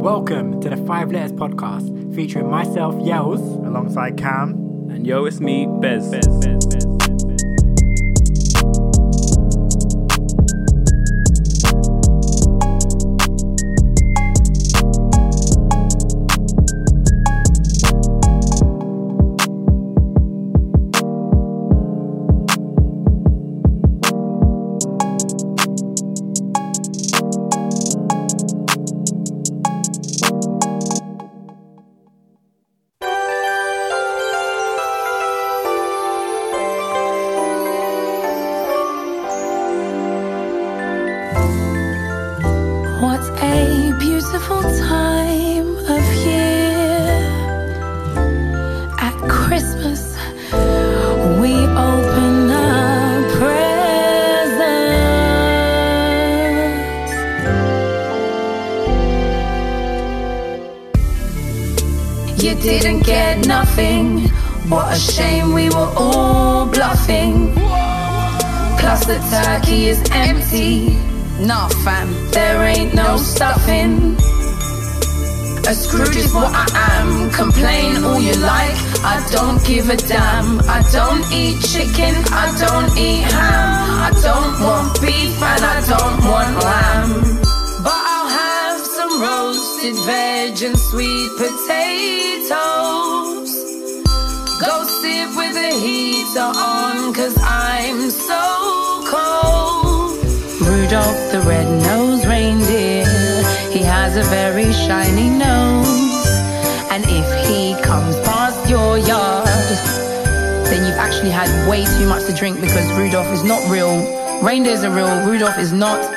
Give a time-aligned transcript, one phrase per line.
[0.00, 4.52] Welcome to the Five Letters Podcast, featuring myself, Yells, alongside Cam.
[4.90, 6.08] And yo, it's me, Bez.
[6.08, 6.57] Bez, Bez,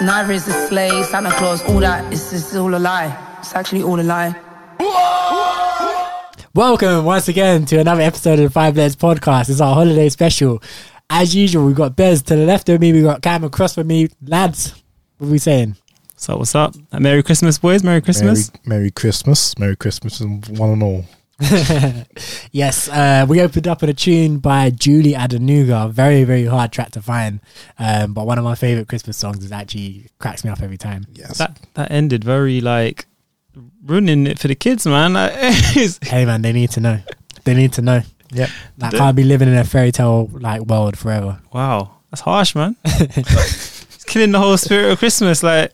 [0.01, 3.37] neither is the sleigh, Santa Claus, all that is just all a lie.
[3.39, 4.35] It's actually all a lie.
[6.53, 9.49] Welcome once again to another episode of the Five Letters Podcast.
[9.49, 10.61] It's our holiday special.
[11.09, 13.87] As usual, we've got Bez to the left of me, we've got Cam across from
[13.87, 14.09] me.
[14.25, 14.73] Lads,
[15.17, 15.75] what are we saying?
[16.15, 16.75] So, what's up?
[16.91, 17.83] Merry Christmas, boys.
[17.83, 18.51] Merry Merry, Christmas.
[18.65, 19.57] Merry Christmas.
[19.57, 21.05] Merry Christmas and one and all.
[22.51, 25.89] yes, uh, we opened up with a tune by Julie Adenuga.
[25.91, 27.39] Very, very hard track to find.
[27.79, 31.05] Um, but one of my favorite Christmas songs is actually cracks me up every time.
[31.13, 31.37] Yes.
[31.39, 33.05] That that ended very like
[33.83, 35.13] ruining it for the kids, man.
[35.21, 35.33] Like,
[36.03, 36.99] Hey man, they need to know.
[37.43, 38.01] They need to know.
[38.33, 38.49] Yep.
[38.77, 41.39] Like, can't be living in a fairy tale like world forever.
[41.53, 42.75] wow, that's harsh, man.
[42.85, 45.43] it's killing the whole spirit of Christmas.
[45.43, 45.73] Like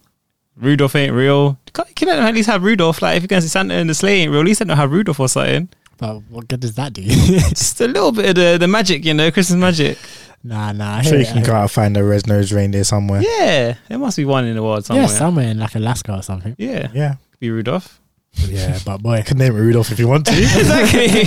[0.59, 1.57] Rudolph ain't real.
[1.73, 3.01] Can't- Can at least have Rudolph?
[3.01, 4.65] Like if you're going to see Santa and the sleigh ain't real, at least they
[4.65, 5.69] don't have Rudolph or something.
[5.97, 7.01] But what good does that do?
[7.03, 9.97] Just a little bit of the, the magic, you know, Christmas magic.
[10.43, 10.95] nah, nah.
[10.95, 13.21] I I'm sure you can I go out and find a red nosed reindeer somewhere.
[13.21, 15.07] Yeah, there must be one in the world somewhere.
[15.07, 16.55] Yeah, somewhere in like Alaska or something.
[16.59, 17.15] yeah, Yeah.
[17.31, 17.99] Could be Rudolph.
[18.45, 20.31] Yeah, but boy, You can name it Rudolph if you want to.
[20.37, 21.25] exactly.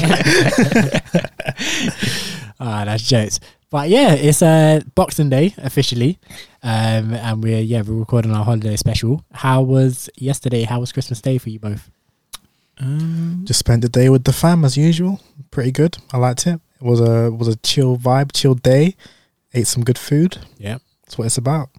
[2.61, 3.41] ah, that's jokes.
[3.71, 6.19] But yeah, it's uh, Boxing Day officially,
[6.63, 9.25] um, and we're yeah we're recording our holiday special.
[9.33, 10.65] How was yesterday?
[10.65, 11.89] How was Christmas Day for you both?
[12.81, 15.21] um, Just spent the day with the fam as usual.
[15.53, 15.99] Pretty good.
[16.13, 16.61] I liked it.
[16.81, 18.97] It was a was a chill vibe, chill day.
[19.55, 20.39] Ate some good food.
[20.59, 21.71] Yep, That's what it's about.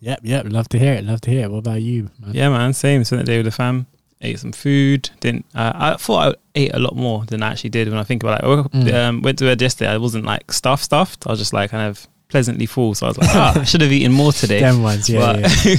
[0.00, 0.46] yep, yep.
[0.48, 1.04] Love to hear it.
[1.04, 1.50] Love to hear it.
[1.50, 2.10] What about you?
[2.20, 2.32] Man?
[2.34, 3.04] yeah, man, same.
[3.04, 3.86] Spent the day with the fam.
[4.22, 5.10] Ate some food.
[5.20, 5.44] Didn't.
[5.54, 8.22] Uh, I thought I ate a lot more than I actually did when I think
[8.22, 8.44] about it.
[8.44, 8.94] I woke up, Mm.
[8.94, 9.90] um, went to bed yesterday.
[9.90, 11.26] I wasn't like stuffed, stuffed.
[11.26, 12.94] I was just like kind of pleasantly full.
[12.94, 14.60] So I was like, ah, I should have eaten more today.
[14.60, 15.76] Them ones, yeah, But, yeah.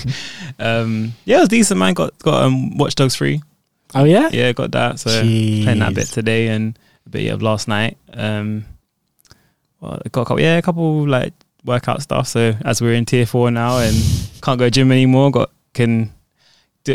[0.59, 1.94] um, yeah, it was decent, man.
[1.96, 3.42] Got got um, Watch Dogs free.
[3.96, 5.00] Oh yeah, Yeah, got that.
[5.00, 7.98] So playing that bit today and a bit of last night.
[8.14, 8.66] Um,
[9.80, 11.34] well, got a couple, yeah, a couple like
[11.66, 12.28] workout stuff.
[12.28, 13.96] So as we're in tier four now and
[14.44, 16.14] can't go gym anymore, got can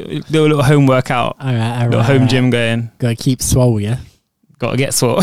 [0.00, 2.30] do, do a little home workout, All right, all little right, home all right.
[2.30, 2.90] gym going.
[2.98, 3.98] Gotta keep swole, yeah.
[4.58, 5.20] Got to get sore.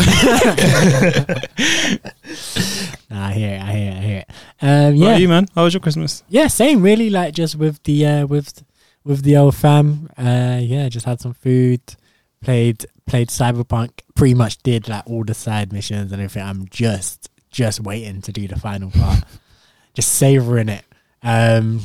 [3.10, 3.60] Nah, I hear it.
[3.60, 3.96] I hear it.
[3.96, 4.30] I hear it.
[4.62, 5.48] Um, yeah, yeah, you man.
[5.54, 6.22] How was your Christmas?
[6.28, 6.80] yeah, same.
[6.82, 8.62] Really, like just with the uh, with
[9.02, 10.08] with the old fam.
[10.16, 11.80] Uh, yeah, just had some food,
[12.40, 14.02] played played Cyberpunk.
[14.14, 16.46] Pretty much did like all the side missions and everything.
[16.46, 19.24] I'm just just waiting to do the final part.
[19.94, 20.84] just savoring it.
[21.22, 21.80] Um,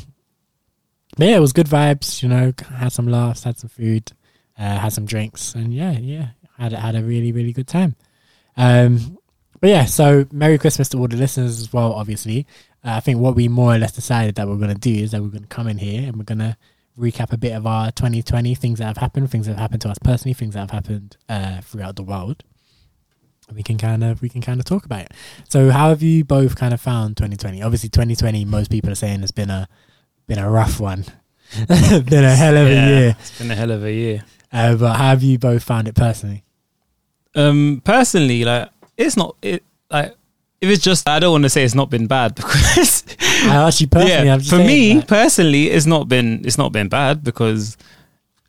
[1.16, 2.22] but yeah, it was good vibes.
[2.22, 4.12] You know, had some laughs, had some food,
[4.58, 6.28] uh, had some drinks, and yeah, yeah,
[6.58, 7.96] had had a really really good time.
[8.56, 9.18] Um,
[9.60, 11.92] but yeah, so Merry Christmas to all the listeners as well.
[11.92, 12.46] Obviously,
[12.84, 15.12] uh, I think what we more or less decided that we're going to do is
[15.12, 16.56] that we're going to come in here and we're going to
[16.98, 19.88] recap a bit of our 2020 things that have happened, things that have happened to
[19.88, 22.42] us personally, things that have happened uh, throughout the world.
[23.54, 25.12] We can kind of we can kind of talk about it.
[25.48, 27.62] So, how have you both kind of found 2020?
[27.62, 29.68] Obviously, 2020, most people are saying has been a
[30.26, 31.04] been a rough one,
[31.68, 33.16] been a hell of Yeah, a year.
[33.18, 34.24] It's been a hell of a year.
[34.52, 36.44] Uh, but how have you both found it personally?
[37.34, 40.14] Um, personally, like it's not it like
[40.60, 43.04] if it's just I don't want to say it's not been bad because
[43.44, 44.26] I you personally.
[44.26, 47.76] yeah, for me like, personally, it's not been it's not been bad because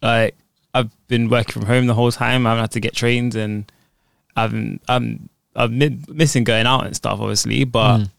[0.01, 0.35] like
[0.73, 2.45] I've been working from home the whole time.
[2.47, 3.69] I haven't had to get trains and
[4.35, 4.53] I've
[4.87, 8.09] I'm I'm mi- missing going out and stuff, obviously, but Mm.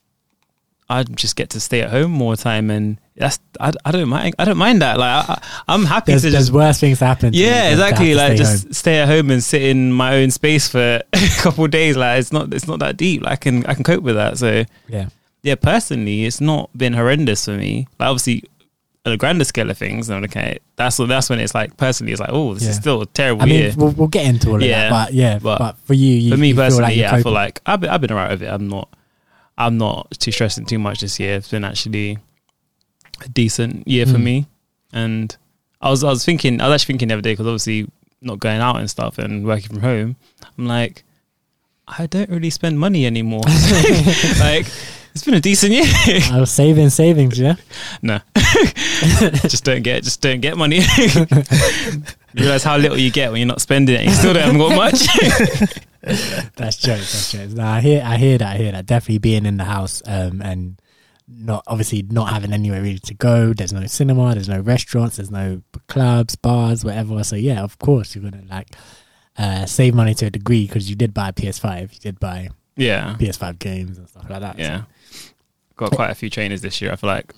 [0.90, 4.34] I just get to stay at home more time, and that's I, I don't mind
[4.38, 4.98] I don't mind that.
[4.98, 7.32] Like I, I'm happy there's, to there's just worse things happen.
[7.34, 8.14] yeah, exactly.
[8.14, 8.72] Like stay just home.
[8.72, 10.78] stay at home and sit in my own space for
[11.12, 11.96] a couple of days.
[11.96, 13.22] Like it's not it's not that deep.
[13.22, 14.38] Like I can I can cope with that.
[14.38, 15.08] So yeah.
[15.42, 17.86] yeah, personally, it's not been horrendous for me.
[17.98, 18.44] Like obviously,
[19.04, 20.58] on a grander scale of things, I'm okay.
[20.76, 22.70] That's that's when it's like personally, it's like oh, this Yeah.
[22.70, 23.74] is still a terrible I mean, year.
[23.76, 26.30] we'll, we'll get into all of Yeah, that, but yeah, but but, for you, you
[26.30, 28.42] for me you personally, like yeah, I feel like I've been, I've been alright with
[28.42, 28.46] it.
[28.46, 28.88] I'm not
[29.58, 31.34] I'm not too stressing too much this year.
[31.36, 32.16] It's been actually
[33.24, 34.22] a decent year for Mm.
[34.22, 34.46] me,
[34.92, 35.36] and
[35.82, 37.88] I was I was thinking I was actually thinking the other day because obviously
[38.22, 40.16] not going out and stuff and working from home.
[40.56, 41.04] I'm like,
[41.86, 43.42] I don't really spend money anymore.
[44.40, 44.66] like
[45.14, 45.84] it's been a decent year.
[46.32, 47.56] I was saving savings, yeah.
[48.02, 48.20] No,
[49.48, 50.80] just don't get, just don't get money.
[52.34, 54.04] You realize how little you get when you're not spending it.
[54.04, 55.06] You still don't haven't got much.
[56.56, 57.12] That's jokes.
[57.12, 57.52] That's jokes.
[57.54, 58.54] No, I hear, I hear that.
[58.54, 58.86] I hear that.
[58.86, 60.80] Definitely being in the house, um, and
[61.26, 63.52] not obviously not having anywhere really to go.
[63.52, 64.34] There's no cinema.
[64.34, 65.16] There's no restaurants.
[65.16, 67.22] There's no clubs, bars, whatever.
[67.24, 68.68] So yeah, of course you're gonna like
[69.36, 71.94] uh, save money to a degree because you did buy a PS5.
[71.94, 74.58] You did buy yeah, PS5 games and stuff like that.
[74.58, 74.82] yeah.
[75.76, 76.92] Got quite a few trainers this year.
[76.92, 77.34] I feel like.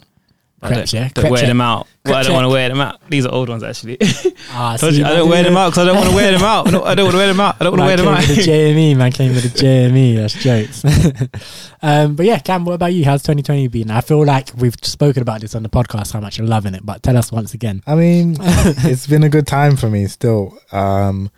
[0.62, 1.08] I Crepes, don't, yeah?
[1.14, 1.48] don't wear check.
[1.48, 1.86] them out.
[2.04, 3.00] Well, I don't want to wear them out.
[3.08, 3.98] These are old ones actually.
[4.52, 6.32] Ah, Told see, you, I don't wear them out because I don't want to wear
[6.32, 6.66] them out.
[6.66, 7.56] I don't, don't want to wear them out.
[7.60, 8.20] I don't want to wear them out.
[8.24, 10.16] came with the JME, man came with a JME.
[10.16, 11.74] That's jokes.
[11.82, 13.04] um, but yeah, Cam, what about you?
[13.04, 13.90] How's 2020 been?
[13.90, 16.84] I feel like we've spoken about this on the podcast, how much you're loving it,
[16.84, 17.82] but tell us once again.
[17.86, 20.58] I mean, it's been a good time for me still.
[20.72, 21.30] Um,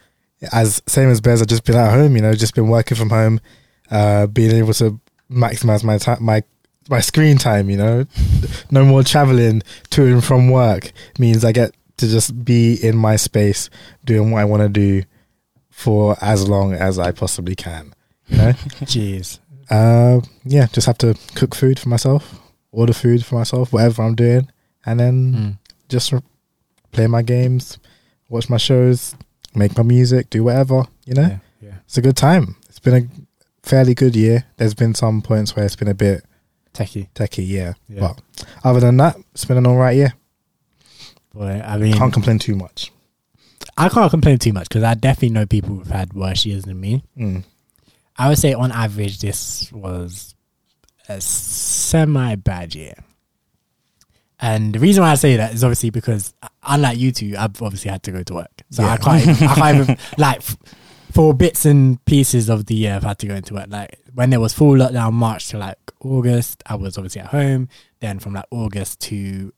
[0.52, 3.10] as same as Bez, I've just been at home, you know, just been working from
[3.10, 3.40] home,
[3.90, 4.98] uh, being able to
[5.30, 6.42] maximize my time, my
[6.88, 7.70] my screen time.
[7.70, 8.06] You know,
[8.70, 13.16] no more traveling to and from work means I get to just be in my
[13.16, 13.70] space
[14.04, 15.02] doing what I want to do
[15.70, 17.94] for as long as I possibly can.
[18.28, 18.52] You know,
[18.82, 19.38] Jeez.
[19.70, 22.40] uh, yeah, just have to cook food for myself,
[22.70, 24.48] order food for myself, whatever I'm doing,
[24.86, 25.58] and then Mm.
[25.88, 26.20] just re-
[26.92, 27.78] play my games,
[28.28, 29.14] watch my shows,
[29.54, 30.84] make my music, do whatever.
[31.04, 31.74] You know, Yeah, yeah.
[31.84, 32.56] it's a good time.
[32.68, 34.44] It's been a fairly good year.
[34.56, 36.24] There's been some points where it's been a bit
[36.74, 37.08] Techie.
[37.14, 37.74] techie, yeah.
[37.88, 38.00] Yeah.
[38.00, 40.14] But other than that, it's been an all right year.
[41.34, 42.92] Boy, I mean, Can't complain too much.
[43.76, 46.78] I can't complain too much because I definitely know people who've had worse years than
[46.78, 47.02] me.
[47.16, 47.44] Mm.
[48.16, 50.34] I would say on average, this was
[51.08, 52.94] a semi bad year.
[54.40, 56.34] And the reason why I say that is obviously because,
[56.64, 58.62] unlike you two, I've obviously had to go to work.
[58.70, 60.42] So I can't, even, I can't even, like,
[61.12, 63.66] for bits and pieces of the year, I've had to go into work.
[63.68, 67.68] Like, when there was full lockdown, March to like August, I was obviously at home.
[68.00, 69.52] Then from like August to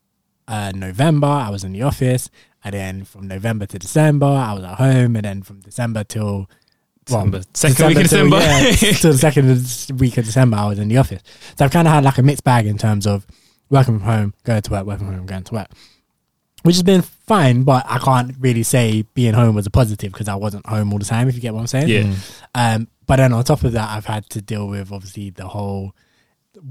[0.47, 2.29] uh, November, I was in the office.
[2.63, 5.15] And then from November to December, I was at home.
[5.15, 6.49] And then from December till
[7.09, 7.41] well, December.
[7.53, 8.37] Second week of till- December.
[8.39, 11.21] yeah, till the second week of December, I was in the office.
[11.57, 13.25] So I've kind of had like a mixed bag in terms of
[13.69, 15.67] working from home, going to work, working from home, going to work,
[16.63, 17.63] which has been fine.
[17.63, 20.99] But I can't really say being home was a positive because I wasn't home all
[20.99, 21.27] the time.
[21.27, 22.15] If you get what I'm saying, Yeah.
[22.53, 25.93] Um, but then on top of that, I've had to deal with obviously the whole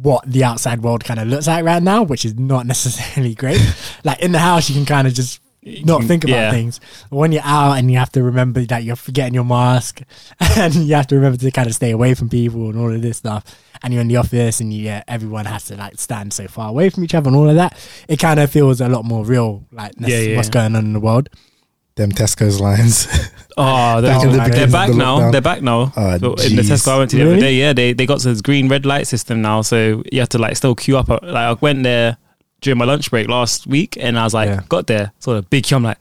[0.03, 3.61] what the outside world kind of looks like right now, which is not necessarily great.
[4.03, 5.41] like in the house, you can kind of just
[5.85, 6.51] not can- think about yeah.
[6.51, 6.81] things.
[7.11, 10.03] When you're out and you have to remember that you're forgetting your mask
[10.41, 13.01] and you have to remember to kind of stay away from people and all of
[13.03, 13.45] this stuff.
[13.83, 16.69] And you're in the office and you, yeah, everyone has to like stand so far
[16.69, 17.77] away from each other and all of that.
[18.09, 20.37] It kind of feels a lot more real, like Yeah, yeah.
[20.37, 21.29] what's going on in the world.
[21.97, 23.07] Them Tesco's lines.
[23.57, 25.31] Oh, they're, Back the they're back the now.
[25.31, 25.93] They're back now.
[25.97, 26.73] Oh, So in the jeez.
[26.73, 27.35] Tesco I went to the Really?
[27.37, 30.29] other day, yeah, they they got this green red light system now, so you have
[30.31, 31.09] to like still queue up.
[31.09, 32.17] Uh, like I went there
[32.65, 34.63] during my lunch break last week, and I was like, Yeah.
[34.69, 35.77] got there, saw a big queue.
[35.77, 35.99] I'm like,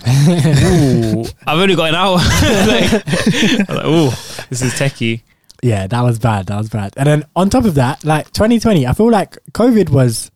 [0.08, 2.16] ooh, I've only got an hour.
[2.16, 2.90] like,
[3.68, 4.08] I like, ooh,
[4.48, 5.22] this is techie.
[5.62, 6.46] Yeah, that was bad.
[6.46, 6.94] That was bad.
[6.96, 10.30] And then on top of that, like 2020, I feel like COVID was,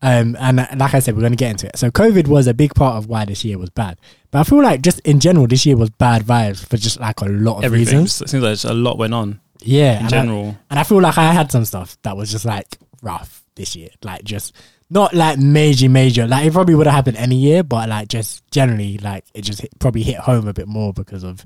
[0.00, 1.76] um, and like I said, we're going to get into it.
[1.76, 3.98] So COVID was a big part of why this year was bad.
[4.30, 7.20] But I feel like just in general, this year was bad vibes for just like
[7.20, 8.22] a lot of Everything reasons.
[8.22, 10.56] It seems like a lot went on Yeah, in and I, general.
[10.70, 13.90] and I feel like I had some stuff that was just like rough this year,
[14.02, 14.54] like just
[14.88, 16.26] not like major, major.
[16.26, 19.60] Like it probably would have happened any year, but like just generally, like it just
[19.60, 21.44] hit, probably hit home a bit more because of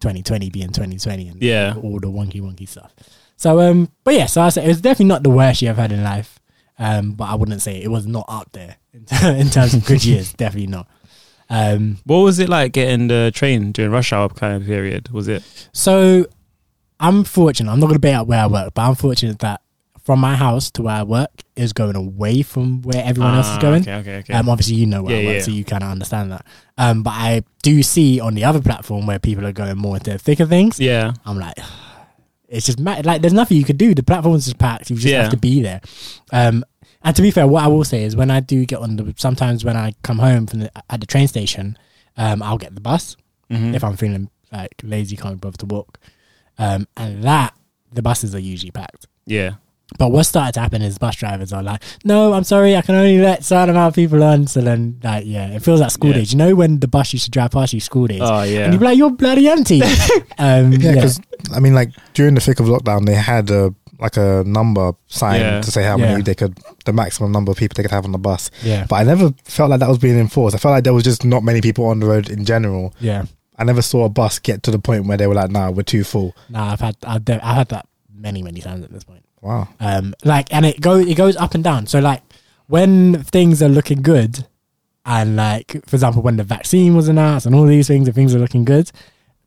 [0.00, 1.74] 2020 being 2020 and Yeah.
[1.82, 2.92] all the wonky, wonky stuff.
[3.36, 5.78] So, um, but yeah, so I say it was definitely not the worst year I've
[5.78, 6.38] had in life.
[6.78, 9.06] Um, but I wouldn't say it was not up there in,
[9.36, 10.32] in terms of good years.
[10.34, 10.88] Definitely not.
[11.48, 15.08] Um, What was it like getting the train during rush hour kind of period?
[15.10, 15.42] Was it?
[15.72, 16.26] so
[17.00, 17.70] I'm fortunate.
[17.70, 19.60] I'm not going to be out where I work, but I'm fortunate that
[20.04, 23.56] from my house to where I work is going away from where everyone else is
[23.56, 23.82] Ah, going.
[23.82, 24.34] Okay, okay, okay.
[24.34, 25.42] Um, obviously, you know where I Yeah, work, yeah.
[25.42, 26.44] so you kind of understand that.
[26.76, 30.16] Um, but I do see on the other platform where people are going more into
[30.18, 30.78] thicker things.
[30.78, 31.56] yeah, I'm like,
[32.48, 33.06] it's just mad.
[33.06, 33.94] like there's nothing you could do.
[33.94, 34.90] The platform's just packed.
[34.90, 35.22] You just Yeah.
[35.22, 35.80] have to be there.
[36.32, 36.64] Um,
[37.02, 39.14] and to be fair, what I will say is when I do get on the
[39.16, 41.78] sometimes when I come home from the at the train station,
[42.16, 43.16] um, I'll get the bus
[43.50, 43.74] Mhm.
[43.74, 45.98] if I'm feeling like lazy, can't bother to walk.
[46.58, 47.54] Um, and that
[47.92, 49.06] the buses are usually packed.
[49.26, 49.54] yeah,
[49.98, 52.94] But what started to happen is bus drivers are like, "No, I'm sorry, I can
[52.94, 56.10] only let certain amount of people on." So then, like, yeah, it feels like school
[56.10, 56.16] Yeah.
[56.16, 56.32] days.
[56.32, 58.72] You know when the bus used to drive past you school days, oh yeah, and
[58.72, 59.82] you'd be like, "You're bloody empty."
[60.38, 61.20] um, Yeah, yeah, because
[61.54, 65.40] I mean, like during the thick of lockdown, they had a like a number sign
[65.40, 65.60] Yeah.
[65.60, 66.12] to say how Yeah.
[66.12, 68.50] many they could, the maximum number of people they could have on the bus.
[68.62, 70.56] yeah, But I never felt like that was being enforced.
[70.56, 72.92] I felt like there was just not many people on the road in general.
[73.00, 73.24] yeah.
[73.56, 75.84] I never saw a bus get to the point where they were like, "Nah, we're
[75.84, 79.23] too full." Nah, I've had I've, I've had that many many times at this point.
[79.44, 79.68] Wow.
[79.78, 81.86] Um, like, and it goes it goes up and down.
[81.86, 82.22] So like
[82.66, 84.46] when things are looking good,
[85.04, 88.34] and like for example when the vaccine was announced and all these things, and things
[88.34, 88.90] are looking good.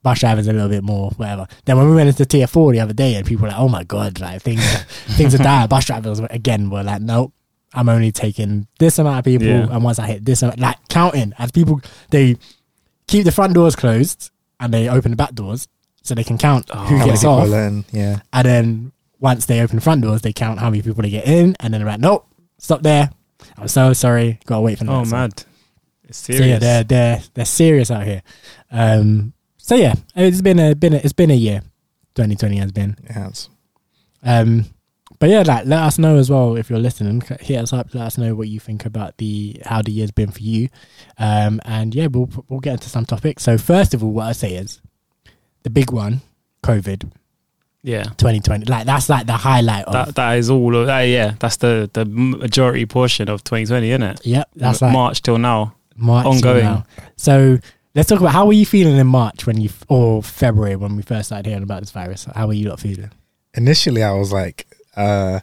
[0.03, 1.47] Bus drivers a little bit more, whatever.
[1.65, 3.67] Then when we went into tier four the other day, and people were like, "Oh
[3.67, 4.63] my god, like things,
[5.17, 7.33] things are dire." Bus drivers were- again were like, "Nope,
[7.73, 9.67] I'm only taking this amount of people, Yeah.
[9.71, 12.37] and once I hit this, amount, like counting as people, they
[13.07, 15.67] keep the front doors closed and they open the back doors
[16.03, 17.49] so they can count Oh, who gets off.
[17.49, 18.19] are yeah.
[18.31, 21.27] And then once they open the front doors, they count how many people they get
[21.27, 23.09] in, and then they're like, "Nope, stop there.
[23.57, 24.39] I'm so sorry.
[24.45, 25.43] Gotta wait for the oh next one." mad,
[26.03, 26.47] it's So serious.
[26.47, 28.21] yeah, they're they're they're serious out here.
[28.71, 31.61] Um, so yeah, it's been a been a, it's been a year.
[32.15, 32.95] 2020 has been.
[33.03, 33.49] It has.
[34.23, 34.65] Um,
[35.19, 37.21] but yeah, like let us know as well if you're listening.
[37.39, 37.93] Hit us up.
[37.93, 40.69] Let us know what you think about the how the year's been for you.
[41.17, 43.43] Um, and yeah, we'll we'll get into some topics.
[43.43, 44.81] So first of all, what I say is
[45.63, 46.21] the big one,
[46.63, 47.11] COVID
[47.87, 48.03] yeah.
[48.03, 48.65] 2020.
[48.65, 49.93] Like that's like the highlight of.
[49.93, 50.75] That that is all.
[50.75, 54.25] Of, that, yeah, that's the the majority portion of 2020, isn't it?
[54.25, 55.73] yep, that's like March till now.
[55.95, 56.63] March till ongoing.
[56.63, 56.85] now.
[57.15, 57.59] So
[57.95, 61.01] let's talk about how were you feeling in March when you or February when we
[61.01, 62.25] first started hearing about this virus?
[62.35, 63.11] How were you lot feeling?
[63.57, 65.39] initially, I was like, uh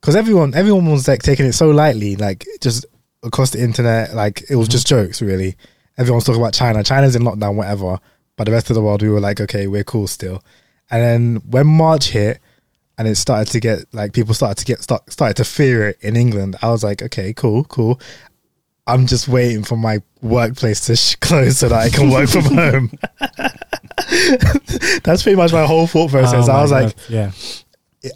[0.00, 2.84] because everyone, everyone was like taking it so lightly, like just
[3.22, 5.56] across the internet, like it was just jokes, really.
[5.96, 6.82] Everyone was talking about China.
[6.82, 8.00] China's in lockdown, whatever.
[8.36, 10.42] But the rest of the world, we were like, okay, we're cool still.
[10.92, 12.38] And then when March hit,
[12.98, 15.98] and it started to get like people started to get start, started to fear it
[16.02, 16.54] in England.
[16.62, 17.98] I was like, okay, cool, cool.
[18.86, 22.42] I'm just waiting for my workplace to sh- close so that I can work from
[22.44, 22.90] home.
[25.04, 26.48] That's pretty much my whole thought process.
[26.48, 27.04] Oh I was like, God.
[27.08, 27.32] yeah,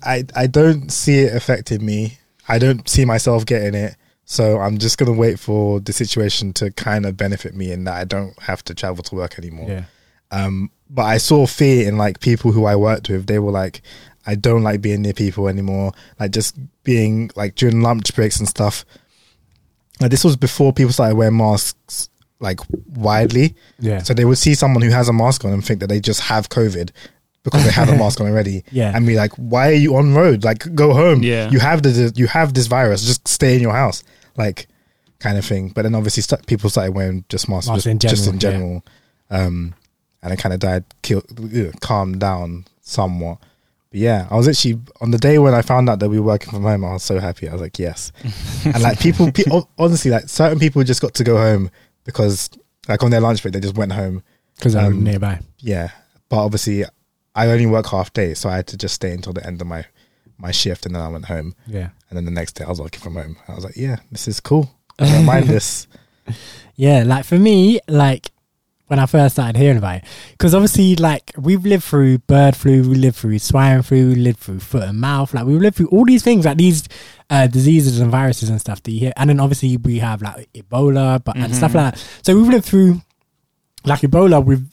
[0.03, 2.19] I I don't see it affecting me.
[2.49, 3.97] I don't see myself getting it.
[4.25, 7.95] So I'm just gonna wait for the situation to kind of benefit me in that
[7.95, 9.69] I don't have to travel to work anymore.
[9.71, 9.85] yeah,
[10.31, 13.27] Um, but I saw fear in like people who I worked with.
[13.27, 13.83] They were like,
[14.27, 15.93] I don't like being near people anymore.
[16.19, 18.85] Like just being like during lunch breaks and stuff.
[20.01, 22.61] Like this was before people started wearing masks like
[22.95, 23.55] widely.
[23.81, 26.01] yeah, So they would see someone who has a mask on and think that they
[26.01, 26.91] just have COVID
[27.45, 28.63] because they have a mask on already.
[28.73, 28.93] Yeah.
[28.95, 30.45] And be like, why are you on road?
[30.45, 31.23] Like, go home.
[31.23, 31.49] Yeah.
[31.51, 33.05] You have the you have this virus.
[33.07, 34.05] Just stay in your house.
[34.37, 34.67] Like,
[35.19, 35.71] kind of thing.
[35.71, 38.83] But then obviously st- people started wearing just masks, Masks just, in just in general,
[39.31, 39.47] general.
[39.47, 39.75] Um,
[40.27, 41.25] and it kind of died, killed,
[41.81, 43.39] calmed down somewhat.
[43.91, 46.27] But yeah, I was actually on the day when I found out that we were
[46.27, 46.85] working from home.
[46.85, 47.49] I was so happy.
[47.49, 48.11] I was like, yes.
[48.65, 49.45] and like people, pe-
[49.79, 51.71] honestly, like certain people just got to go home
[52.05, 52.51] because,
[52.89, 54.23] like, on their lunch break, they just went home.
[54.57, 55.41] because I'm Um, nearby.
[55.61, 55.91] Yeah,
[56.29, 56.85] but obviously,
[57.35, 59.67] I only work half day, so I had to just stay until the end of
[59.69, 59.85] my
[60.39, 61.55] my shift, and then I went home.
[61.67, 63.37] Yeah, And then the next day, I was working from home.
[63.49, 64.69] I was like, yeah, this is cool.
[64.99, 65.87] I don't mind this.
[66.75, 67.05] yeah.
[67.05, 68.31] Like for me, like
[68.89, 72.89] when I first started hearing about it, because obviously, like we've lived through bird flu,
[72.89, 75.89] we lived through swine flu, we lived through foot and mouth, like we've lived through
[75.89, 76.89] all these things, like these
[77.31, 80.49] uh, diseases and viruses and stuff that you hear, and then obviously we have like
[80.53, 82.05] Ebola, but and stuff like that.
[82.23, 83.01] So we've lived through
[83.85, 84.45] like Ebola.
[84.45, 84.65] We've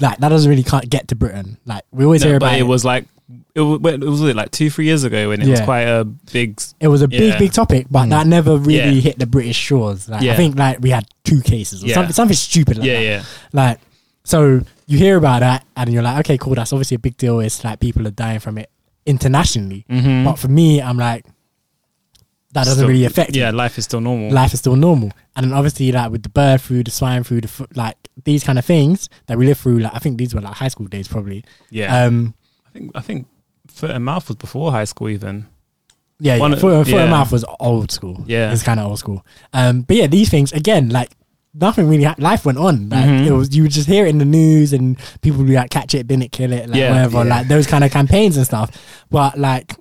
[0.00, 1.58] like that doesn't really can't get to Britain.
[1.64, 3.06] Like we always No, hear but about it was like
[3.54, 6.60] it was, it was like two three years ago when it was quite a big.
[6.80, 7.38] It was a big, Yeah.
[7.38, 8.10] big topic, but Mm.
[8.10, 9.00] that never really Yeah.
[9.00, 10.08] hit the British shores.
[10.08, 11.94] Like, I think like we had two cases or Yeah.
[11.94, 13.02] something, something stupid like Yeah, that.
[13.04, 13.80] yeah, Like,
[14.24, 16.54] so you hear about that and you're like, okay, cool.
[16.54, 17.40] That's obviously a big deal.
[17.40, 18.68] It's like people are dying from it
[19.06, 19.84] internationally.
[19.90, 20.24] mm-hmm.
[20.24, 21.24] But for me, I'm like,
[22.52, 23.56] that doesn't really affect Yeah, me.
[23.56, 24.30] life is still normal.
[24.30, 25.10] Life is still normal.
[25.34, 28.44] And then obviously, like with the bird flu, the swine flu, the fo- like these
[28.44, 29.78] kind of things that we live through.
[29.80, 31.42] Like I think these were like high school days, probably.
[31.70, 32.43] yeah, Um, I
[32.74, 33.26] think I think
[33.68, 35.46] foot and mouth was before high school even.
[36.20, 36.56] Yeah, One yeah.
[36.56, 37.02] of- Foot, foot yeah.
[37.02, 38.22] and mouth was old school.
[38.26, 38.52] Yeah.
[38.52, 39.24] it's kind of old school.
[39.52, 41.10] Um, but yeah, these things again, like
[41.54, 42.04] nothing really.
[42.04, 42.88] Ha- life went on.
[42.88, 43.26] Like Mhm.
[43.26, 45.70] it was, you would just hear it in the news, and people would be like,
[45.70, 46.90] "Catch it, bin it, kill it," like Yeah.
[46.90, 48.70] whatever, like those kind of campaigns and stuff.
[49.10, 49.74] But like,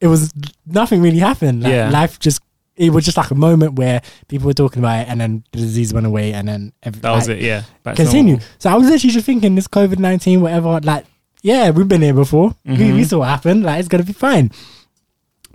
[0.00, 0.32] it was
[0.66, 1.62] nothing really happened.
[1.62, 1.90] Like, Yeah.
[1.90, 2.40] life just.
[2.74, 5.58] It was just like a moment where people were talking about it, and then the
[5.58, 7.42] disease went away, and then every, That was like, it.
[7.44, 7.62] Yeah.
[7.82, 8.38] Back to continue.
[8.58, 10.80] So I was literally just thinking this COVID nineteen, whatever.
[10.82, 11.04] Like,
[11.42, 12.54] yeah, we've been here before.
[12.64, 12.94] We, Mhm.
[12.94, 13.62] we saw what happened.
[13.64, 14.50] Like, it's gonna be fine.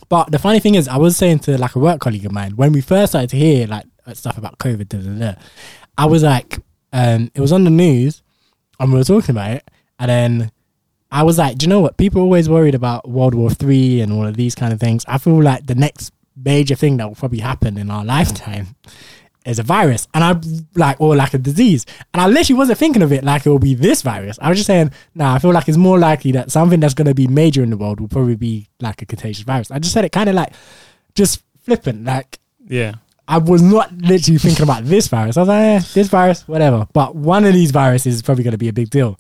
[0.10, 2.52] But the funny thing is, I was saying to like a work colleague of mine
[2.56, 5.40] when we first started to hear like stuff about COVID, da, da, da,
[5.98, 6.60] I was like,
[6.94, 8.22] um, it was on the news,
[8.80, 10.52] and we were talking about it, and then
[11.12, 11.98] I was like, do you know what?
[11.98, 15.04] People are always worried about World War Three and all of these kind of things.
[15.08, 18.76] I feel like the next major thing that will probably happen in our lifetime
[19.48, 20.40] is a virus, and I
[20.76, 23.60] like or like a disease, and I literally wasn't thinking of it like it will
[23.60, 24.38] be this virus.
[24.42, 27.08] I was just saying, nah, I feel like it's more likely that something that's going
[27.08, 29.72] to be major in the world will probably be like a contagious virus.
[29.72, 30.54] I just said it kind of like
[31.16, 32.94] just flippant, like Yeah.
[33.30, 35.36] I was not literally thinking about this virus.
[35.36, 36.88] I was like, eh, this virus, whatever.
[36.94, 39.20] But one of these viruses is probably going to be a big deal.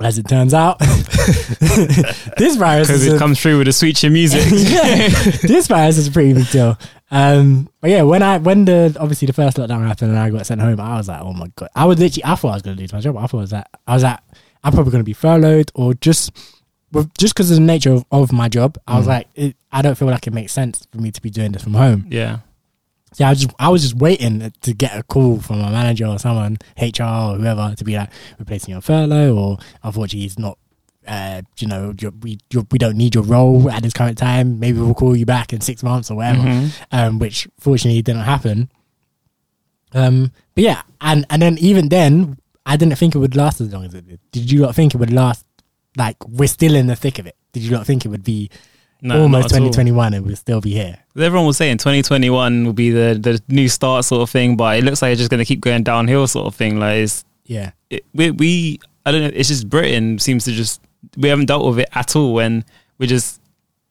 [0.00, 0.78] As it turns out,
[2.38, 4.42] this virus Because it a- comes through with a sweet chin music.
[4.52, 5.08] yeah,
[5.42, 6.78] this virus is a pretty big deal.
[7.14, 10.46] Um, but yeah, when I when the obviously the first lockdown happened and I got
[10.46, 12.62] sent home, I was like, oh my god, I was literally I thought I was
[12.62, 13.16] going to lose my job.
[13.16, 14.18] I thought I was that I was like,
[14.64, 16.32] I'm probably going to be furloughed or just
[16.92, 18.78] with, just because of the nature of, of my job.
[18.88, 19.10] I was Mm.
[19.10, 21.62] like, it, I don't feel like it makes sense for me to be doing this
[21.62, 22.06] from home.
[22.10, 22.38] yeah.
[23.12, 26.06] So I was just I was just waiting to get a call from a manager
[26.06, 30.58] or someone, HR or whoever, to be like replacing your furlough or unfortunately he's not.
[31.06, 34.58] Uh, you know, we you're, we don't need your role at this current time.
[34.58, 36.40] Maybe we'll call you back in six months or whatever.
[36.42, 36.70] Mhm.
[36.92, 38.70] Um, which fortunately didn't happen.
[39.92, 43.72] Um, but yeah, and and then even then, I didn't think it would last as
[43.72, 44.18] long as it did.
[44.32, 45.44] Did you not think it would last?
[45.96, 47.36] Like we're still in the thick of it.
[47.52, 48.50] Did you not think it would be
[49.00, 49.68] No, almost not at all.
[49.70, 50.98] 2021 and we'll still be here?
[51.16, 54.82] Everyone was saying 2021 will be the, the new start sort of thing, but it
[54.82, 56.80] looks like it's just going to keep going downhill sort of thing.
[56.80, 60.80] Like, it's, Yeah, it, we, we, I don't know, it's just Britain seems to just,
[61.16, 62.38] we haven't dealt with it at all.
[62.40, 62.64] And
[62.98, 63.40] we're just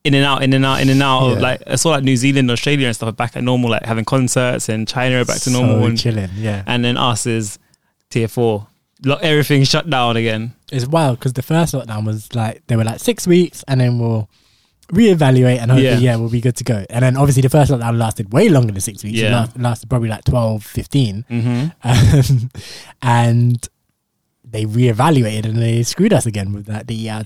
[0.04, 1.22] in and out, in and out, in and out.
[1.22, 1.42] Of, Yeah.
[1.42, 4.04] like, I saw like New Zealand, Australia and stuff are back at normal, like having
[4.04, 5.86] concerts and China are back to So normal.
[5.86, 6.30] And, chilling.
[6.36, 7.58] Yeah, and then us is
[8.10, 8.66] tier four.
[9.04, 10.54] Lock everything shut down again.
[10.72, 13.98] it's wild because the first lockdown was like they were like six weeks, and then
[13.98, 14.28] we'll
[14.92, 15.98] reevaluate and hopefully Yeah.
[15.98, 16.16] yeah.
[16.16, 16.84] we'll be good to go.
[16.90, 19.18] And then obviously the first lockdown lasted way longer than six weeks.
[19.18, 19.30] It Yeah.
[19.40, 21.24] last- lasted probably like 12, 15.
[21.28, 22.50] hmm um,
[23.02, 23.68] and
[24.54, 27.22] they reevaluated and they screwed us again with that the uh,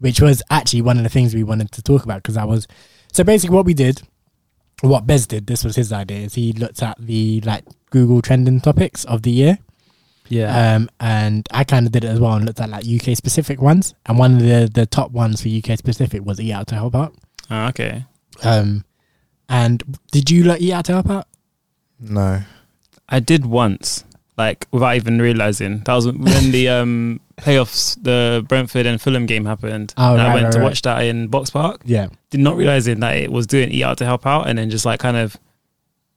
[0.00, 2.66] which was actually one of the things we wanted to talk about because I was
[3.12, 4.02] so basically what we did,
[4.82, 8.60] what Bez did, this was his idea, is he looked at the like Google trending
[8.60, 9.58] topics of the year,
[10.28, 10.74] Yeah.
[10.76, 13.60] um, and I kind of did it as well and looked at like UK specific
[13.60, 16.74] ones, and one of the the top ones for UK specific was Eat Out to
[16.74, 17.14] Help Out.
[17.50, 18.04] Ah, okay.
[18.44, 18.84] Um,
[19.48, 21.26] and did you like Eat Out to Help Out?
[21.98, 22.42] No.
[23.08, 24.04] I did once,
[24.38, 25.80] like without even realizing.
[25.80, 29.92] That was when the um playoffs, the Brentford and Fulham game happened.
[29.96, 30.64] Oh, and I went right, to right.
[30.64, 31.82] watch that in Box Park.
[31.84, 34.70] Yeah, Did not realizing that it was doing eat out to help out, and then
[34.70, 35.36] just like kind of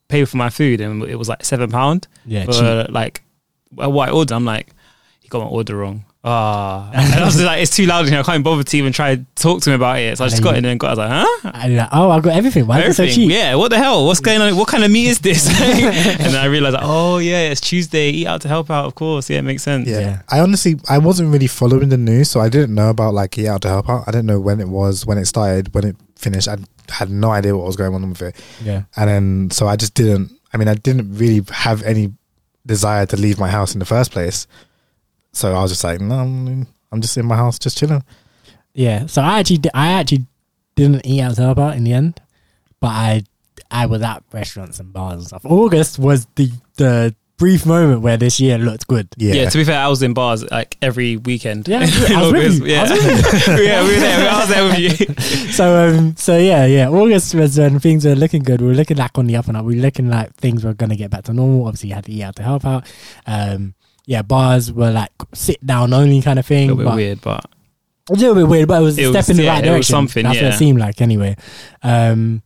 [0.07, 2.93] pay for my food, and it was like seven pound yeah, for cheap.
[2.93, 3.23] like
[3.71, 4.33] what I ordered.
[4.33, 4.73] I'm like,
[5.19, 6.05] he got my order wrong.
[6.23, 8.19] Ah, and I was just like, it's too loud in here.
[8.19, 10.19] I can't even bother to even try to talk to him about it.
[10.19, 10.87] So I just And got in and got.
[10.87, 11.51] I was like, huh?
[11.55, 12.67] And like, oh, I've got everything.
[12.67, 13.31] Why is it so cheap?
[13.31, 14.05] Yeah, what the hell?
[14.05, 14.55] What's going on?
[14.55, 15.47] What kind of meat is this?
[15.61, 18.09] and then I realized, like, oh yeah, it's Tuesday.
[18.09, 18.85] Eat out to help out.
[18.85, 19.87] Of course, yeah, it makes sense.
[19.87, 19.99] Yeah.
[19.99, 20.21] Yeah.
[20.29, 23.47] I honestly, I wasn't really following the news, so I didn't know about like Eat
[23.47, 24.03] Out to Help Out.
[24.07, 26.47] I didn't know when it was, when it started, when it finished.
[26.47, 26.57] I
[26.89, 28.35] had no idea what was going on with it.
[28.63, 28.83] Yeah.
[28.95, 32.13] And then, so I just didn't, I mean, I didn't really have any
[32.67, 34.45] desire to leave my house in the first place.
[35.33, 38.03] So I was just like, no, I'm I'm just in my house, just chilling.
[38.73, 40.25] Yeah, so I actually, di- I actually
[40.75, 42.19] didn't eat out to help out in the end,
[42.79, 43.23] but I,
[43.69, 45.45] I was at restaurants and bars and stuff.
[45.45, 49.07] August was the the brief moment where this year looked good.
[49.17, 49.33] Yeah.
[49.33, 49.49] Yeah.
[49.49, 51.67] to be fair, I was in bars like every weekend.
[51.67, 52.65] Yeah, I was with you.
[52.67, 54.29] Yeah, I was yeah, we were there.
[54.29, 55.15] I was there with you.
[55.51, 58.61] So, um, so yeah, yeah, August was when things were looking good.
[58.61, 59.65] We were looking like on the up and up.
[59.65, 61.67] We were looking like things were gonna get back to normal.
[61.67, 62.85] Obviously, you had to eat out to help out.
[63.27, 63.73] Um,
[64.05, 66.67] yeah, bars were like sit down only kind of A thing.
[66.69, 67.45] little bit but- weird, but
[68.09, 69.67] A little bit weird, but it was a step was- in the yeah, right it
[69.69, 69.93] was direction.
[69.93, 70.53] something, That's what yeah.
[70.53, 71.35] it seemed like anyway.
[71.83, 72.41] Um,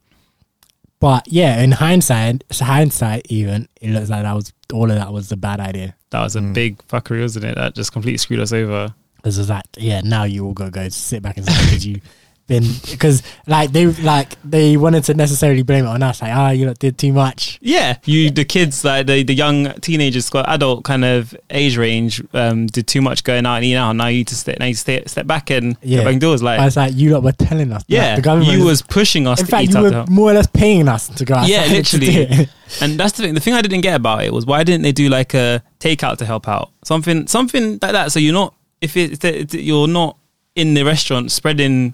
[0.99, 5.31] but yeah, in hindsight, hindsight, even it looks like that was all of that was
[5.31, 5.95] a bad idea.
[6.11, 6.53] that was a Mm.
[6.53, 7.55] big fuckery, wasn't it?
[7.55, 8.93] That just completely screwed us over.
[9.17, 11.85] Because it was like, yeah, now you all gotta go go sit back inside because
[11.85, 11.99] you
[12.47, 16.51] been because like they like they wanted to necessarily blame it on us, like ah,
[16.51, 17.57] you lot did too much.
[17.61, 22.21] Yeah, you the kids like the, the young teenagers got adult kind of age range
[22.33, 23.93] um, did too much going out and eating out.
[23.93, 26.03] Now you need to step now you step step back and Yeah.
[26.03, 26.43] back doors.
[26.43, 27.81] Like I was like, you lot were telling us.
[27.81, 30.07] like, yeah, the government you is- was pushing us In to fact, eat you out.
[30.07, 31.41] were more or less paying us to go.
[31.45, 32.47] Yeah, literally.
[32.81, 33.33] And that's the thing.
[33.33, 36.17] The thing I didn't get about it was why didn't they do like a takeout
[36.17, 36.71] to help out?
[36.83, 38.11] Something, something like that.
[38.11, 40.17] So you're not if it, if it- you're not
[40.55, 41.93] in the restaurant spreading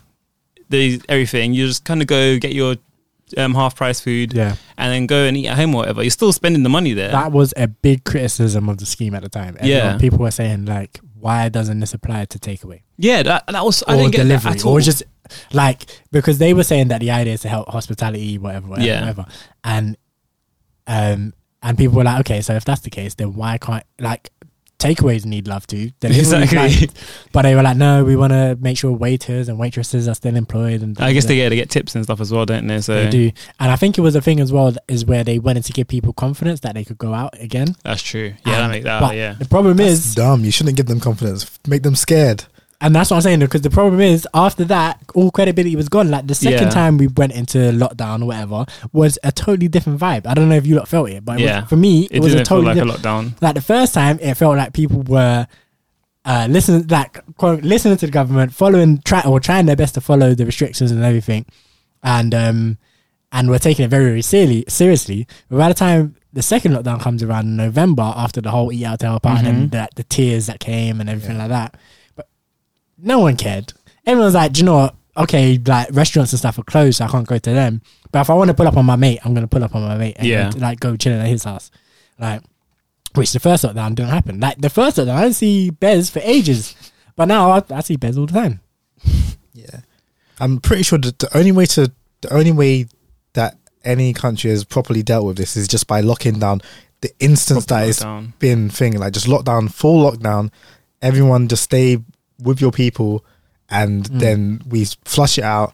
[0.71, 1.53] the everything.
[1.53, 2.75] You just kind of go get your
[3.37, 6.01] um, half price food yeah, and then go and eat at home or whatever.
[6.01, 7.11] You're still spending the money there.
[7.11, 9.57] that was a big criticism of the scheme at the time.
[9.63, 9.97] Yeah.
[9.97, 13.93] People were saying like, why doesn't this apply to takeaway yeah, that that was I
[13.93, 14.73] or didn't get delivery at all.
[14.73, 15.03] or just
[15.53, 18.99] like because they were saying that the idea is to help hospitality, whatever, whatever, Yeah.
[19.01, 19.25] whatever,
[19.63, 19.97] and
[20.87, 24.31] um and people were like, okay, so if that's the case, then why can't like
[24.81, 25.91] takeaways need love too?
[25.99, 26.57] Delivery, Exactly.
[26.57, 26.89] like-
[27.31, 30.35] but they were like, no, we want to make sure waiters and waitresses are still
[30.35, 32.81] employed, and I guess they get to get tips and stuff as well, don't they?
[32.81, 34.73] So They do, and I think it was a thing as well.
[34.87, 37.75] Is where they wanted to give people confidence that they could go out again.
[37.83, 38.33] that's true.
[38.45, 38.99] Yeah, that And- make that.
[39.01, 40.43] but yeah, The problem That's is, dumb.
[40.45, 41.49] You shouldn't give them confidence.
[41.67, 42.45] Make them scared.
[42.81, 46.09] And that's what I'm saying, because the problem is, after that, all credibility was gone.
[46.09, 46.69] Like the second Yeah.
[46.71, 50.25] time we went into lockdown or whatever was a totally different vibe.
[50.25, 51.61] I don't know if you lot felt it, but it Yeah.
[51.61, 53.05] was, for me, it, it, was a totally like different.
[53.05, 53.41] a lockdown.
[53.41, 55.47] like the first time, it felt like people were.
[56.23, 60.01] Uh, listening, like quote, listening to the government, following, try or trying their best to
[60.01, 61.43] follow the restrictions and everything,
[62.03, 62.77] and um,
[63.31, 64.63] and we're taking it very, very seriously.
[64.67, 68.71] Seriously, but by the time the second lockdown comes around in November, after the whole
[68.71, 69.71] eat out to help out and then Mhm.
[69.71, 71.73] the, the tiers that came and everything like that,
[73.01, 73.73] no one cared.
[74.05, 74.95] Everyone was like, Do you know what?
[75.17, 77.81] Okay, like restaurants and stuff are closed, so I can't go to them.
[78.11, 79.81] But if I want to pull up on my mate, I'm gonna pull up on
[79.81, 80.51] my mate and Yeah.
[80.55, 81.71] like go chilling at his house,
[82.19, 82.41] like.
[83.13, 84.39] Which the first lockdown didn't happen.
[84.39, 86.73] Like the first lockdown, I didn't see Bez for ages,
[87.17, 88.61] but now I, I see Bez all the time.
[89.53, 89.81] Yeah,
[90.39, 92.87] I'm pretty sure that the only way to the only way
[93.33, 96.61] that any country has properly dealt with this is just by locking down
[97.01, 98.31] the instance that it's Lockdown.
[98.39, 100.49] been thing like just lockdown, full lockdown.
[101.01, 101.97] Everyone just stay
[102.41, 103.23] with your people,
[103.69, 104.19] and Mm.
[104.19, 105.73] then we flush it out,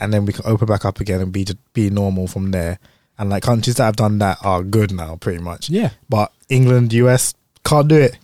[0.00, 2.78] and then we can open back up again and be be normal from there.
[3.18, 5.68] And like countries that have done that are good now, pretty much.
[5.68, 5.90] Yeah.
[6.08, 8.16] But England, US can't do it.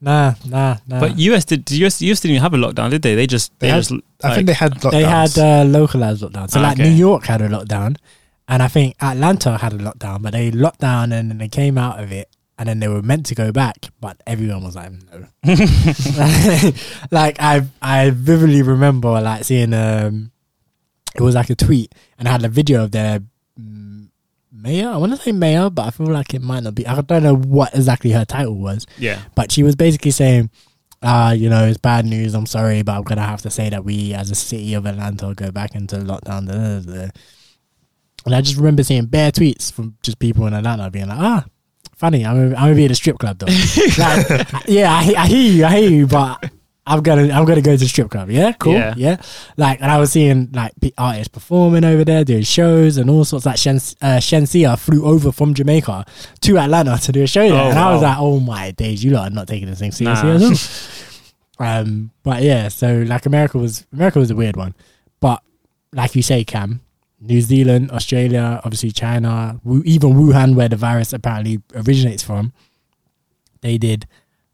[0.00, 1.00] Nah, nah, nah.
[1.00, 3.14] But US did US, US didn't even have a lockdown, did they?
[3.16, 4.90] They just They they, had- just I think they had lockdowns.
[4.92, 6.50] they had uh, localized lockdowns.
[6.50, 6.88] So Ah, like okay.
[6.90, 7.96] New York had a lockdown,
[8.46, 11.76] and I think Atlanta had a lockdown, but they locked down and then they came
[11.78, 14.90] out of it, and then they were meant to go back, but everyone was like,
[14.92, 15.28] no.
[17.10, 20.32] like I, I vividly remember like seeing um,
[21.14, 23.20] it was like a tweet and it had a video of their
[23.60, 24.08] mm,
[24.50, 24.88] mayor.
[24.88, 26.86] I want to say mayor, but I feel like it might not be.
[26.86, 29.20] I don't know what exactly her title was, yeah.
[29.34, 30.50] but she was basically saying,
[31.02, 32.34] uh, you know, it's bad news.
[32.34, 35.34] I'm sorry, but I'm gonna have to say that we, as a city of Atlanta,
[35.34, 36.46] go back into lockdown.
[36.46, 37.10] da, da, da, da."
[38.24, 41.44] And I just remember seeing bare tweets from just people in Atlanta being like, ah,
[41.96, 42.24] funny.
[42.24, 43.46] I'm gonna, I'm gonna be at a strip club though.
[43.98, 46.50] like, yeah, I, I hear you, I hear you, but
[46.86, 48.30] I'm gonna, I'm gonna go to the strip club.
[48.30, 48.72] Yeah, cool.
[48.74, 48.94] Yeah.
[48.96, 49.16] Yeah,
[49.56, 53.44] like, and I was seeing like artists performing over there, doing shows and all sorts.
[53.46, 56.04] Like Shen, uh, Shenseea flew over from Jamaica
[56.42, 59.02] to Atlanta to do a show there, Oh, and I was like, oh my days,
[59.02, 60.36] you lot are not taking this thing seriously Nah.
[60.36, 60.52] at all.
[61.58, 64.74] Um, but yeah, so like America was America was a weird one,
[65.20, 65.42] but
[65.92, 66.82] like you say, Cam,
[67.28, 72.52] New Zealand, Australia, obviously China, even Wuhan, where the virus apparently originates from,
[73.60, 74.06] they did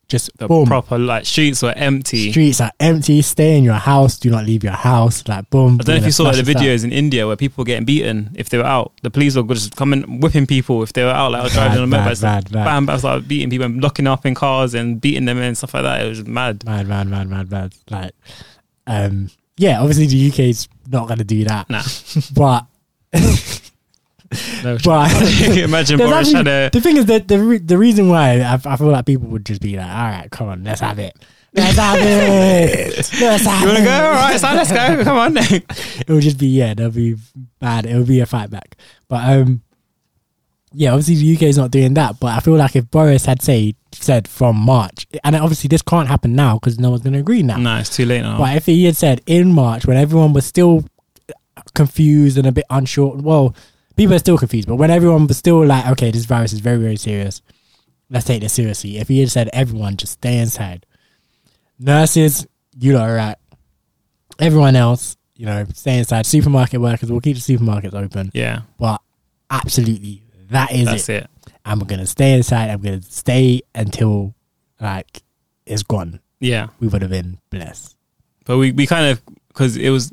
[0.08, 0.66] just The boom.
[0.66, 2.30] proper like streets were empty.
[2.32, 3.22] Streets are empty.
[3.22, 4.18] Stay in your house.
[4.18, 5.26] Do not leave your house.
[5.26, 5.78] Like boom.
[5.80, 7.86] I don't know if you saw like, the videos in India where people were getting
[7.86, 8.92] beaten if they were out.
[9.02, 11.90] The police were just coming whipping people if they were out, like driving on a
[11.90, 12.20] Bad, motorbike.
[12.20, 12.64] bad, bad.
[12.64, 15.72] Bam, bam, started beating people, and locking up in cars and beating them and stuff
[15.72, 16.04] like that.
[16.04, 16.62] It was mad.
[16.66, 17.74] Mad, mad, mad, mad, mad.
[17.88, 18.12] Like,
[18.86, 19.80] um, yeah.
[19.80, 21.68] Obviously, the UK's not gonna do that.
[21.70, 21.82] Nah.
[22.34, 22.66] but
[24.64, 25.12] No, but
[25.58, 28.54] imagine Boris actually- had a the thing is that the re- the reason why I,
[28.64, 31.14] I feel like people would just be like, all right, come on, let's have it.
[31.54, 32.96] Let's have it.
[33.20, 33.90] Let's have You want to go?
[33.90, 35.04] All right, so let's go.
[35.04, 35.36] Come on.
[35.36, 37.16] It would just be yeah, that'll be
[37.60, 37.84] bad.
[37.84, 38.76] It would be a fight back.
[39.06, 39.60] But um,
[40.74, 42.18] yeah, obviously the UK is not doing that.
[42.20, 46.08] But I feel like if Boris had say said from March, and obviously this can't
[46.08, 47.56] happen now because no one's going to agree now.
[47.56, 48.38] no, it's too late now.
[48.38, 50.84] But if he had said in March when everyone was still
[51.28, 53.54] uh, confused and a bit unsure, well,
[53.96, 56.78] people are still confused, but when everyone was still like, okay, this virus is very,
[56.78, 57.42] very serious,
[58.10, 58.98] let's take this seriously.
[58.98, 60.86] If he had said, everyone just stay inside,
[61.78, 62.46] nurses,
[62.78, 63.36] you lot are right.
[64.38, 66.26] Everyone else, you know, stay inside.
[66.26, 69.00] Supermarket workers, we'll keep the supermarkets open, yeah, but
[69.50, 71.24] absolutely, that is that's it.
[71.24, 71.30] it.
[71.64, 72.70] I'm gonna stay inside.
[72.70, 74.34] I'm gonna stay until
[74.80, 75.22] like
[75.66, 76.20] it's gone.
[76.40, 77.94] Yeah, We would have been blessed.
[78.44, 80.12] but we, we kind of because it was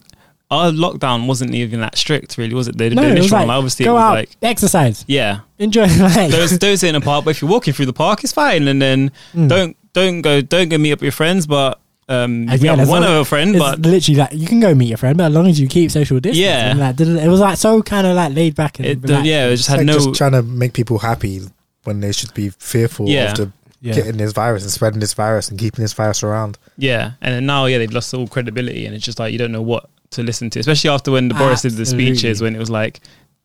[0.52, 2.78] our lockdown wasn't even that strict, really, was it?
[2.78, 5.06] The, No, the it was initial like, one, obviously, go it was out, like, exercise,
[5.08, 6.32] yeah, enjoy life.
[6.32, 7.25] don't, don't in a park.
[7.25, 8.67] But if you're walking through the park, it's fine.
[8.67, 9.47] And then Mm.
[9.49, 11.47] don't don't go don't go meet up with your friends.
[11.47, 14.60] But um, we Again, have as one long- other friend, but literally like you can
[14.60, 16.72] go meet your friend, but as long as you keep social distance, Yeah.
[16.72, 19.26] and, like, didn't- it was like so kind of like laid back and it, relaxed.
[19.26, 19.93] yeah, it just It's had like no.
[19.93, 21.41] just trying to make people happy
[21.84, 23.32] when they should be fearful Yeah.
[23.32, 23.93] of the, Yeah.
[23.93, 26.58] getting this virus and spreading this virus and keeping this virus around.
[26.78, 29.52] Yeah, and then now, yeah, they've lost all credibility, and it's just like you don't
[29.54, 32.60] know what to listen to, especially after when the Boris did the speeches when it
[32.60, 33.00] was like.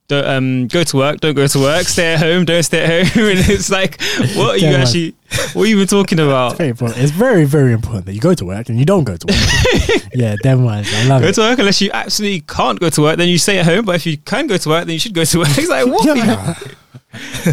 [0.07, 1.21] Don't, um, go to work.
[1.21, 1.87] Don't go to work.
[1.87, 2.45] Stay at home.
[2.45, 3.25] Don't stay at home.
[3.31, 4.01] And it's like,
[4.37, 5.15] what are you Damn actually?
[5.55, 6.59] What are you even talking It's about?
[6.59, 7.01] very important.
[7.03, 10.03] It's very, very important that you go to work and you don't go to work.
[10.15, 10.93] yeah, them ones.
[10.93, 11.35] I love Go it.
[11.37, 13.17] to work unless you absolutely can't go to work.
[13.17, 13.87] Then you stay at home.
[13.87, 15.49] But if you can go to work, then you should go to work.
[15.57, 16.05] It's like what?
[16.05, 16.55] Yeah.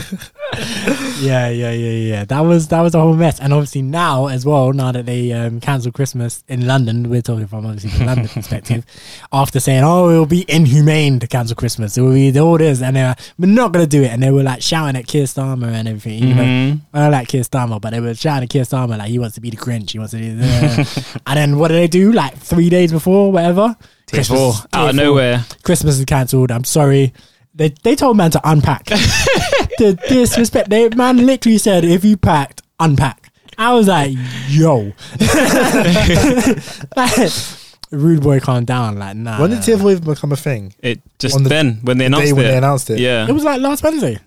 [1.21, 2.25] yeah, yeah, yeah, yeah.
[2.25, 3.39] That was that was a whole mess.
[3.39, 7.47] And obviously now as well, now that they um, cancelled Christmas in London, we're talking
[7.47, 8.85] from obviously the London perspective.
[9.31, 12.81] After saying, "Oh, it will be inhumane to cancel Christmas," it will be all this,
[12.81, 14.11] and they were, we're not gonna do it.
[14.11, 16.27] And they were like shouting at Keir Starmer and everything.
[16.27, 16.81] You know, Mhm.
[16.93, 19.35] I don't like Keir Starmer, but they were shouting at Keir Starmer like he wants
[19.35, 19.91] to be the Grinch.
[19.91, 21.15] He wants to do this.
[21.27, 22.11] and then what did they do?
[22.11, 23.75] Like three days before, whatever.
[24.07, 25.45] Christmas- out of nowhere.
[25.63, 26.51] Christmas is cancelled.
[26.51, 27.13] I'm sorry.
[27.53, 28.85] They they told man to unpack.
[28.85, 30.69] the disrespect.
[30.69, 33.31] They man literally said if you packed, unpack.
[33.57, 34.15] I was like,
[34.47, 34.93] yo.
[37.91, 38.97] Rude boy, calm down.
[38.97, 39.41] Like, nah.
[39.41, 39.81] when nah, did Tier nah.
[39.83, 40.73] 4 even become a thing?
[40.79, 42.47] It just On the- then when they The announced day when it.
[42.47, 42.99] they announced it.
[42.99, 43.27] Yeah.
[43.27, 44.17] It was like last Wednesday.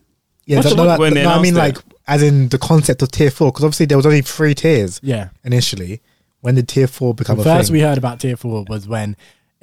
[0.44, 2.50] Yeah, What's that- the- no, that- when they no, I mean announced like as in
[2.50, 5.30] the concept of Tier 4 because obviously there was only three tiers Yeah.
[5.44, 6.02] initially.
[6.42, 7.72] When did Tier 4 become The a first thing?
[7.72, 9.16] we heard about Tier 4 was when.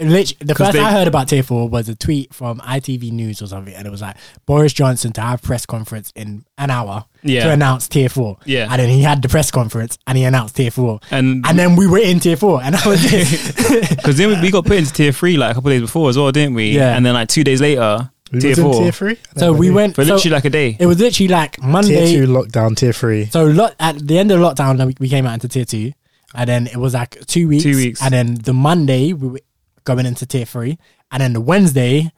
[0.09, 3.11] Literally, the 'Cause first they- I heard about Tier 4 was a tweet from ITV
[3.11, 6.69] News or something, and it was like Boris Johnson to have press conference in an
[6.71, 7.43] hour Yeah.
[7.45, 8.37] to announce Tier 4.
[8.45, 8.67] Yeah.
[8.69, 10.99] And then he had the press conference and he announced Tier 4.
[11.11, 14.51] and And then we were in Tier 4, and I was because then we- we
[14.51, 16.71] got put into tier three like a couple days before as well, didn't we?
[16.71, 16.95] Yeah.
[16.95, 19.17] And then like two days later, We tier was in four Tier 3?
[19.37, 19.95] So we went.
[19.95, 20.77] for so literally like a day.
[20.79, 22.05] it was literally like Monday.
[22.07, 23.25] Tier 2 lockdown, Tier 3.
[23.31, 25.91] So lot, at the end of lockdown, then we, we came out into tier two,
[26.33, 27.63] and then it was like two weeks.
[27.63, 28.01] Two weeks.
[28.01, 29.39] and then the Monday we were
[29.83, 30.77] going into tier three,
[31.11, 32.11] and then the Wednesday,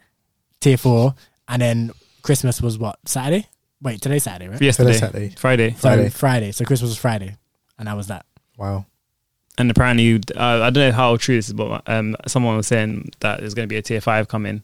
[0.60, 1.16] tier four,
[1.48, 3.48] and then Christmas was what Saturday?
[3.82, 4.62] Wait, today's Saturday, right?
[4.62, 5.30] yesterday, Saturday.
[5.38, 6.10] Friday, So Friday.
[6.10, 6.52] Friday.
[6.54, 7.36] So Christmas was Friday,
[7.78, 8.26] and that was that.
[8.58, 8.86] Wow.
[9.58, 13.10] and apparently, uh, I don't know how true this is, but um, someone was saying
[13.20, 14.64] that there's going to be a tier five coming.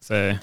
[0.00, 0.34] So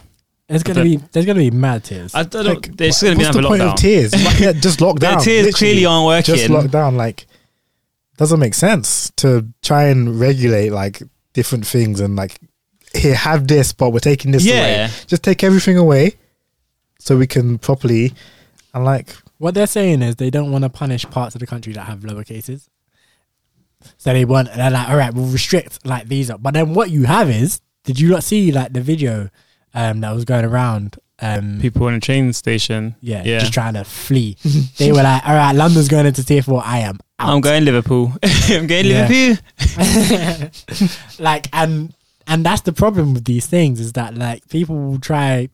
[0.48, 2.16] There's gonna be there's gonna be mad tiers.
[2.16, 2.46] I don't.
[2.46, 3.74] Like, there's wha- going to be what's the another point lockdown.
[3.74, 4.26] of tiers?
[4.26, 5.22] Like, yeah, just lock Their down.
[5.22, 5.52] tiers literally.
[5.54, 6.36] clearly aren't working.
[6.36, 6.96] Just lock down.
[6.96, 7.28] Like,
[8.18, 11.02] doesn't make sense to try and regulate like
[11.34, 12.40] different things and like
[12.96, 14.56] here have this, but we're taking this Yeah.
[14.86, 14.90] away.
[15.08, 16.16] Just take everything away
[17.00, 18.14] so we can properly
[18.74, 21.72] and like What they're saying is they don't want to punish parts of the country
[21.74, 22.70] that have lower cases.
[23.98, 26.42] So they want they're like, all right, we'll restrict like these up.
[26.44, 29.30] But then what you have is, did you not see like the video
[29.74, 30.98] um that was going around?
[31.22, 32.96] Um People in a train station.
[33.02, 33.40] yeah, yeah.
[33.40, 34.36] just trying to flee.
[34.78, 37.30] they were like, all right, London's going into tier four, I am out.
[37.30, 38.14] I'm going Liverpool.
[38.50, 39.08] I'm going Yeah.
[39.08, 40.90] Liverpool.
[41.20, 41.94] like and
[42.28, 45.50] and that's the problem with these things is that like people will try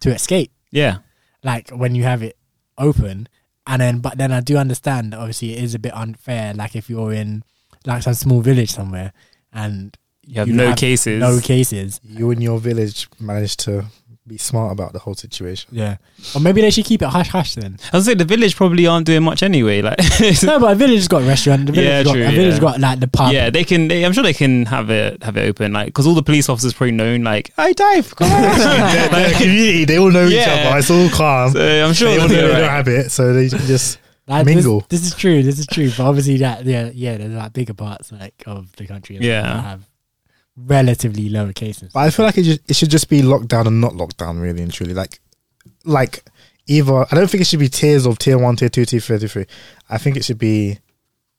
[0.00, 0.50] to escape.
[0.70, 0.98] Yeah.
[1.44, 2.36] like when you have it
[2.78, 3.28] open
[3.66, 6.74] and then but then i do understand that obviously it is a bit unfair like
[6.74, 7.44] if you're in
[7.86, 9.12] like some small village somewhere
[9.52, 9.96] and
[10.26, 11.20] You have You no have cases.
[11.20, 13.84] no cases you and your village managed to
[14.26, 15.68] be smart about the whole situation.
[15.72, 15.96] yeah
[16.34, 18.86] or maybe they should keep it hush hush then I was say the village probably
[18.86, 19.82] aren't doing much anyway.
[19.82, 19.98] Like,
[20.42, 22.30] no but a village has got a restaurant the village Yeah, has got, true, a
[22.30, 22.60] village yeah.
[22.60, 23.88] got like the pub yeah, they can.
[23.88, 26.48] They, I'm sure they can have it have it open, like because all the police
[26.48, 30.46] officers probably known, like, "Hey, Dave, come on." Their, their community, they all know each
[30.48, 30.78] other.
[30.78, 31.52] It's all calm.
[31.52, 33.98] so I'm sure they all know be they don't have it, so they can just
[34.26, 34.86] Like, this- mingle.
[34.88, 38.10] this, is true this is true but obviously that yeah yeah there's like bigger parts
[38.10, 39.60] like of the country that Yeah.
[39.60, 39.82] have
[40.56, 43.80] relatively lower cases But I feel like it, just, it should just be lockdown and
[43.80, 44.94] not lockdown, really and truly.
[44.94, 45.20] Like,
[45.84, 46.24] like
[46.66, 49.18] either I don't think it should be tiers of tier one, tier two, tier three,
[49.18, 49.46] tier three.
[49.88, 50.78] I think it should be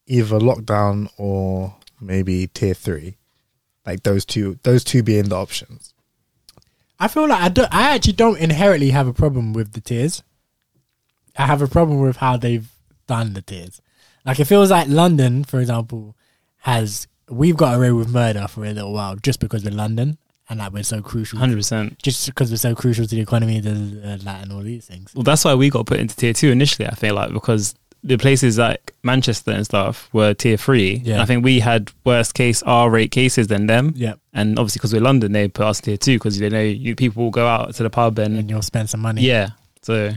[0.07, 3.17] either lockdown or maybe tier three.
[3.85, 5.93] Like those two, those two being the options.
[6.99, 7.73] I feel like I don't.
[7.73, 10.23] I actually don't inherently have a problem with the tiers.
[11.37, 12.69] I have a problem with how they've
[13.07, 13.81] done the tiers.
[14.25, 16.15] Like it feels like London, for example,
[16.59, 20.17] has we've got away with murder for a little while just because we're London
[20.49, 21.39] and like we're so crucial.
[21.39, 21.99] Hundred percent.
[21.99, 25.13] Just because we're so crucial to the economy, and that and all these things.
[25.15, 26.87] Well, that's why we got put into tier two initially.
[26.87, 31.01] I feel like because the places like Manchester and stuff were tier three.
[31.03, 31.13] Yeah.
[31.13, 33.93] And I think we had worst case R rate cases than them.
[33.95, 36.95] Yeah, And obviously, because we're London, they put us tier two because they know you,
[36.95, 39.21] people will go out to the pub and and you'll spend some money.
[39.23, 39.49] yeah.
[39.81, 40.11] So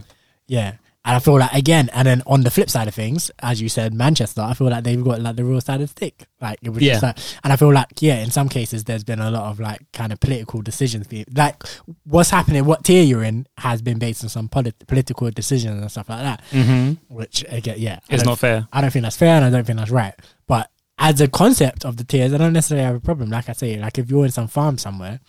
[0.47, 0.75] yeah.
[1.09, 3.71] And I feel like again, and then on the flip side of things, as you
[3.71, 6.27] said, Manchester, I feel like they've got like the real side of the stick.
[6.39, 7.09] Like it was just Yeah.
[7.09, 9.81] like, and I feel like yeah, in some cases there's been a lot of like
[9.95, 11.07] kind of political decisions.
[11.35, 11.63] Like
[12.05, 15.91] what's happening, what tier you're in, has been based on some polit- political decisions and
[15.91, 16.43] stuff like that.
[16.53, 17.15] Mm-hmm.
[17.15, 18.69] Which again, yeah, It's not fair.
[18.71, 20.15] I don't think that's fair and I don't think that's right.
[20.47, 23.31] But as a concept of the tiers, I don't necessarily have a problem.
[23.31, 25.21] Like I say, like if you're in some farm somewhere.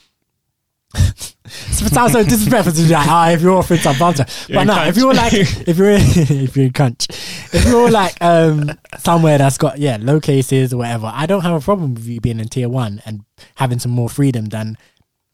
[0.95, 4.49] It sounds so disrespectful to be like, ah, if you're off in some farm But
[4.49, 7.09] in no, if you're like, if you're in, if you're in Cunch,
[7.53, 11.55] if you're like um somewhere that's got yeah low cases or whatever, I don't have
[11.55, 13.23] a problem with you being in tier one and
[13.55, 14.77] having some more freedom than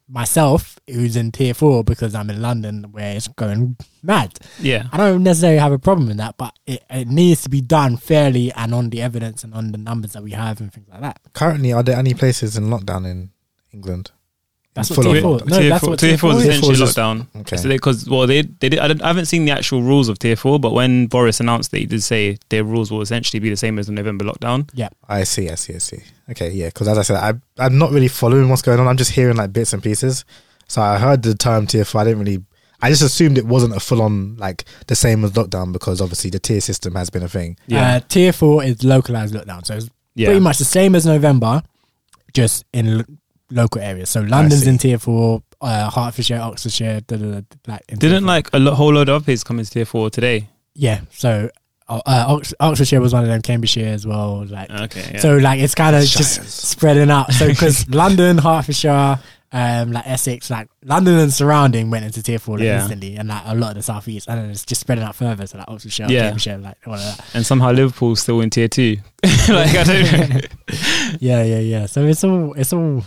[0.07, 4.37] myself, who's in tier four because I'm in London where it's going mad.
[4.59, 4.87] Yeah.
[4.91, 7.97] I don't necessarily have a problem with that, but it, it needs to be done
[7.97, 11.01] fairly and on the evidence and on the numbers that we have and things like
[11.01, 11.19] that.
[11.33, 13.31] Currently, are there any places in lockdown in
[13.71, 14.11] England?
[14.75, 15.37] That's In what tier four.
[15.39, 15.47] lockdown?
[15.49, 17.27] No, tier that's four, what tier four is essentially four is lockdown.
[17.37, 17.67] Okay.
[17.69, 18.79] Because well, they they did.
[18.79, 21.71] I, don't- I haven't seen the actual rules of tier four, but when Boris announced
[21.71, 24.69] that he did say their rules will essentially be the same as the November lockdown.
[24.73, 25.99] Yeah, I see, I see, I see.
[26.29, 27.33] Okay, yeah, because as I said, I,
[27.65, 28.87] I'm not really following what's going on.
[28.87, 30.25] I'm just hearing like bits and pieces.
[30.67, 32.01] So I heard the term tier four.
[32.01, 32.43] I didn't really.
[32.81, 36.31] I just assumed it wasn't a full on like the same as lockdown because obviously
[36.31, 37.57] the tier system has been a thing.
[37.67, 41.05] Yeah, Uh, tier four is localized lockdown, so it's yeah, pretty much the same as
[41.05, 41.63] November,
[42.33, 43.03] just in lo-
[43.51, 44.09] local areas.
[44.09, 48.59] So London's in tier four, uh, Hertfordshire, Oxfordshire, da, da, da, like Didn't like a
[48.59, 50.49] lo- whole load of updates come into tier four today.
[50.73, 51.01] yeah.
[51.11, 51.49] So
[51.87, 54.43] uh, uh, Ox- Oxfordshire was one of them, Cambridgeshire as well.
[54.45, 55.19] Like Okay, yeah.
[55.19, 57.31] so, like it's kind of just spreading out.
[57.33, 59.19] So because London, Hertfordshire.
[59.51, 62.81] Um, like Essex, like London and surrounding went into tier four like, Yeah.
[62.81, 65.47] instantly, and like a lot of the southeast, and then it's just spreading out further.
[65.47, 66.23] So like Oxfordshire, Yeah.
[66.23, 67.25] Cambridgeshire, like all of that.
[67.33, 68.97] and somehow Liverpool's still in tier two.
[69.47, 70.47] like I don't.
[71.21, 71.85] Yeah, yeah, yeah.
[71.85, 73.05] So it's all, it's all.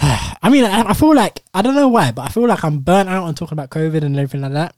[0.42, 2.78] I mean, I, I feel like I don't know why, but I feel like I'm
[2.80, 4.74] burnt out on talking about COVID and everything like that.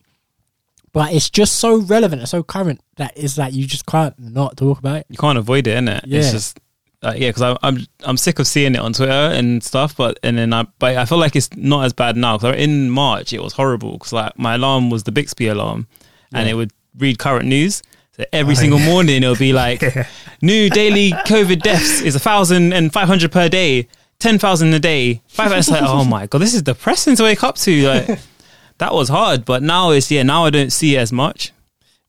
[0.91, 4.57] But it's just so relevant and so current that it's like you just can't not
[4.57, 5.05] talk about it.
[5.09, 6.01] you can't avoid it, innit?
[6.05, 6.19] Yeah.
[6.19, 6.59] It's just
[7.01, 9.95] uh, yeah, because I'm I'm I'm sick of seeing it on Twitter and stuff.
[9.97, 12.37] But and then I but I feel like it's not as bad now.
[12.37, 13.93] Because in March it was horrible.
[13.93, 15.87] Because like my alarm was the Bixby alarm,
[16.33, 17.81] and it would read current news.
[18.15, 18.85] So every Oh, single yeah.
[18.89, 19.81] morning it'll be like
[20.43, 23.87] new daily COVID deaths is a thousand and five hundred per day,
[24.19, 25.21] ten thousand a day.
[25.27, 25.51] Five.
[25.51, 27.87] It's like oh my god, this is depressing to wake up to.
[27.87, 28.19] Like
[28.77, 29.45] that was hard.
[29.45, 30.23] But now it's yeah.
[30.23, 31.51] Now I don't see it as much.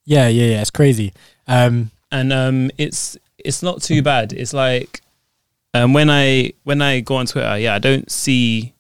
[0.05, 0.61] Yeah, yeah, yeah.
[0.61, 1.13] It's crazy.
[1.47, 4.33] Um, and um, it's it's not too bad.
[4.33, 5.03] It's like
[5.75, 8.75] um, when I when I go on Twitter, yeah, I don't see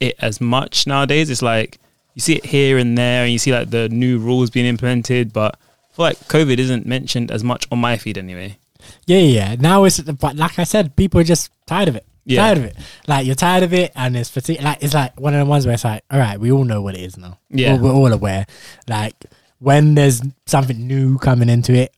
[0.00, 1.30] it as much nowadays.
[1.30, 1.78] It's like
[2.14, 5.32] you see it here and there, and you see like the new rules being implemented,
[5.32, 8.58] but I feel like COVID isn't mentioned as much on my feed anyway.
[9.06, 9.50] yeah, yeah.
[9.50, 9.56] yeah.
[9.58, 12.04] Now it's, but like I said, people are just tired of it.
[12.28, 12.42] Yeah.
[12.42, 12.76] Tired of it.
[13.06, 14.60] Like you're tired of it, and it's fatigue.
[14.62, 16.82] Like it's like one of the ones where it's like, all right, we all know
[16.82, 17.38] what it is now.
[17.50, 17.74] Yeah.
[17.76, 18.46] we're, we're all aware.
[18.88, 19.14] Like
[19.58, 21.94] when there's something new coming into it,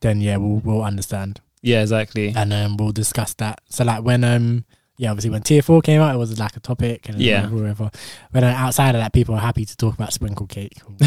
[0.00, 1.40] then yeah, we'll we'll understand.
[1.62, 2.32] Yeah, exactly.
[2.36, 3.60] and um, we'll discuss that.
[3.70, 4.64] So like when um
[4.98, 7.46] yeah, obviously when tier four came out, it was like a topic and Yeah.
[7.48, 7.90] whatever.
[8.32, 10.74] But then outside of that, people are happy to talk about sprinkle cake.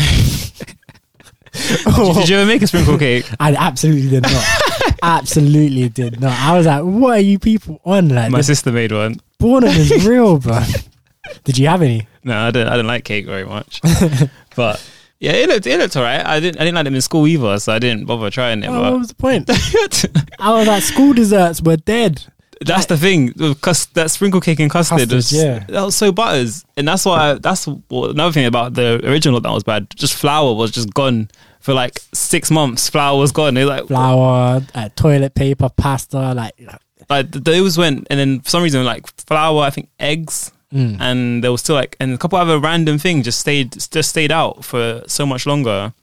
[1.54, 3.30] Did you ever make a sprinkle cake?
[3.40, 4.32] I absolutely did not.
[5.04, 6.38] absolutely did not.
[6.40, 8.10] I was like, what are you people on?
[8.10, 9.18] Like My sister made one.
[9.40, 10.62] boredom is real, bro.
[11.44, 12.08] did you have any?
[12.24, 12.68] No, I don't.
[12.68, 13.82] I don't like cake very much.
[14.56, 14.84] but
[15.20, 16.26] yeah, it looked it looked alright.
[16.26, 18.68] I didn't I didn't like them in school either, so I didn't bother trying it.
[18.68, 19.50] Oh, what was the point?
[20.40, 22.24] I was like, school desserts were dead.
[22.66, 23.34] That's the thing.
[23.62, 25.66] cus- that sprinkle cake and custard, Custard, was, yeah.
[25.68, 27.34] that was so butters, and that's why.
[27.34, 29.90] That's what, another thing about the original that was bad.
[29.96, 31.30] Just flour was just gone
[31.64, 32.90] for like six months.
[32.90, 33.58] Flour was gone.
[33.58, 36.54] It like Flour, uh, toilet paper, pasta, like.
[37.10, 40.98] like th- those went, and then for some reason like flour, I think eggs, Mm.
[41.00, 44.32] and there was still like and a couple other random things just stayed just stayed
[44.32, 45.94] out for so much longer.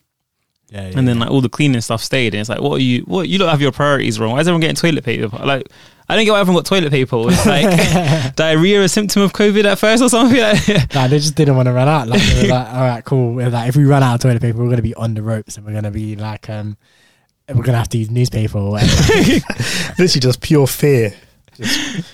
[0.71, 2.83] Yeah, yeah, and then like all the cleaning stuff stayed, and it's like, what are
[2.85, 3.03] you?
[3.03, 4.31] What you don't have your priorities wrong?
[4.31, 5.27] Why is everyone getting toilet paper?
[5.45, 5.67] Like,
[6.11, 7.17] I don't get why everyone got toilet paper.
[7.29, 10.41] It's like diarrhea a symptom of COVID at first or something.
[10.41, 12.09] Like, Nah, they just didn't want to run out.
[12.09, 13.35] Like, they were like, all right, cool.
[13.49, 15.65] Like, if we run out of toilet paper, we're gonna be on the ropes, and
[15.65, 16.77] we're gonna be like, um,
[17.49, 19.13] we're gonna have to use newspaper or whatever.
[19.99, 21.15] Literally just pure fear.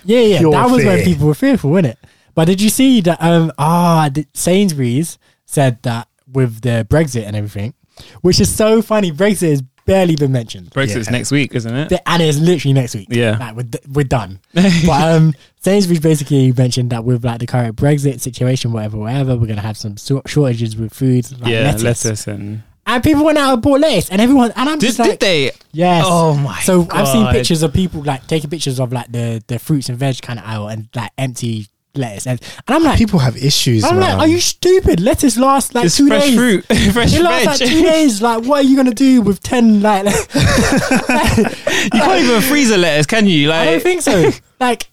[0.05, 1.99] yeah, yeah, Pure that was when people were fearful, wasn't it?
[2.35, 3.23] But did you see that?
[3.23, 7.73] Um, ah, Sainsbury's said that with the Brexit and everything,
[8.21, 9.11] which is so funny.
[9.13, 11.13] Brexit has barely been mentioned, Brexit's Yeah.
[11.13, 11.89] next week, isn't it?
[11.89, 13.09] The- and it's literally next week.
[13.11, 13.39] Yeah.
[13.39, 14.41] like, we're, d- we're done.
[14.55, 19.47] but um, Sainsbury's basically mentioned that with like the current Brexit situation, whatever, whatever, we're
[19.47, 21.83] gonna have some sor- shortages with food, like yeah, lettuce.
[21.83, 24.99] lettuce and and people went out and bought lettuce, and everyone, and I'm did, just
[24.99, 25.51] did like, they?
[25.73, 26.05] yes.
[26.07, 26.61] Oh my!
[26.61, 27.33] so I've seen God.
[27.33, 30.45] pictures of people like taking pictures of like the the fruits and veg kind of
[30.45, 31.67] aisle and like empty
[31.97, 33.85] lettuce, and, and I'm like, People have issues.
[33.85, 35.01] I'm like, are you stupid?
[35.01, 36.37] Lettuce lasts like It's two fresh days.
[36.37, 38.23] fruit, fresh It lasts like two days.
[38.23, 39.81] Like, what are you gonna do with ten?
[39.83, 43.49] Like, You can't even freeze a lettuce, can you?
[43.49, 44.31] Like, I don't think so.
[44.61, 44.87] like,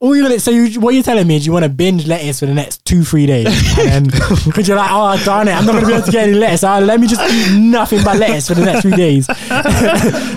[0.00, 2.40] all you're gonna so you, what you're telling me is you want to binge lettuce
[2.40, 3.46] for the next two three days,
[3.78, 6.38] and because you're like, oh darn it, I'm not gonna be able to get any
[6.38, 6.64] lettuce.
[6.64, 9.26] Uh, let me just eat nothing but lettuce for the next three days.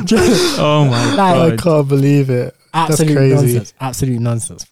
[0.05, 2.53] Just, oh my like, I can't believe it.
[2.73, 3.35] absolute crazy.
[3.35, 3.73] nonsense.
[3.79, 4.65] Absolute nonsense.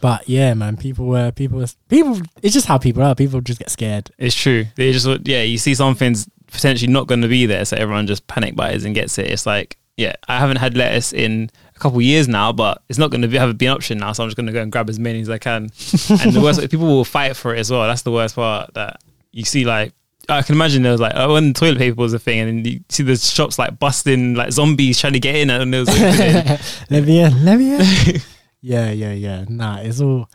[0.00, 2.20] But yeah, man, people were people were people.
[2.42, 3.14] It's just how people are.
[3.14, 4.10] People just get scared.
[4.18, 4.66] It's true.
[4.76, 8.26] They just yeah, you see something's potentially not going to be there, so everyone just
[8.26, 9.26] panic buys and gets it.
[9.26, 12.98] It's like yeah, I haven't had lettuce in a couple of years now, but it's
[12.98, 14.60] not going to be, have be an option now, so I'm just going to go
[14.60, 15.62] and grab as many as I can.
[16.10, 17.86] and the worst, people will fight for it as well.
[17.86, 19.00] That's the worst part that
[19.32, 19.64] you see.
[19.64, 19.94] Like
[20.28, 22.72] I can imagine there was like oh, when toilet paper was a thing, and then
[22.72, 25.88] you see the shops like busting like zombies trying to get in, and there was
[25.88, 26.58] opening.
[26.90, 27.44] let me in.
[27.44, 28.20] Let me in.
[28.60, 29.44] Yeah, yeah, yeah.
[29.48, 30.28] Nah, it's all.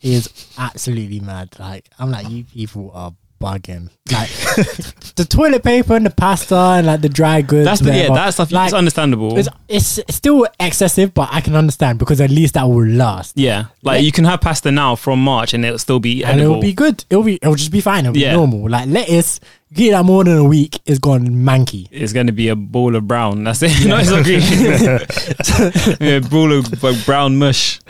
[0.00, 1.58] It is absolutely mad.
[1.58, 3.90] Like I'm like, you people are bugging.
[4.12, 4.28] Like
[5.16, 7.64] the toilet paper and the pasta and like the dry goods.
[7.64, 8.52] that's the, yeah, that stuff.
[8.52, 9.36] Like, it's understandable.
[9.38, 13.36] It's, it's it's still excessive, but I can understand because at least that will last.
[13.36, 14.00] yeah, like Yeah.
[14.06, 17.04] you can have pasta now from March, and it'll still be And it'll be good.
[17.10, 18.06] It'll be it'll just be fine.
[18.06, 18.30] It'll Yeah.
[18.32, 18.70] be normal.
[18.70, 21.88] Like lettuce, you get that more than a week, is gone manky.
[21.90, 23.42] it's going to be a ball of brown.
[23.44, 23.86] That's it.
[23.86, 24.40] no, it's not green.
[26.00, 27.80] yeah, ball of like, brown mush.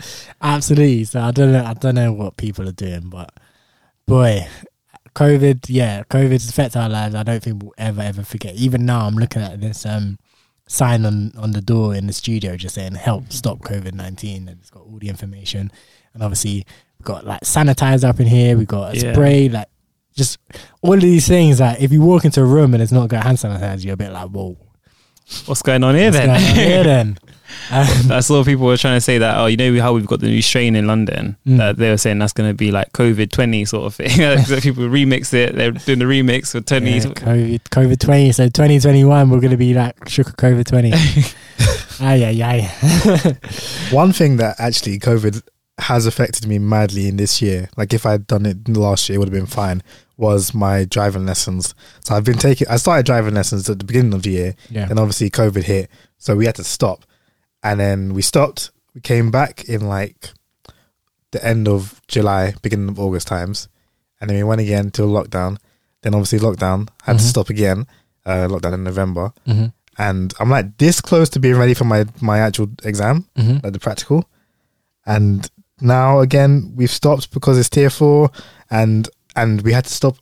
[0.41, 1.03] Absolutely.
[1.03, 1.63] So I don't know.
[1.63, 3.31] I don't know what people are doing, but
[4.07, 4.47] boy,
[5.17, 5.65] COVID.
[5.67, 7.15] Yeah, COVID's affected our lives.
[7.15, 8.55] I don't think we'll ever ever forget.
[8.55, 10.17] Even now, I'm looking at this um
[10.67, 14.59] sign on on the door in the studio just saying "Help Stop COVID 19 and
[14.59, 15.71] it's got all the information.
[16.13, 16.65] And obviously,
[16.99, 18.57] we've got like sanitizer up in here.
[18.57, 19.13] We've got a Yeah.
[19.13, 19.49] spray.
[19.49, 19.67] Like
[20.15, 20.37] just
[20.81, 21.59] all of these things.
[21.59, 23.97] Like if you walk into a room and it's not got hand sanitizer, you're a
[23.97, 24.57] bit like, whoa.
[25.45, 26.27] What's going on here what's then?
[26.27, 27.17] going on here then?
[27.71, 30.19] Um, I saw people were trying to say that, oh, you know how we've got
[30.19, 31.35] the new strain in London?
[31.45, 31.57] Mm.
[31.57, 34.09] That they were saying that's going to be like COVID 20 sort of thing.
[34.45, 35.55] so people remix it.
[35.55, 36.91] They're doing the remix for 20.
[36.91, 38.31] Yeah, COVID, COVID 20.
[38.31, 40.93] So 2021, we're going to be like sugar COVID 20.
[41.99, 43.37] Aye, aye, aye.
[43.91, 45.41] One thing that actually COVID
[45.79, 49.19] has affected me madly in this year, like if I'd done it last year, it
[49.19, 49.81] would have been fine,
[50.17, 51.73] was my driving lessons.
[52.01, 54.87] So I've been taking, I started driving lessons at the beginning of the year, Yeah.
[54.89, 57.05] and obviously COVID hit, so we had to stop.
[57.67, 60.29] And then we stopped, we came back in like
[61.31, 63.67] the end of July, beginning of August times,
[64.19, 65.57] and then we went again till lockdown.
[66.01, 67.29] Then obviously lockdown, had to Mhm.
[67.29, 67.79] stop again,
[68.25, 69.33] uh, lockdown in November.
[69.47, 69.65] Mm-hmm.
[69.97, 73.57] And I'm like this close to being ready for my, my actual exam Mm-hmm.
[73.63, 74.29] like the practical.
[75.05, 75.49] And
[75.81, 78.31] now again we've stopped because it's tier four
[78.71, 80.15] and and we had to stop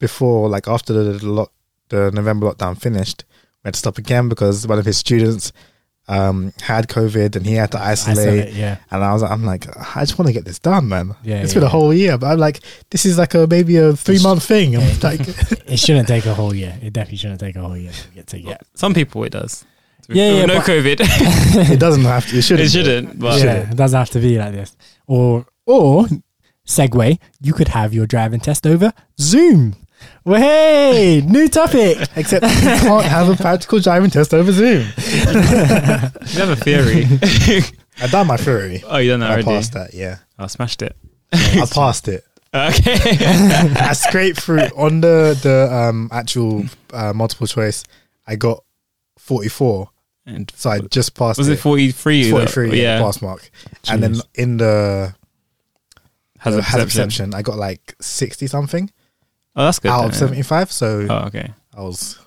[0.00, 1.52] before like after the the, lock,
[1.88, 3.24] the November lockdown finished.
[3.62, 5.52] We had to stop again because one of his students
[6.08, 8.18] um had COVID and he had to isolate.
[8.18, 8.78] Isolate, yeah.
[8.90, 11.14] And I was like, I'm like, I just want to get this done, man.
[11.24, 11.70] Yeah, it's yeah, been a yeah.
[11.70, 14.76] whole year, but I'm like, this is like a maybe a three month thing.
[14.76, 14.94] I'm Yeah.
[15.02, 15.20] like,
[15.68, 16.78] It shouldn't take a whole year.
[16.80, 18.62] It definitely shouldn't take a whole year to get to get.
[18.74, 19.64] Some people it does.
[20.08, 20.98] Yeah, yeah, no COVID.
[21.72, 22.38] it doesn't have to.
[22.38, 22.66] It shouldn't.
[22.66, 23.18] it shouldn't.
[23.18, 24.76] But yeah, it doesn't have to be like this.
[25.08, 26.06] Or, or,
[26.66, 29.74] segue, you could have your driving test over Zoom.
[30.24, 31.98] Well, hey, new topic.
[32.16, 34.80] Except you can't have a practical driving test over Zoom.
[34.96, 37.04] you have a theory.
[38.02, 38.82] I done my theory.
[38.86, 39.44] oh, you done that I already?
[39.46, 39.94] passed that.
[39.94, 40.96] Yeah, I smashed it.
[41.32, 42.24] I passed it.
[42.54, 43.16] Okay.
[43.76, 47.84] I scraped through on the the um actual uh, multiple choice.
[48.26, 48.64] I got
[49.18, 49.90] forty four,
[50.26, 51.38] and so I just passed.
[51.38, 52.30] was it 43?
[52.30, 53.02] Forty three, yeah, Yeah.
[53.02, 53.50] pass mark.
[53.88, 55.14] And then in the
[56.38, 57.30] Has the a hazard perception.
[57.30, 58.90] perception, I got like sixty something
[59.56, 59.90] Oh, that's good.
[59.90, 60.18] out then, of yeah.
[60.18, 60.70] seventy five.
[60.70, 61.52] So Oh, okay.
[61.76, 62.18] I was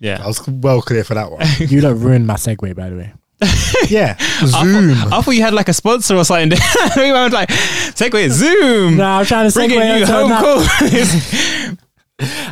[0.00, 0.20] Yeah.
[0.22, 1.46] I was well clear for that one.
[1.58, 3.12] You don't ruin my segue, by the way.
[3.88, 4.94] yeah, I Zoom.
[4.94, 6.58] thought, I thought you had like a sponsor or something.
[6.96, 8.96] we went like, Segway Zoom.
[8.96, 11.76] No, I'm trying to Bringing segue you onto home another, calls.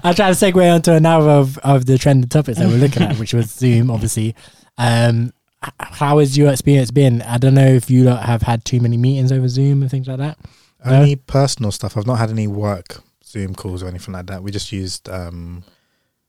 [0.05, 3.19] I'm trying to segue onto another of, of the trending topics that we're looking at,
[3.19, 4.35] which was Zoom, obviously.
[4.77, 5.33] Um,
[5.65, 7.23] h- how has your experience been?
[7.23, 10.07] I don't know if you lot have had too many meetings over Zoom and things
[10.07, 10.37] like that.
[10.85, 10.97] No?
[10.97, 11.97] Only personal stuff.
[11.97, 13.01] I've not had any work
[13.35, 14.43] Zoom calls or anything like that.
[14.45, 15.65] We just used um,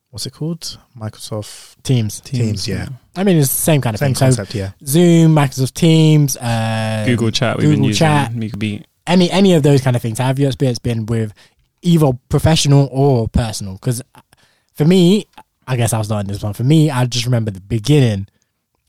[0.10, 0.80] what's it called?
[0.98, 2.20] Microsoft Teams.
[2.22, 2.68] Teams.
[2.68, 4.16] yeah, I mean, it's the same kind of same thing.
[4.16, 4.56] So concept.
[4.56, 7.58] Yeah, Zoom, Microsoft Teams, uh, Google Chat.
[7.58, 8.00] We've been Google using.
[8.00, 8.34] Chat.
[8.34, 8.84] We could be.
[9.06, 10.18] any any of those kind of things.
[10.18, 11.32] Have your experience been with
[11.84, 13.74] either professional or personal?
[13.74, 14.02] Because
[14.74, 15.28] for me,
[15.68, 16.54] I guess I was not in this one.
[16.54, 18.28] For me, I just remember the beginning.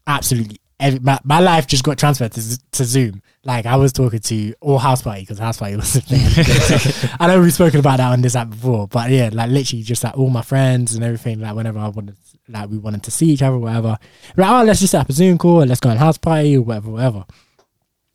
[0.06, 3.22] Absolutely, every, my, my life just got transferred to, to Zoom.
[3.44, 7.10] Like I was talking to all House Party because House Party was the thing.
[7.20, 10.04] I know we've spoken about that on this app before, but yeah, like literally just
[10.04, 11.40] like all my friends and everything.
[11.40, 12.16] Like whenever I wanted,
[12.48, 13.98] like we wanted to see each other, whatever.
[14.36, 16.56] Like oh, let's just set up a Zoom call, or let's go on House Party
[16.56, 17.24] or whatever, whatever.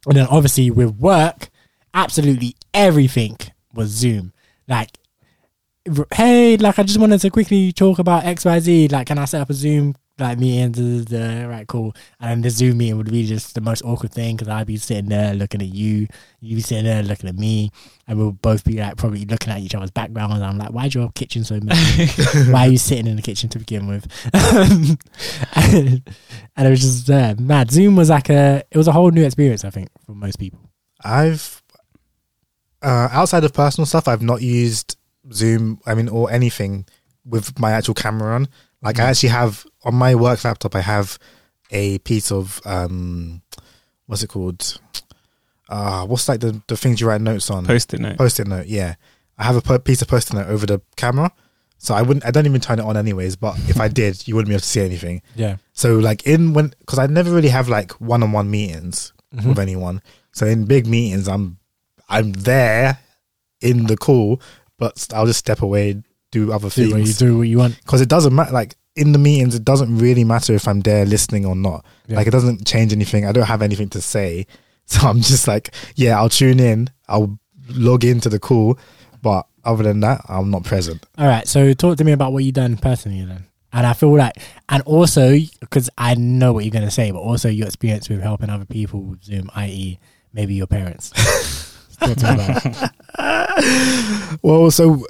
[0.07, 1.49] And then obviously with work,
[1.93, 3.37] absolutely everything
[3.73, 4.33] was Zoom.
[4.67, 4.89] Like,
[6.13, 8.87] hey, like I just wanted to quickly talk about X Y Z.
[8.89, 10.71] Like, can I set up a Zoom like meeting?
[10.71, 11.95] duh, duh, duh, Right, cool.
[12.19, 14.77] And then the Zoom meeting would be just the most awkward thing because I'd be
[14.77, 16.07] sitting there looking at you,
[16.39, 17.71] you'd be sitting there looking at me,
[18.07, 20.35] and we'll both be like probably looking at each other's backgrounds.
[20.35, 22.51] And I'm like, why's your kitchen so messy?
[22.51, 24.07] Why are you sitting in the kitchen to begin with?
[24.33, 24.97] and,
[26.55, 27.71] and it was just uh, mad.
[27.71, 30.59] Zoom was like a, it was a whole new experience, I think, for most people.
[31.03, 31.61] I've
[32.81, 34.97] uh, outside of personal stuff, I've not used
[35.31, 35.79] Zoom.
[35.85, 36.85] I mean, or anything
[37.25, 38.47] with my actual camera on.
[38.81, 41.17] Like I actually have on my work laptop, I have
[41.71, 43.41] a piece of um,
[44.07, 44.79] what's it called?
[45.69, 47.65] Uh, what's like the the things you write notes on?
[47.65, 48.17] Post it note.
[48.17, 48.67] Post-it note.
[48.67, 48.95] Yeah,
[49.37, 51.31] I have a po- piece of post-it note over the camera,
[51.77, 52.25] so I wouldn't.
[52.25, 53.35] I don't even turn it on anyways.
[53.37, 55.21] But if I did, you wouldn't be able to see anything.
[55.35, 55.57] Yeah.
[55.73, 59.13] So like in when because I never really have like one-on-one meetings
[59.45, 60.01] with anyone.
[60.33, 61.57] So in big meetings, I'm
[62.09, 62.99] I'm there
[63.61, 64.41] in the call,
[64.77, 66.01] but I'll just step away,
[66.31, 67.77] do other what you do what you want.
[67.83, 68.51] because it doesn't matter.
[68.51, 71.85] Like in the meetings, it doesn't really matter if I'm there listening or not.
[72.07, 72.17] Yeah.
[72.17, 73.25] Like it doesn't change anything.
[73.25, 74.47] I don't have anything to say,
[74.85, 76.89] so I'm just like, yeah, I'll tune in.
[77.07, 77.37] I'll
[77.69, 78.77] log into the call,
[79.21, 81.05] but other than that, I'm not present.
[81.17, 81.47] All right.
[81.47, 83.45] So talk to me about what you've done personally then.
[83.73, 84.35] And I feel like,
[84.67, 88.49] and also because I know what you're gonna say, but also your experience with helping
[88.49, 89.97] other people with Zoom, i.e.,
[90.33, 91.11] maybe your parents.
[91.99, 94.37] talk to me about it.
[94.41, 95.05] Well, so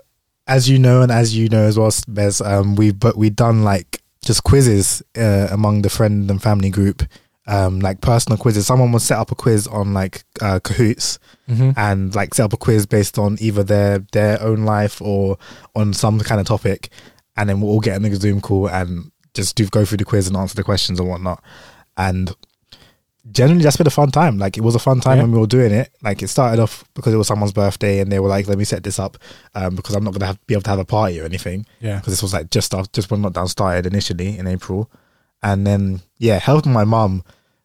[0.48, 3.64] as you know, and as you know as well, Bez, um, we but we've done
[3.64, 7.04] like just quizzes uh, among the friend and family group,
[7.48, 8.68] um, like personal quizzes.
[8.68, 11.18] Someone would set up a quiz on like uh, Kahoots
[11.50, 11.74] Mhm.
[11.78, 15.38] and like set up a quiz based on either their their own life or
[15.76, 16.90] on some kind of topic,
[17.38, 20.06] and then we'll all get in a Zoom call and just do go through the
[20.06, 21.42] quiz and answer the questions and whatnot.
[21.98, 22.34] And
[23.30, 24.38] generally, that's been a fun time.
[24.38, 25.24] Like it was a fun time Yeah.
[25.24, 25.92] when we were doing it.
[26.02, 28.64] Like it started off because it was someone's birthday, and they were like, "Let me
[28.64, 29.18] set this up,"
[29.56, 31.66] um, because I'm not gonna have, be able to have a party or anything.
[31.80, 31.98] Yeah.
[31.98, 34.90] Because this was like just after, just when lockdown started initially in April,
[35.44, 37.24] and then yeah, helping my mum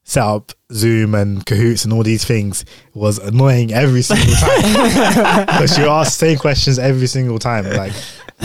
[0.08, 4.62] set up Zoom and Kahoots and all these things was annoying every single time
[5.46, 7.64] because she asked the same questions every single time.
[7.64, 7.92] Like,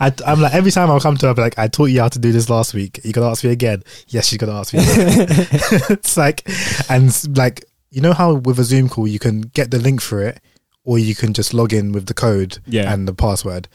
[0.00, 2.00] I, I'm like every time I'll come to her, I'll be like, I taught you
[2.00, 3.00] how to do this last week.
[3.04, 3.82] You gonna ask me again?
[4.08, 4.80] Yes, she's gonna ask me.
[4.80, 5.26] Again.
[5.90, 6.48] it's like,
[6.88, 10.22] and like you know how with a Zoom call you can get the link for
[10.22, 10.40] it,
[10.84, 12.92] or you can just log in with the code Yeah.
[12.92, 13.68] and the password.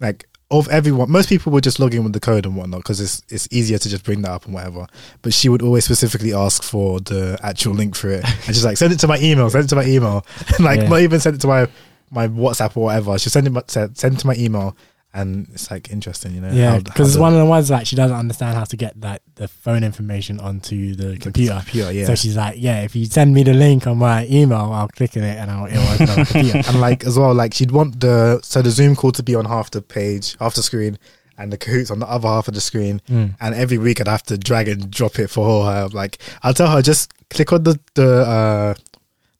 [0.00, 3.00] Like of everyone, most people would just log in with the code and whatnot because
[3.00, 4.86] it's it's easier to just bring that up and whatever.
[5.22, 8.76] But she would always specifically ask for the actual link for it, and she's like,
[8.78, 9.48] "Send it to my email.
[9.50, 10.24] Send it to my email."
[10.56, 10.88] And like, Yeah.
[10.88, 11.68] not even send it to my
[12.10, 13.18] my WhatsApp or whatever.
[13.18, 14.76] She send it send to my email,
[15.12, 16.52] and it's like interesting, you know?
[16.52, 19.22] Yeah, because it's one of the ones like she doesn't understand how to get like
[19.34, 21.54] the phone information onto the computer.
[21.54, 22.06] computer, yeah.
[22.06, 25.16] So she's like, yeah, if you send me the link on my email, I'll click
[25.16, 26.58] on it and I'll it'll open the computer.
[26.68, 29.46] and like as well, like she'd want the so the Zoom call to be on
[29.46, 30.96] half the page, half the screen,
[31.36, 33.00] and the Kahoots on the other half of the screen.
[33.08, 33.34] Mm.
[33.40, 35.88] And every week I'd have to drag and drop it for her.
[35.88, 38.74] Like I'll tell her just click on the the uh,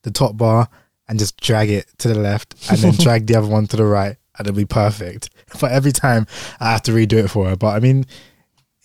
[0.01, 0.67] the top bar
[1.11, 3.83] and just drag it to the left, and then drag the other one to the
[3.83, 5.29] right, and it'll be perfect.
[5.59, 6.27] But every time
[6.61, 7.57] I have to redo it for her.
[7.57, 8.05] But I mean,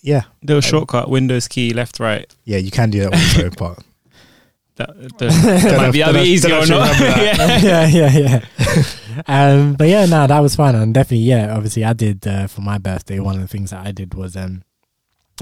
[0.03, 2.27] yeah, Little shortcut, Windows key, left, right.
[2.45, 3.51] yeah, you can do that also.
[3.51, 3.79] but
[4.77, 6.91] That, that might be either easy or not.
[6.91, 7.87] if you remember yeah.
[7.87, 8.41] yeah, yeah,
[9.17, 9.23] yeah.
[9.29, 11.55] um, but yeah, no, that was fun and definitely, yeah.
[11.57, 13.21] Obviously, I did uh, for my birthday.
[13.21, 14.65] One of the things that I did was um,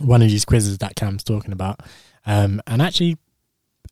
[0.03, 1.81] one of these quizzes that Cam's talking about,
[2.27, 3.17] um, and actually,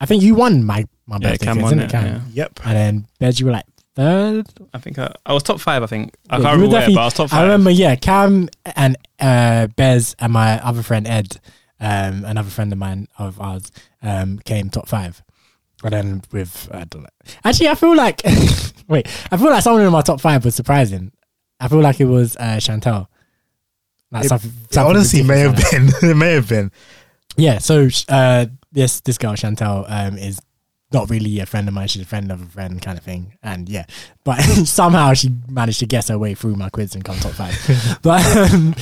[0.00, 2.04] I think you won my my Yeah, birthday Cam quiz, won it, it, Cam?
[2.06, 2.20] yeah.
[2.32, 4.46] yep, And then Bez, you were like third.
[4.74, 5.82] I think I, I was top five.
[5.82, 7.38] I think I Yeah, can't remember where, but I was top five.
[7.38, 11.38] I remember, yeah, Cam and uh, Bez and my other friend Ed,
[11.80, 13.70] um, another friend of mine of ours,
[14.02, 15.22] um, came top five.
[15.84, 17.08] And then with I don't know.
[17.44, 18.22] Actually, I feel like
[18.88, 21.12] wait, I feel like someone in my top five was surprising.
[21.60, 23.06] I feel like it was uh, Chantel.
[24.10, 25.88] Like It- something, it something honestly may have been.
[26.10, 26.70] it may have been.
[27.36, 27.58] Yeah.
[27.58, 30.38] So uh, this this girl Chantel um, is
[30.92, 31.88] not really a friend of mine.
[31.88, 33.36] She's a friend of a friend, kind of thing.
[33.42, 33.86] And yeah,
[34.24, 37.98] but somehow she managed to guess her way through my quiz and come top five.
[38.02, 38.74] but um,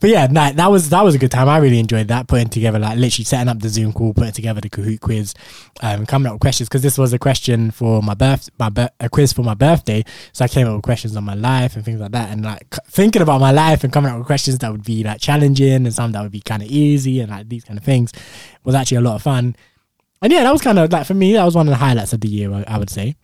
[0.00, 1.48] but yeah, nah, that was that was a good time.
[1.48, 4.60] I really enjoyed that putting together like literally setting up the Zoom call, putting together
[4.60, 5.34] the Kahoot quiz,
[5.80, 8.90] um, coming up with questions because this was a question for my birth, my bir-
[9.00, 10.04] a quiz for my birthday.
[10.32, 12.74] So I came up with questions on my life and things like that, and like
[12.74, 15.86] c- thinking about my life and coming up with questions that would be like challenging
[15.86, 18.12] and some that would be kind of easy and like these kind of things
[18.64, 19.56] was actually a lot of fun.
[20.22, 22.12] And yeah, that was kind of like for me, that was one of the highlights
[22.12, 22.52] of the year.
[22.52, 23.16] I, I would say.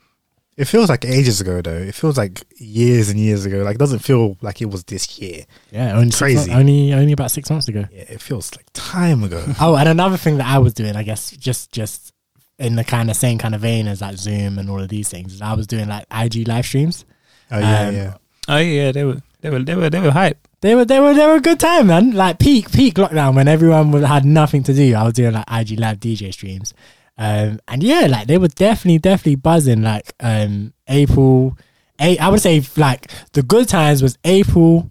[0.57, 1.74] It feels like ages ago though.
[1.76, 3.59] It feels like years and years ago.
[3.64, 5.45] Like it doesn't feel like it was this year.
[5.72, 6.36] Yeah, only Crazy.
[6.36, 7.86] months- only only about six months ago.
[7.90, 9.45] Yeah, it feels like time ago.
[9.61, 12.12] Oh, and another thing that I was doing, I guess, just just
[12.61, 15.09] in the kind of same kind of vein as like Zoom and all of these
[15.09, 15.42] things.
[15.42, 17.05] I was doing like IG live streams.
[17.51, 18.14] Oh yeah, Um, yeah.
[18.47, 20.38] Oh yeah, they were they were they were they were hype.
[20.64, 22.12] They were they were they were a good time, man.
[22.12, 24.94] Like peak peak lockdown when everyone had nothing to do.
[24.94, 26.72] I was doing like IG live DJ streams,
[27.18, 29.82] um, and yeah, like they were definitely definitely buzzing.
[29.82, 31.58] Like um, April.
[32.00, 34.90] I would say like the good times was April,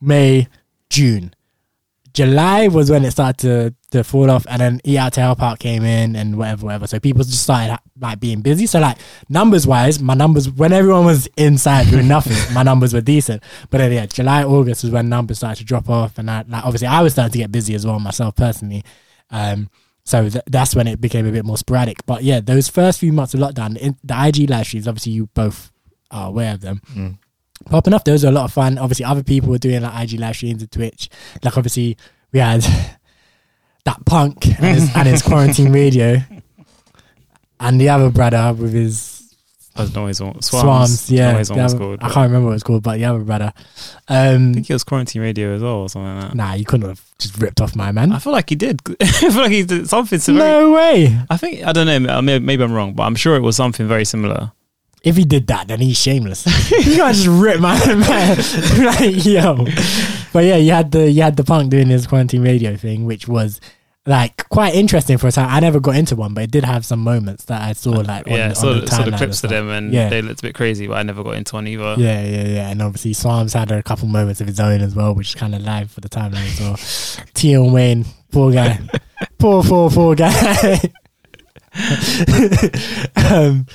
[0.00, 0.48] May,
[0.90, 1.32] June.
[2.16, 5.42] July was when it started to, to fall off, and then Eat Out to Help
[5.42, 6.86] Out came in and whatever, whatever.
[6.86, 8.64] So people just started like being busy.
[8.64, 8.96] So like
[9.28, 13.42] numbers wise, my numbers when everyone was inside doing nothing, my numbers were decent.
[13.68, 16.64] But then yeah, July August was when numbers started to drop off, and I, like
[16.64, 18.82] obviously I was starting to get busy as well myself personally.
[19.30, 19.68] Um,
[20.04, 22.06] so th- that's when it became a bit more sporadic.
[22.06, 25.26] But yeah, those first few months of lockdown, in, the IG live streams, obviously you
[25.34, 25.70] both
[26.10, 27.18] are aware of them Mm.
[27.64, 28.04] Popping off.
[28.04, 28.78] Those are a lot of fun.
[28.78, 31.08] Obviously, other people were doing like IG live streams and Twitch.
[31.42, 31.96] Like obviously,
[32.32, 32.60] we had
[33.84, 36.18] that punk and his, and his quarantine radio,
[37.60, 39.14] and the other brother with his
[39.78, 40.62] I don't know his own swans.
[41.00, 41.10] swans.
[41.10, 41.98] yeah, Don't know his the other- called.
[42.00, 43.52] I can't remember what it's called, but the other brother.
[44.08, 46.34] Um, I think it was quarantine radio as well or something like that.
[46.34, 48.10] nah, you couldn't have just ripped off my man.
[48.12, 48.80] I feel like he did.
[49.00, 50.46] I feel like he did something similar.
[50.46, 51.18] No way.
[51.28, 52.22] I think I don't know.
[52.22, 54.50] Maybe, maybe I'm wrong, but I'm sure it was something very similar.
[55.06, 56.44] If he did that, then he's shameless.
[56.70, 58.36] you can't just rip my man.
[58.84, 59.64] like, yo.
[60.32, 63.28] But yeah, you had the you had the punk doing his quarantine radio thing, which
[63.28, 63.60] was
[64.04, 65.48] like quite interesting for a time.
[65.48, 68.26] I never got into one, but it did have some moments that I saw like
[68.26, 70.08] on, yeah, on saw, the, saw the clips of them, and Yeah.
[70.08, 71.94] they looked a bit crazy, but I never got into one either.
[71.98, 72.70] Yeah, yeah, yeah.
[72.70, 75.54] And obviously Swarmz had a couple moments of his own as well, which is kind
[75.54, 76.76] of live for the timeline as well.
[77.34, 78.78] Tion Wayne, poor guy.
[79.38, 80.80] poor, poor, poor guy.
[83.16, 83.66] um,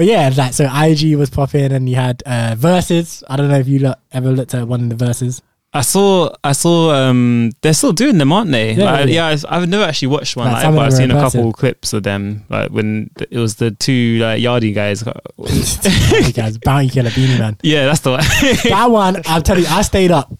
[0.00, 3.22] but yeah, like so IG was popping and you had uh Verzuz.
[3.28, 5.42] I don't know if you look, ever looked at one of the Verzuz.
[5.74, 6.90] I saw, I saw.
[6.94, 8.72] Um, they're still doing them, aren't they?
[8.72, 9.14] Yeah, Like, yeah.
[9.14, 9.26] yeah.
[9.26, 11.40] I've, I've never actually watched one, Like, like, but I've seen a impressive.
[11.40, 12.46] couple clips of them.
[12.48, 15.02] Like when it was the two like Yardie guys.
[16.32, 17.58] guys, Bounty Killer Beenie Man.
[17.62, 18.20] yeah, that's the one.
[18.70, 20.32] that one, I'll tell you, I stayed up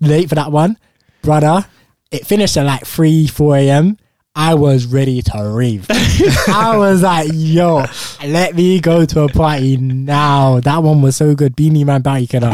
[0.00, 0.78] late for that one,
[1.22, 1.66] brother.
[2.12, 3.96] It finished at like three, four a.m.
[4.36, 5.86] I was ready to rave.
[5.90, 7.84] I was like, "Yo,
[8.24, 11.54] let me go to a party now." That one was so good.
[11.54, 12.48] Beenie Man, Bounty Killer.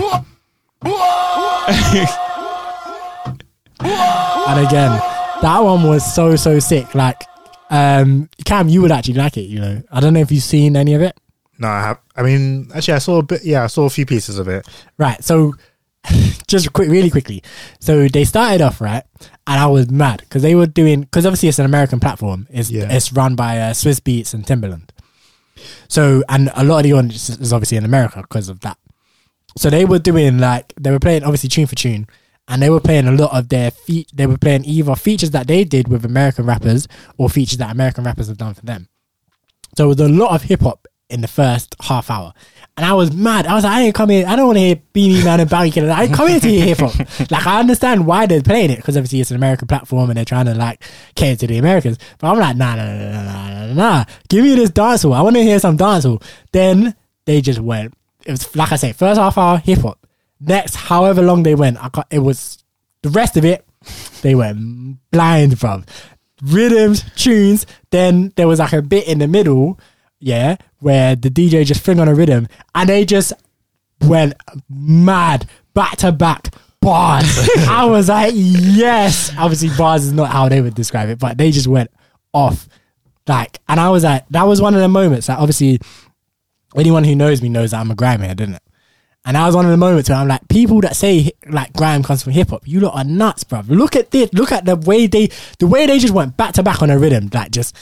[3.81, 5.01] and again,
[5.43, 6.95] that one was so so sick.
[6.95, 7.23] Like,
[7.71, 9.43] um, Cam, you would actually like it.
[9.43, 11.17] You know, I don't know if you've seen any of it.
[11.59, 12.01] No, I have.
[12.17, 13.45] I mean, actually, I saw a bit.
[13.45, 14.67] Yeah, I saw a few pieces of it.
[14.99, 15.23] Right.
[15.23, 15.55] So,
[16.49, 17.43] just quick, really quickly.
[17.81, 19.05] So they started off right,
[19.47, 22.47] and I was mad because they were doing because obviously it's an American platform.
[22.51, 22.91] It's Yeah.
[22.91, 24.91] it's run by uh, Swizz Beatz and Timbaland.
[25.89, 28.79] So and a lot of the audience is obviously in America because of that.
[29.59, 32.07] So they were doing like they were playing obviously tune for tune,
[32.49, 34.11] and they were playing a lot of their feat.
[34.15, 36.89] They were playing either features that they did with American rappers
[37.19, 38.89] or features that American rappers have done for them.
[39.77, 42.33] So there was a lot of hip hop in the first half hour.
[42.81, 43.47] And I was mad.
[43.47, 44.25] I was like, I ain't come here.
[44.27, 45.91] I don't want to hear Beenie Man and Bounty Killer.
[45.91, 46.99] I ain't come here to hear hip hop.
[47.31, 50.25] like, I understand why they're playing it because obviously it's an American platform and they're
[50.25, 50.83] trying to like
[51.15, 51.99] cater to the Americans.
[52.17, 54.05] But I'm like, nah, nah, nah, nah, nah, nah, nah.
[54.31, 55.15] Give me this dancehall.
[55.15, 56.23] I want to hear some dancehall.
[56.53, 56.95] Then
[57.27, 57.93] they just went.
[58.25, 60.07] It was like I say, first half hour hip hop.
[60.41, 62.65] Next, however long they went, I got it was
[63.03, 63.63] the rest of it.
[64.23, 65.87] They went blind, bruv.
[66.41, 67.67] Rhythms, tunes.
[67.91, 69.79] Then there was like a bit in the middle,
[70.21, 73.33] yeah, where the DJ just fling on a rhythm, and they just
[74.03, 74.35] went
[74.69, 77.49] mad back to back bars.
[77.69, 79.33] I was like, yes.
[79.37, 81.91] Obviously, bars is not how they would describe it, but they just went
[82.33, 82.69] off.
[83.27, 85.79] Like, and I was like, that was one of the moments that obviously
[86.77, 88.63] anyone who knows me knows that I'm a grime head, didn't it?
[89.27, 92.03] And I was one of the moments where I'm like, people that say like grime
[92.03, 93.61] comes from hip hop, you lot are nuts, bro.
[93.69, 94.33] Look at this.
[94.33, 96.99] Look at the way they, the way they just went back to back on a
[96.99, 97.29] rhythm.
[97.33, 97.77] Like just,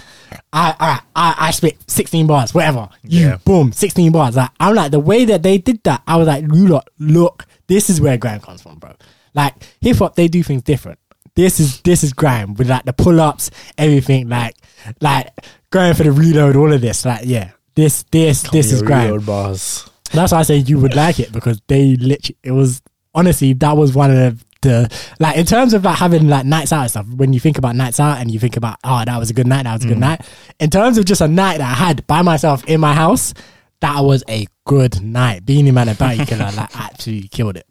[0.52, 2.88] I, I, I, I spit 16 bars, whatever.
[3.04, 3.36] You, Yeah.
[3.44, 4.34] boom, 16 bars.
[4.36, 6.02] Like I'm like the way that they did that.
[6.08, 8.94] I was like, you lot, look, this is where grime comes from, bro.
[9.32, 10.98] Like hip hop, they do things different.
[11.36, 14.28] This is this is grime with like the pull ups, everything.
[14.28, 14.56] Like,
[15.00, 15.30] like
[15.70, 17.04] going for the reload, all of this.
[17.04, 19.20] Like, yeah, this, this, this is grime.
[19.20, 19.87] bars.
[20.12, 22.82] That's why I say you would like it because they literally it was
[23.14, 26.72] honestly that was one of the, the like in terms of like having like nights
[26.72, 27.06] out and stuff.
[27.08, 29.46] When you think about nights out and you think about oh that was a good
[29.46, 30.22] night, that was a good night.
[30.58, 33.34] In terms of just a night that I had by myself in my house,
[33.80, 35.44] that was a good night.
[35.44, 37.66] Beenie Man and Bounty Killer like absolutely killed it.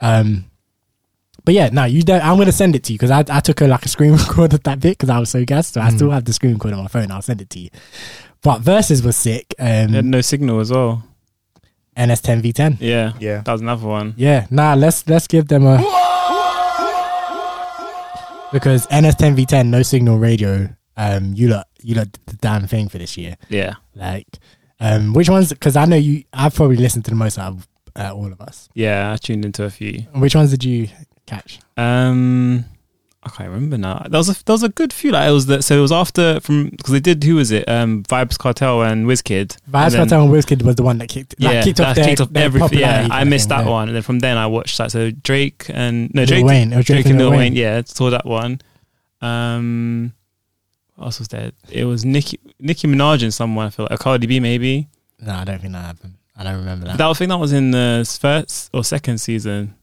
[0.00, 0.46] Um,
[1.44, 2.22] but yeah, no, you don't.
[2.24, 4.52] I'm gonna send it to you because I, I took a like a screen record
[4.52, 5.74] of that bit because I was so gassed.
[5.74, 7.10] So I still have the screen record on my phone.
[7.12, 7.70] I'll send it to you.
[8.42, 9.54] But Verzuz was sick.
[9.58, 11.04] Um, no signal as well.
[11.96, 12.76] NS10 V10.
[12.80, 13.40] Yeah, Yeah.
[13.42, 14.14] that was another one.
[14.16, 15.76] Yeah, nah, let's let's give them a
[18.52, 20.68] because NS10 V10 no signal radio.
[20.96, 23.36] Um, you lot, you lot did the damn thing for this year.
[23.48, 23.74] Yeah.
[23.94, 24.26] Like,
[24.80, 25.50] um, which ones?
[25.50, 26.24] Because I know you.
[26.32, 28.68] I've probably listened to the most out of uh, all of us.
[28.74, 30.00] Yeah, I tuned into a few.
[30.14, 30.88] Which ones did you
[31.26, 31.58] catch?
[31.76, 32.64] Um,
[33.26, 34.06] I can't remember now.
[34.08, 35.10] There was a there was a good few.
[35.10, 35.64] Like it was that.
[35.64, 37.24] So it was after from because they did.
[37.24, 37.68] Who was it?
[37.68, 39.56] Um, Vybz Kartel and Wizkid.
[39.68, 42.04] Vibes then- Cartel and Wizkid was the one that kicked, like, yeah, kicked off their,
[42.04, 42.78] kicked off everything.
[42.78, 43.70] Yeah, I missed that yeah.
[43.70, 44.92] one, and then from then I watched that.
[44.92, 46.72] so Drake and no Lil Drake, Wayne.
[46.72, 47.38] It was Drake, and Lil Wayne.
[47.40, 47.52] Wayne.
[47.54, 48.60] Yeah, saw that one.
[49.20, 50.12] Um,
[50.94, 51.50] what else was there?
[51.68, 53.66] It was Nicki Nicki Minaj and someone.
[53.66, 54.88] I feel like Cardi B maybe.
[55.20, 56.14] No, I don't think that happened.
[56.36, 56.98] I don't remember that.
[56.98, 59.74] That I think that was in the first or second season.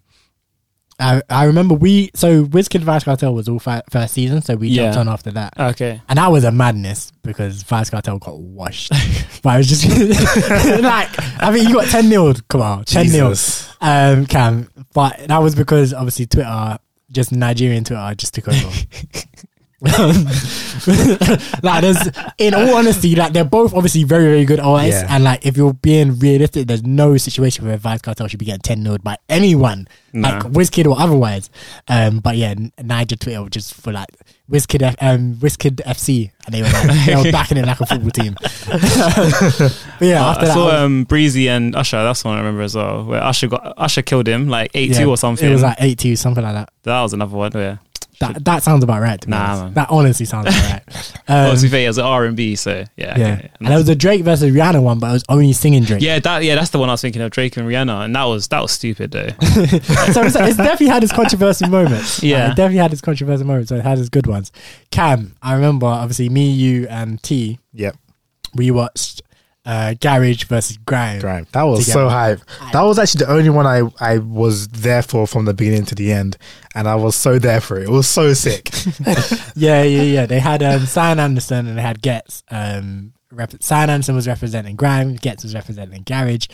[1.00, 4.74] I, I remember we so Wizkid Vybz Kartel was all fi- first season, so we
[4.74, 5.00] jumped Yeah.
[5.02, 6.02] on after that, Okay.
[6.08, 8.91] and that was a madness because Vybz Kartel got washed.
[9.44, 9.86] but I was just
[10.82, 11.10] like,
[11.41, 12.34] I mean, you got ten nil.
[12.48, 13.74] Come on, ten 0 Jesus.
[13.82, 14.70] um, Cam.
[14.94, 16.78] But that was because obviously Twitter,
[17.12, 18.70] just Nigerian Twitter, just took over.
[21.64, 25.16] like, there's, in all honesty, like they're both obviously very, very good artists, Yeah.
[25.16, 28.62] and like if you're being realistic, there's no situation where Vybz Kartel should be getting
[28.62, 30.30] ten 0 by anyone, Nah.
[30.30, 31.50] like Wizkid or otherwise.
[31.88, 34.08] Um, but yeah, Niger Twitter just for like
[34.50, 37.86] Wizkid, F- um, Wizkid FC, and they were like, they were backing it like a
[37.86, 38.36] football team.
[38.42, 42.04] but yeah, Uh, after I that, saw was- um, Breezy and Usher.
[42.04, 43.04] That's one I remember as well.
[43.06, 45.50] Where Usher got Usher killed him like eight yeah, two or something.
[45.50, 46.70] It was like eight two, something like that.
[46.84, 47.52] that was another one.
[47.54, 47.78] Yeah.
[48.28, 49.19] That that sounds about right.
[49.19, 49.32] To me.
[49.38, 49.74] Nah, man.
[49.74, 51.21] that honestly sounds about right.
[51.30, 52.55] well, Um, to be fair, it was R and B.
[52.55, 53.17] So yeah.
[53.17, 53.51] yeah, okay.
[53.59, 56.01] and there was a Drake versus Rihanna one, but it was only singing Drake.
[56.01, 58.24] Yeah, that yeah, that's the one I was thinking of, Drake and Rihanna, and that
[58.26, 59.28] was that was stupid though.
[59.41, 62.21] so it's, it's definitely had its controversial moments.
[62.24, 62.43] Yeah.
[62.43, 63.69] Like, it definitely had its controversial moments.
[63.69, 64.51] So it had its good ones.
[64.91, 67.59] Cam, I remember obviously me, you, and T.
[67.74, 67.97] Yep.
[68.55, 69.21] We watched
[69.66, 71.20] uh, Garage versus Grime.
[71.22, 71.47] Grime.
[71.53, 71.99] That was Together.
[72.05, 72.39] so hype.
[72.74, 75.95] That was actually the only one I, I was there for from the beginning to
[75.95, 76.38] the end.
[76.76, 77.84] And I was so there for it.
[77.84, 78.70] It was so sick.
[79.55, 80.26] Yeah, yeah, yeah.
[80.26, 82.43] They had um, Sian Anderson and they had Getz.
[82.49, 85.16] Um, rep- Sian Anderson was representing Grime.
[85.16, 86.47] Getz was representing Garage.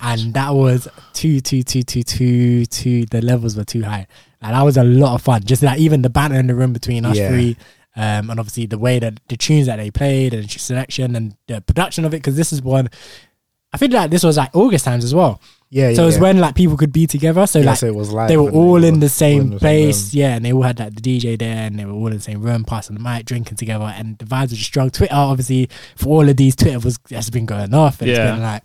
[0.00, 3.06] and that was two, two, two, two, two, two.
[3.06, 4.06] The levels were too high.
[4.42, 5.44] And that was a lot of fun.
[5.44, 7.28] Just like even the banter in the room between us Yeah.
[7.28, 7.56] three,
[7.96, 11.36] um, and obviously the way that the tunes that they played and the selection and
[11.46, 12.18] the production of it.
[12.18, 12.88] Because this is one,
[13.72, 15.40] I feel like this was like August times as well.
[15.70, 15.94] Yeah, yeah.
[15.96, 16.22] so it was yeah.
[16.22, 17.46] when like people could be together.
[17.48, 20.14] So Yeah, like it was live they were when all in the same in place,
[20.14, 20.20] room.
[20.20, 22.20] yeah, and they all had like the DJ there, and they were all in the
[22.20, 24.90] same room, passing the mic, drinking together, and the vibes were just strong.
[24.90, 28.22] Twitter, obviously, for all of these, Twitter was has been going off, and Yeah.
[28.22, 28.62] it's been like,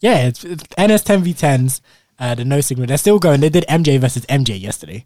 [0.00, 1.80] yeah, it's, it's NS10 v10s,
[2.18, 3.40] uh, the no signal, they're still going.
[3.40, 5.04] They did MJ versus MJ yesterday.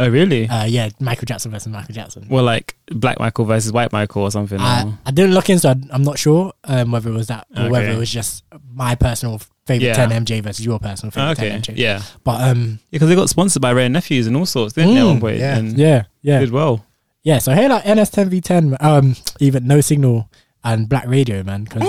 [0.00, 0.48] Oh really?
[0.48, 2.26] Uh, yeah, Michael Jackson versus Michael Jackson.
[2.30, 4.58] well, like Black Michael versus White Michael or something.
[4.58, 5.70] I, or- I didn't look into.
[5.70, 5.78] it.
[5.90, 8.42] I'm not sure um, whether it was that or whether it was just
[8.72, 10.06] my personal favorite Yeah.
[10.06, 11.50] 10 MJ versus your personal favorite okay.
[11.50, 11.76] 10 MJ.
[11.76, 12.02] Yeah.
[12.24, 15.00] But um, Because they got sponsored by Wray and Nephews and all sorts, didn't they?
[15.00, 15.56] At Mm, one point, yeah.
[15.58, 16.40] and yeah, yeah.
[16.40, 16.84] did well.
[17.22, 20.30] Yeah, so hey, like NS10v10, um, even No Signal
[20.64, 21.66] and Black Radio, man.
[21.66, 21.82] 'cause-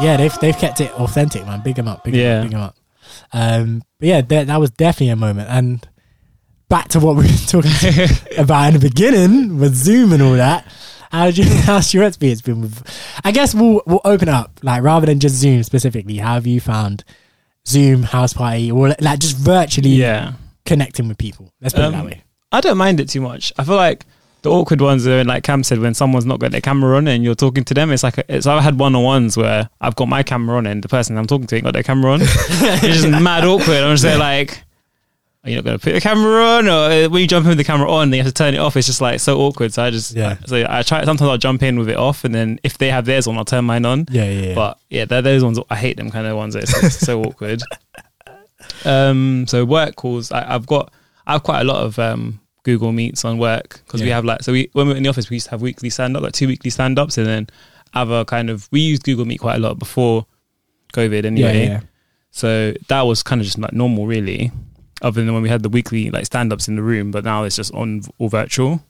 [0.00, 1.60] yeah, they've they've kept it authentic, man.
[1.62, 2.38] Big them up, big 'em Yeah.
[2.38, 2.76] up, big 'em up.
[3.32, 5.48] Um, but yeah, that, that was definitely a moment.
[5.50, 5.86] And
[6.72, 7.70] back to what we were talking
[8.38, 10.66] about in the beginning with Zoom and all that.
[11.10, 12.82] How did you, how's your experience been with?
[13.22, 16.16] I guess we'll we'll open up like rather than just Zoom specifically.
[16.16, 17.04] How have you found
[17.68, 20.32] Zoom house party or like just virtually Yeah.
[20.64, 21.52] connecting with people?
[21.60, 22.22] Let's put it that Um, way.
[22.50, 23.52] I don't mind it too much.
[23.58, 24.06] I feel like
[24.40, 25.26] the awkward ones are in.
[25.26, 27.90] like Cam said when someone's not got their camera on and you're talking to them.
[27.92, 30.66] It's like a, it's I've had one on ones where I've got my camera on
[30.66, 32.20] and the person I'm talking to ain't got their camera on.
[32.22, 33.76] it's just mad awkward.
[33.84, 34.62] I'm just there like,
[35.44, 36.68] are you not going to put the camera on?
[36.68, 38.54] Or uh, when you jump in with the camera on, then you have to turn
[38.54, 38.76] it off.
[38.76, 39.72] It's just like so awkward.
[39.72, 40.36] So I just Yeah.
[40.46, 41.04] So I try.
[41.04, 43.44] Sometimes I'll jump in with it off, and then if they have theirs on, I'll
[43.44, 44.06] turn mine on.
[44.10, 44.54] Yeah, yeah, yeah.
[44.54, 45.58] But yeah, those ones.
[45.68, 46.54] I hate them kind of ones.
[46.54, 47.62] It's, it's so awkward.
[48.84, 50.30] Um, so work calls.
[50.32, 50.92] I, I've got.
[51.26, 54.42] I have quite a lot of um Google Meets on work because we have like
[54.42, 56.22] so we when we are in the office we used to have weekly stand up
[56.22, 57.46] like two weekly stand ups and then
[57.94, 60.26] other kind of we used Google Meet quite a lot before
[60.92, 61.64] COVID anyway.
[61.64, 61.80] yeah, yeah.
[62.30, 64.50] So that was kind of just like normal really,
[65.02, 67.10] other than when we had the weekly like stand ups in the room.
[67.10, 68.82] But now it's just on all virtual.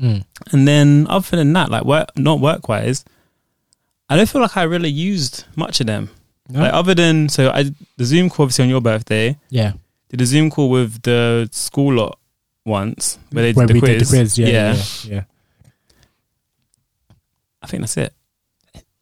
[0.00, 0.24] Mm.
[0.52, 3.04] And then other than that, like work, not work wise,
[4.08, 6.10] I don't feel like I really used much of them.
[6.48, 6.60] No?
[6.60, 9.36] Like other than so, I the Zoom call obviously on your birthday.
[9.50, 9.72] yeah.
[10.08, 12.18] Did a Zoom call with the school lot
[12.64, 13.90] once where they did, Where the, quiz.
[13.90, 14.82] did the quiz, yeah, yeah.
[15.04, 15.22] yeah.
[17.62, 18.12] I think that's it.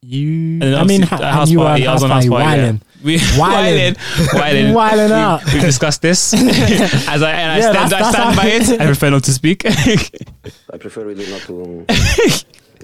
[0.01, 2.27] You, I mean, ha- and house you were party, on I was house on house
[2.27, 2.69] party, party, yeah.
[3.05, 3.07] Whiling.
[3.07, 3.97] We Whiling.
[4.33, 5.45] whiling, whiling, Whiling out.
[5.45, 8.81] We, have discussed this, as I and I stand, that's- I stand by it.
[8.81, 9.63] I prefer not to speak.
[9.67, 11.85] I prefer really not to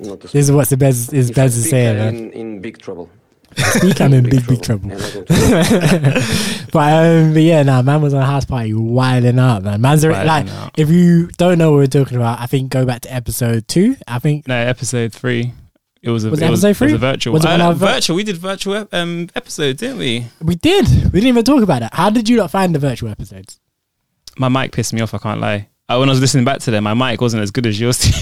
[0.03, 2.17] not to This is what the best is best I Bez is saying, I'm man.
[2.17, 3.09] in, in big trouble.
[3.57, 4.91] Speak, I'm in big, big trouble.
[4.91, 9.81] but um, but yeah, nah, man was on a house party wilding out, man.
[9.81, 10.73] Man's already- like, out.
[10.79, 13.97] if you don't know what we're talking about, I think go back to episode two.
[14.07, 15.53] I think No, episode three.
[16.03, 17.33] It was a Was it it was, episode it was a virtual.
[17.35, 18.17] Was it Uh, of our vir- virtual.
[18.17, 20.27] We did virtual um episode, didn't we?
[20.43, 20.87] we did.
[20.89, 21.95] We didn't even talk about that.
[21.95, 23.61] How did you not find the virtual episodes?
[24.39, 25.13] My mic pissed me off.
[25.13, 25.69] I can't lie.
[25.89, 27.99] Uh, when I was listening back to them, my mic wasn't as good as yours.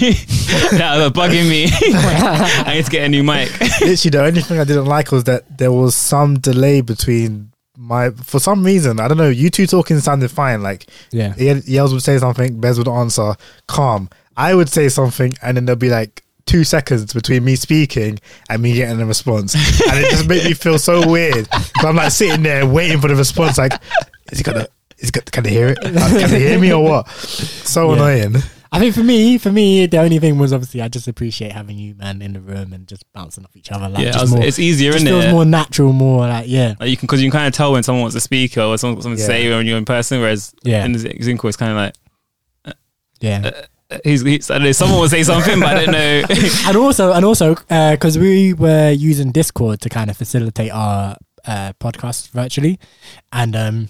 [0.71, 1.67] that was bugging me.
[1.71, 3.47] I need to get a new mic.
[3.81, 8.09] Literally, the only thing I didn't like was that there was some delay between my.
[8.09, 9.29] For some reason, I don't know.
[9.29, 10.63] You two talking sounded fine.
[10.63, 11.35] Like Yeah.
[11.37, 13.35] Ye- Yels would say something, Bez would answer,
[13.67, 14.09] calm.
[14.35, 18.19] I would say something, and then they'll be like two seconds between me speaking
[18.49, 21.49] and me getting a response, and it just made me feel so weird.
[21.49, 23.57] 'Cause I'm like sitting there waiting for the response.
[23.57, 23.73] Like,
[24.31, 24.67] is he gonna?
[24.97, 25.77] Is he gonna, can they hear it?
[25.81, 27.07] Uh, Can they hear me or what?
[27.09, 27.93] So Yeah.
[27.95, 28.43] annoying.
[28.71, 31.79] I think for me, for me, the only thing was obviously I just appreciate having
[31.79, 33.89] you, man, in the room and just bouncing off each other.
[33.89, 35.31] Like, yeah, just was- more, it's easier, just isn't feels it?
[35.31, 37.81] more natural, more like yeah, Like you can because you can kind of tell when
[37.83, 39.25] someone wants to speak or someone got something Yeah.
[39.27, 40.19] to say when you're in person.
[40.19, 40.85] Whereas Yeah.
[40.85, 42.75] in the Zoom call, it's kind of like
[43.21, 43.41] yeah.
[43.53, 43.61] uh,
[44.03, 46.23] he's, he's I don't know, someone will say something, but I don't know.
[46.67, 51.73] and also, and also, because we were using Discord to kind of facilitate our uh,
[51.79, 52.79] podcast virtually,
[53.31, 53.89] and um,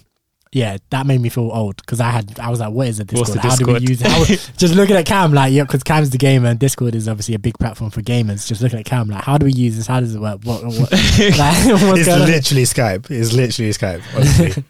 [0.52, 3.04] yeah, that made me feel old because I had, I was like, what is a
[3.04, 3.28] Discord?
[3.28, 4.08] What's the How do we use it?
[4.08, 4.24] How,
[4.56, 7.38] just looking at Cam, like, yeah, because Cam's the gamer, and Discord is obviously a
[7.38, 8.48] big platform for gamers.
[8.48, 9.86] Just looking at Cam, like, how do we use this?
[9.86, 10.40] How does it work?
[10.42, 12.28] What, what like, It's going on?
[12.28, 13.10] literally Skype.
[13.12, 14.02] It's literally Skype.
[14.12, 14.64] Honestly.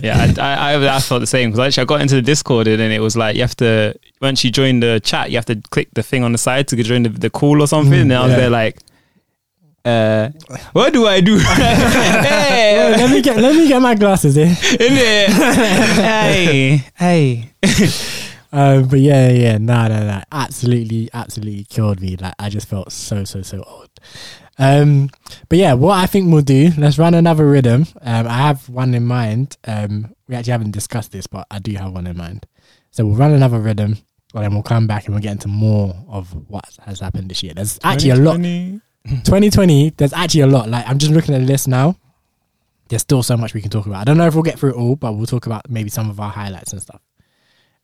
[0.00, 2.68] yeah, I, I, I, I felt the same because actually I got into the Discord
[2.68, 5.46] and then it was like you have to once you join the chat, you have
[5.46, 7.94] to click the thing on the side to join the, the call or something.
[7.94, 8.36] and I was yeah.
[8.36, 8.78] there like,
[9.86, 10.30] uh,
[10.72, 11.36] what do I do?
[11.36, 14.46] Well, hey, let me get, let me get my glasses here.
[14.46, 15.28] innit?
[15.28, 17.50] hey, hey.
[18.52, 22.16] Um, but yeah, yeah, yeah, no, no, no, absolutely, absolutely killed me.
[22.16, 23.90] Like I just felt so, so, so old.
[24.58, 25.10] Um,
[25.50, 27.86] but yeah, what I think we'll do, let's run another rhythm.
[28.00, 29.58] Um, I have one in mind.
[29.66, 32.46] Um, we actually haven't discussed this, but I do have one in mind.
[32.92, 33.98] So we'll run another rhythm,
[34.34, 37.42] and then we'll come back and we'll get into more of what has happened this
[37.42, 37.52] year.
[37.54, 38.40] There's actually a lot.
[39.06, 40.68] 2020, there's actually a lot.
[40.68, 41.96] Like I'm just looking at the list now.
[42.88, 44.00] There's still so much we can talk about.
[44.00, 46.08] I don't know if we'll get through it all, but we'll talk about maybe some
[46.08, 47.00] of our highlights and stuff.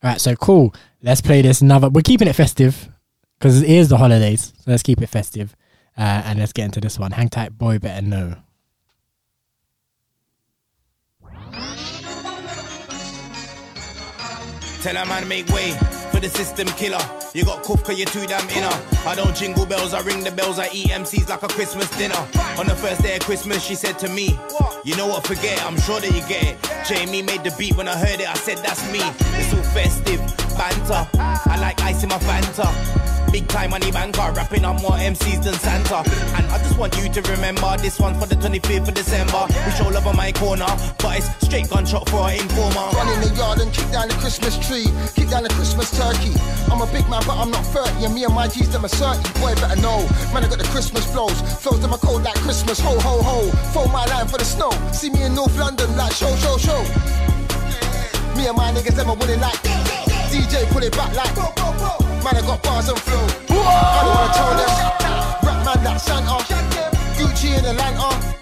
[0.01, 0.73] All right, so cool.
[1.01, 1.89] Let's play this another.
[1.89, 2.89] We're keeping it festive
[3.37, 4.53] because it is the holidays.
[4.57, 5.55] So let's keep it festive.
[5.97, 7.11] Uh, and let's get into this one.
[7.11, 8.35] Hang tight, boy, better know.
[14.81, 15.71] Tell a man make way
[16.11, 17.22] for the system killer.
[17.33, 18.69] You got cuff you're too damn inner.
[19.07, 22.27] I don't jingle bells, I ring the bells, I eat MCs like a Christmas dinner.
[22.59, 24.37] On the first day of Christmas, she said to me,
[24.83, 26.87] You know what, forget it, I'm sure that you get it.
[26.87, 28.99] Jamie made the beat when I heard it, I said that's me.
[29.39, 30.19] It's all festive,
[30.55, 31.09] banter.
[31.17, 32.69] I like ice in my Fanta.
[33.33, 36.05] Big time money banker, rapping on more MCs than Santa.
[36.37, 39.47] And I just want you to remember this one for the 25th of December.
[39.65, 40.69] We show love on my corner,
[40.99, 42.93] but it's straight gunshot for our informer.
[42.93, 46.37] Run in the yard and kick down the Christmas tree, kick down the Christmas turkey.
[46.69, 48.89] I'm a big man, but I'm not 30, and me and my G's them are
[48.89, 49.39] 30.
[49.39, 50.05] Boy, better know.
[50.33, 52.79] Man, I got the Christmas flows, flows them are cold like Christmas.
[52.79, 53.49] Ho, ho, ho.
[53.73, 54.71] Phone my line for the snow.
[54.91, 56.81] See me in North London, like show, show, show.
[58.35, 59.59] Me and my niggas, them are winning like
[60.31, 61.35] DJ, pull it back like.
[62.23, 63.25] Man, I got bars and flow.
[63.49, 64.71] I don't wanna tell them.
[65.43, 66.37] Rap man, that Santa.
[67.17, 68.32] Gucci in Atlanta.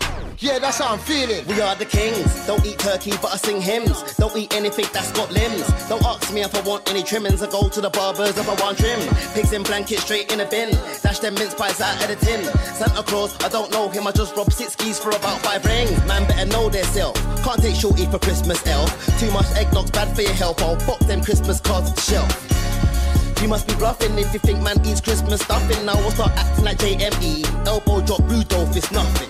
[0.42, 1.46] Yeah, that's how I'm feeling.
[1.46, 2.48] We are the kings.
[2.48, 4.02] Don't eat turkey, but I sing hymns.
[4.16, 5.68] Don't eat anything that's got limbs.
[5.88, 7.44] Don't ask me if I want any trimmings.
[7.44, 9.00] I go to the barbers if I want trim.
[9.36, 10.72] Pigs in blankets straight in a bin.
[11.04, 12.44] Dash them mince pies out of the tin.
[12.74, 14.08] Santa Claus, I don't know him.
[14.08, 15.92] I just robbed six skis for about five rings.
[16.08, 17.16] Man better know their self.
[17.44, 18.90] Can't take shorty for Christmas elf.
[19.20, 20.60] Too much eggnog's bad for your health.
[20.64, 23.42] I'll box them Christmas cards off the shelf.
[23.44, 25.86] You must be bluffing if you think man eats Christmas stuffing.
[25.86, 27.68] Now we'll start acting like JME.
[27.68, 29.30] Elbow drop, Rudolph, it's nothing.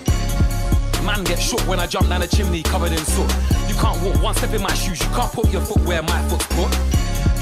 [1.04, 3.30] Man get shook when I jump down the chimney covered in soot.
[3.66, 6.20] You can't walk one step in my shoes, you can't put your foot where my
[6.28, 6.70] foot's put.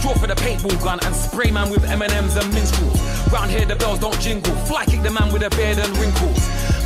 [0.00, 2.96] Draw for the paintball gun and spray man with M&M's and minstrels.
[3.30, 6.40] Round here the bells don't jingle, fly kick the man with a beard and wrinkles.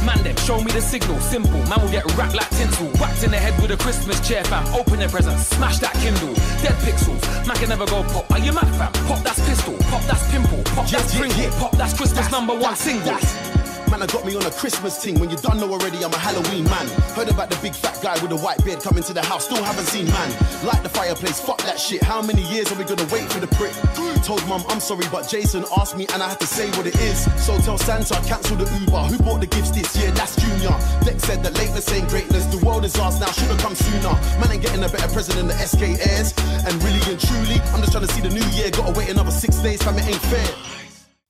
[0.05, 1.63] Man them, show me the signal, simple.
[1.71, 4.67] Man will get wrapped like tinsel, whacked in the head with a Christmas chair fam.
[4.75, 6.35] Open their present, smash that Kindle.
[6.61, 8.31] Dead pixels, man can never go pop.
[8.33, 8.93] Are you mad fam?
[9.07, 11.61] Pop that's pistol, pop that's pimple, pop that's yeah, Pringle, yeah.
[11.61, 13.54] pop that's Christmas number one single.
[13.91, 15.19] Man, I got me on a Christmas ting.
[15.21, 16.87] When you done know already, I'm a Halloween man.
[17.15, 19.45] Heard about the big fat guy with a white beard coming to the house.
[19.45, 20.31] Still haven't seen man.
[20.65, 22.03] Light the fireplace, fuck that shit.
[22.03, 23.73] How many years are we gonna wait for the prick?
[24.25, 26.97] Told mum I'm sorry, but Jason asked me and I had to say what it
[26.97, 27.29] is.
[27.45, 29.05] So tell Santa, cancel the Uber.
[29.13, 30.11] Who bought the gifts this year?
[30.13, 30.75] That's Junior.
[31.05, 32.47] Lex said that lateness ain't greatness.
[32.47, 34.15] The world is ours now, should've come sooner.
[34.41, 36.33] Man ain't getting a better present than the SK airs.
[36.65, 38.71] And really and truly, I'm just trying to see the new year.
[38.71, 40.84] Gotta wait another six days, fam, it ain't fair.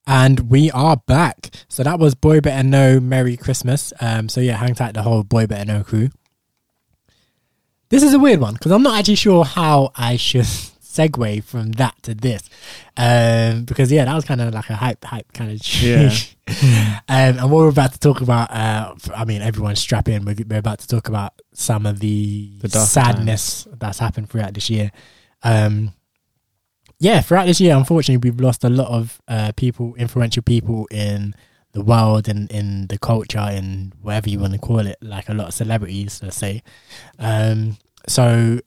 [0.06, 1.50] And we are back.
[1.68, 3.92] So that was Boy Better Know Merry Christmas.
[4.00, 6.10] Um, so yeah, hang tight the whole Boy Better Know crew.
[7.88, 11.72] This is a weird one because I'm not actually sure how I should segue from
[11.72, 12.42] that to this.
[12.96, 16.12] Um, because yeah, that was kind of like a hype, hype kind of Yeah.
[16.48, 20.24] um, and what we're about to talk about, uh, I mean, everyone strap in.
[20.26, 24.68] We're, we're about to talk about some of the, The sadness that's happened throughout this
[24.68, 24.90] year.
[25.42, 25.92] Um,
[26.98, 31.34] yeah, throughout this year, unfortunately, we've lost a lot of uh, people, influential people in
[31.72, 35.34] the world and in the culture and whatever you want to call it, like a
[35.34, 36.62] lot of celebrities, let's say.
[37.18, 37.76] Um,
[38.06, 38.60] so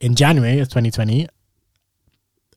[0.00, 1.26] in January of 2020,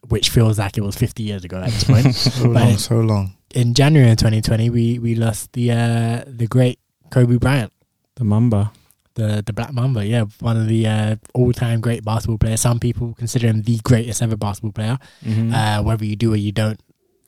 [0.07, 2.99] which feels like it was 50 years ago at this point, So But- long, so
[2.99, 3.33] long.
[3.55, 6.79] in January of 2020, we we lost the uh, the great
[7.11, 7.73] Kobe Bryant,
[8.15, 8.71] The Mamba.
[9.17, 10.05] The the Black Mamba.
[10.05, 12.61] Yeah, one of the uh, all time great basketball players.
[12.61, 14.97] Some people consider him the greatest ever basketball player.
[15.25, 15.53] Mhm.
[15.53, 16.79] Uh, whether you do or you don't,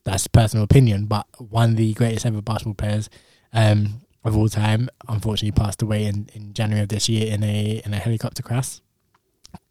[0.05, 1.05] that's personal opinion.
[1.05, 3.09] But one of the greatest ever basketball players
[3.53, 7.81] um, of all time, unfortunately, passed away in, in January of this year in a
[7.85, 8.79] in a helicopter crash.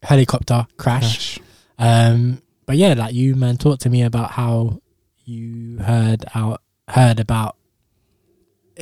[0.03, 1.39] Helicopter crash.
[1.77, 4.81] Um, but yeah, like you man, talk to me about how
[5.25, 7.55] you heard out heard about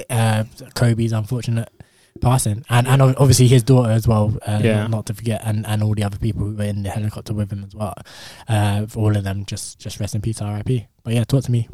[0.09, 0.43] uh,
[0.75, 1.69] Kobe's unfortunate
[2.17, 4.37] passing, and and obviously his daughter as well.
[4.45, 4.81] Uh, Yeah.
[4.81, 7.33] not, not to forget, and, and all the other people who were in the helicopter
[7.33, 7.93] with him as well.
[8.47, 10.87] Uh, for all of them, just just rest in peace, R.I.P.
[11.03, 11.67] But yeah, talk to me.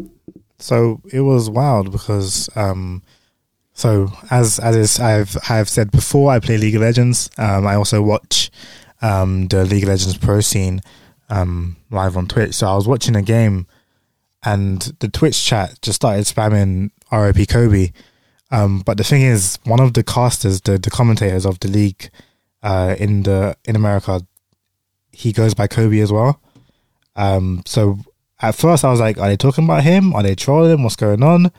[0.60, 3.02] So it was wild because, um,
[3.74, 7.30] so as as is, I've I've said before, I play League of Legends.
[7.38, 8.52] Um, I also watch
[9.02, 10.82] um, the League of Legends pro scene
[11.30, 12.54] um, live on Twitch.
[12.56, 13.66] So I was watching a game,
[14.44, 17.91] and the Twitch chat just started spamming RIP Kobe.
[18.54, 22.10] Um, but the thing is, one of the casters, the the commentators of the league
[22.62, 24.22] uh, in the in America,
[25.12, 26.39] he goes by Kobe as well.
[27.16, 27.97] Um, so
[28.41, 30.14] at first I was like, are they talking about him?
[30.14, 30.84] Are they trolling?
[30.84, 31.51] What's going on?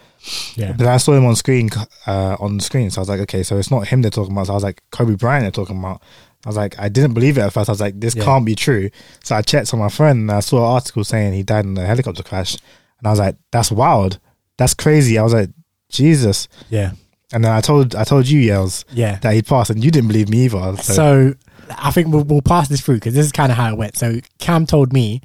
[0.55, 1.69] Yeah, Then I saw him on screen,
[2.07, 2.91] uh, on the screen.
[2.91, 4.47] So I was like, okay, so it's not him they're talking about.
[4.47, 6.03] So I was like, Kobe Bryant they're talking about.
[6.45, 7.69] I was like, I didn't believe it at first.
[7.71, 8.25] I was like, this Yeah.
[8.25, 8.91] can't be true.
[9.23, 11.77] So I checked on my phone and I saw an article saying he died in
[11.79, 12.55] a helicopter crash.
[12.99, 14.19] And I was like, that's wild.
[14.59, 15.19] That's crazy.
[15.19, 15.51] I was like,
[15.95, 16.49] Jesus.
[16.71, 16.93] yeah,
[17.33, 19.17] And then I told, I told you, Yels yeah.
[19.21, 20.77] that he passed and you didn't believe me either.
[20.83, 21.35] So, So
[21.79, 23.97] I think we'll, we'll pass this through because this is kind of how it went.
[23.97, 25.23] So Cam told me,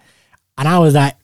[0.57, 1.15] and I was like,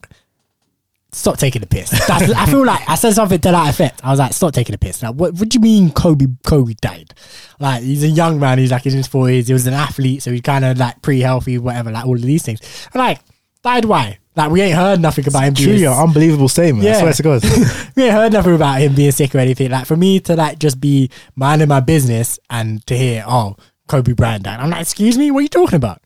[1.11, 4.01] "Stop taking the piss." That's, I feel like I said something to that effect.
[4.03, 5.33] I was like, "Stop taking the piss." Like, what?
[5.33, 6.25] What do you mean Kobe?
[6.45, 7.13] Kobe died?
[7.59, 8.59] Like, he's a young man.
[8.59, 9.47] He's like in his forties.
[9.47, 11.91] He was an athlete, so he's kind of like pretty healthy, whatever.
[11.91, 12.59] Like all of these things.
[12.93, 13.19] I'm like,
[13.61, 14.19] died why?
[14.35, 15.53] Like we ain't heard nothing about him.
[15.53, 16.85] true, being unbelievable statement.
[16.85, 16.99] I Yeah.
[16.99, 17.43] swear to God.
[17.95, 19.71] we ain't heard nothing about him being sick or anything.
[19.71, 23.55] Like for me to like just be minding my business and to hear, oh,
[23.87, 24.59] Kobe Bryant died.
[24.59, 26.01] I'm like, excuse me, what are you talking about?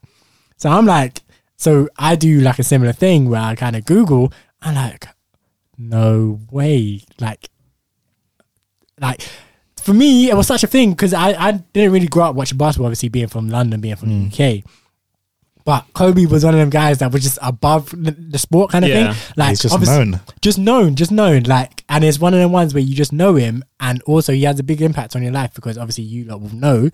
[0.57, 1.21] So I'm like,
[1.57, 4.31] so I do like a similar thing where I kind of Google.
[4.61, 5.07] I'm like,
[5.77, 7.01] no way.
[7.19, 7.49] Like,
[8.99, 9.21] like
[9.81, 12.57] for me, it was such a thing because I, I didn't really grow up watching
[12.57, 14.59] basketball, obviously being from London, being from the mm.
[14.61, 14.69] UK.
[15.69, 18.83] But Kobe was one of them guys that was just above the, the sport kind
[18.83, 19.13] of Yeah.
[19.13, 19.33] thing.
[19.37, 20.19] Like He's just known.
[20.41, 21.43] just known, just known.
[21.43, 24.43] Like, and it's one of them ones where you just know him, and also he
[24.45, 26.89] has a big impact on your life because obviously you lot will know.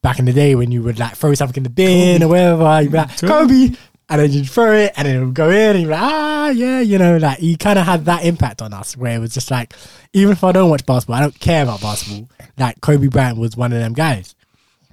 [0.00, 2.80] Back in the day when you would like throw something in the bin or whatever,
[2.80, 3.76] you'd be like Kobe,
[4.08, 6.02] and then you'd throw it, and then it would go in, and you'd be like,
[6.02, 9.18] ah, yeah, you know, like he kind of had that impact on us where it
[9.18, 9.74] was just like,
[10.14, 12.26] even if I don't watch basketball, I don't care about basketball.
[12.56, 14.34] Like Kobe Bryant was one of them guys.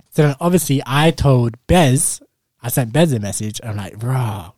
[0.10, 2.22] So then obviously I told Bez,
[2.62, 3.60] I sent Bez a message.
[3.62, 4.54] And I'm like, bro,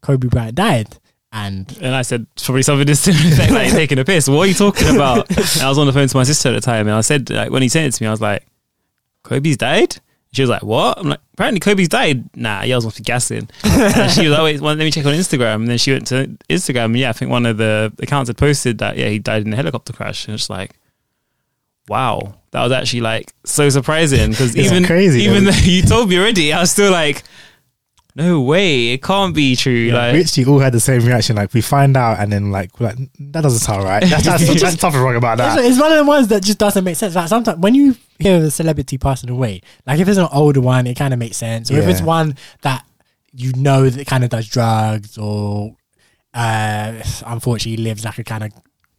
[0.00, 0.98] Kobe Bryant died.
[1.32, 4.28] And And I said probably something to the effect like taking a piss.
[4.28, 5.28] What are you talking about?
[5.36, 7.30] And I was on the phone to my sister at the time, and I said
[7.30, 8.44] like when he said it to me, I was like,
[9.22, 9.96] "Kobe's died."
[10.32, 13.48] She was like, "What?" I'm like, "Apparently Kobe's died." Nah, Yels must be gassing.
[13.62, 16.08] and she was like, "Wait, well, let me check on Instagram." And then she went
[16.08, 19.20] to Instagram, and yeah, I think one of the accounts had posted that yeah he
[19.20, 20.79] died in a helicopter crash, and it's like,
[21.88, 25.50] wow, that was actually like so surprising because even crazy, even though.
[25.50, 27.22] though you told me already, I was still like.
[28.16, 28.88] No way!
[28.88, 29.90] It can't be true.
[29.92, 31.36] like, we actually all had the same reaction.
[31.36, 34.02] Like we find out, and then like we're like that doesn't sound right.
[34.10, 35.60] That's, that's, that's something wrong about that.
[35.60, 37.14] It's, it's one of the ones that just doesn't make sense.
[37.14, 40.60] Like sometimes when you hear of a celebrity passing away, like if it's an older
[40.60, 41.70] one, it kind of makes sense.
[41.70, 42.84] Or if it's one that
[43.32, 45.76] you know that kind of does drugs or
[46.34, 48.52] uh unfortunately lives like a kind of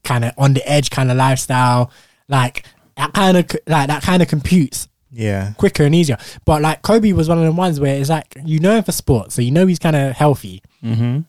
[0.03, 1.91] kind of on the edge kind of lifestyle,
[2.32, 2.65] like
[2.95, 6.17] that kind of like that kind of computes Yeah, quicker and easier.
[6.45, 8.91] But like Kobe was one of the ones where it's like you know him for
[8.91, 11.25] sports, so you know he's kind of healthy, mhm.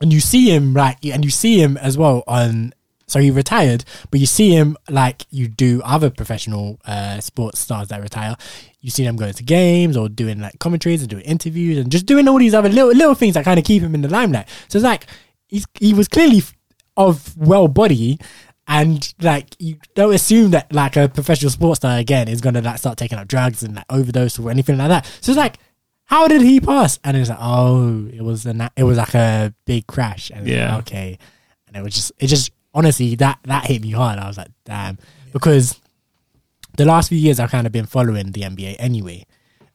[0.00, 2.72] and you see him like, and you see him as well on.
[3.08, 7.88] So he retired, but you see him like you do other professional uh, sports stars
[7.88, 8.36] that retire.
[8.80, 12.06] You see them going to games or doing like commentaries and doing interviews and just
[12.06, 14.48] doing all these other little little things that kind of keep him in the limelight.
[14.68, 15.06] So it's like
[15.46, 16.42] he's, he was clearly
[16.96, 18.18] of well body.
[18.68, 22.78] And like you don't assume that like a professional sports star again is gonna like
[22.78, 25.04] start taking up drugs and like overdose or anything like that.
[25.20, 25.58] So it's like,
[26.04, 26.98] how did he pass?
[27.04, 30.30] And it's like, oh, it was a it was like a big crash.
[30.30, 30.78] And it's like, Yeah.
[30.78, 31.18] okay.
[31.66, 34.18] And it was just it just honestly that that hit me hard.
[34.18, 34.96] I was like, damn,
[35.32, 35.78] because
[36.76, 39.26] the last few years I've kind of been following the NBA anyway.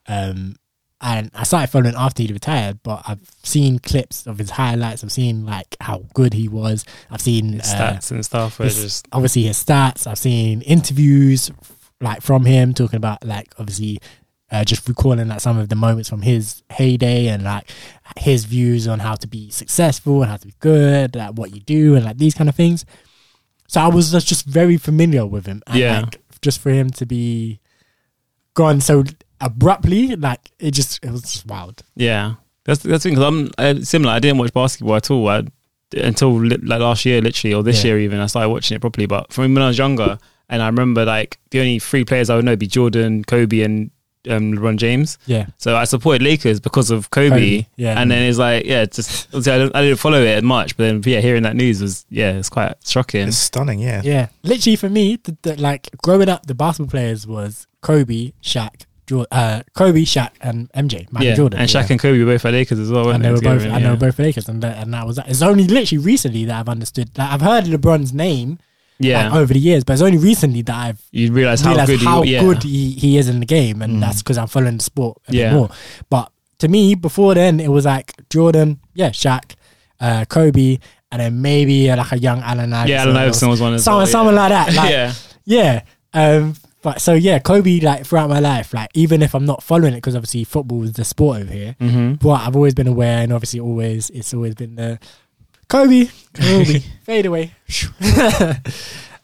[0.06, 0.56] Um,
[1.00, 5.04] and I started following after he retired, but I've seen clips of his highlights.
[5.04, 6.84] I've seen like how good he was.
[7.10, 8.58] I've seen His uh, stats and stuff.
[8.58, 10.06] His- just obviously his stats.
[10.06, 11.50] I've seen interviews
[12.00, 14.00] like from him talking about like obviously
[14.50, 17.70] uh, just recalling like some of the moments from his heyday and like
[18.16, 21.60] his views on how to be successful and how to be good, like what you
[21.60, 22.84] do and like these kind of things.
[23.68, 25.62] So I was just, just very familiar with him.
[25.66, 26.00] And Yeah.
[26.00, 27.60] like just for him to be
[28.54, 29.04] gone so
[29.40, 31.82] abruptly, like it just it was just wild.
[31.96, 32.34] Yeah,
[32.64, 33.04] that's that's.
[33.04, 34.12] Cause I'm uh, similar.
[34.12, 35.44] I didn't watch basketball at all I,
[35.94, 37.88] until li- like last year, literally, or this Yeah.
[37.92, 38.20] year even.
[38.20, 39.06] I started watching it properly.
[39.06, 40.18] But from when I was younger,
[40.48, 43.60] and I remember like the only three players I would know would be Jordan, Kobe,
[43.60, 43.90] and
[44.28, 45.18] um, LeBron James.
[45.26, 45.46] Yeah.
[45.56, 47.30] So I supported Lakers because of Kobe.
[47.30, 48.00] Kobe, yeah.
[48.00, 51.02] and then it's like yeah, just I, don't, I didn't follow it much, but then
[51.04, 53.28] yeah, hearing that news was yeah, it's quite shocking.
[53.28, 54.02] It's stunning, yeah.
[54.04, 58.70] Yeah, literally for me, the, the, like growing up, the basketball players was Kobe, Shaq,
[58.72, 58.86] Jor-
[59.30, 61.92] uh, Kobe, Shaq, and MJ, Michael yeah, Jordan, and Shaq yeah.
[61.92, 63.10] and Kobe were both at Lakers as well.
[63.10, 65.28] and they were both, and they were both Lakers, and that, and that was that.
[65.28, 67.16] It's only literally recently that I've understood.
[67.16, 68.58] Like I've heard LeBron's name,
[68.98, 69.24] Yeah.
[69.28, 72.00] like, over the years, but it's only recently that I've You realize how realized good
[72.02, 74.84] how he, good he, he is in the game, and that's because I'm following the
[74.84, 75.50] sport a Yeah.
[75.50, 75.70] bit more.
[76.10, 79.54] But to me, before then, it was like Jordan, yeah, Shaq,
[80.00, 80.78] uh, Kobe,
[81.10, 82.90] and then maybe uh, like a young Allen Iverson.
[82.90, 84.40] Yeah, Allen Iverson was one someone, well, someone yeah.
[84.40, 84.74] like that.
[84.74, 85.12] Like, Yeah.
[85.44, 85.82] yeah.
[86.14, 89.92] Um, but so yeah, Kobe like throughout my life, like even if I'm not following
[89.92, 92.20] it because obviously football is the sport over here, Mhm.
[92.20, 94.98] but I've always been aware and obviously always it's always been the
[95.68, 97.52] Kobe, Kobe, fade away.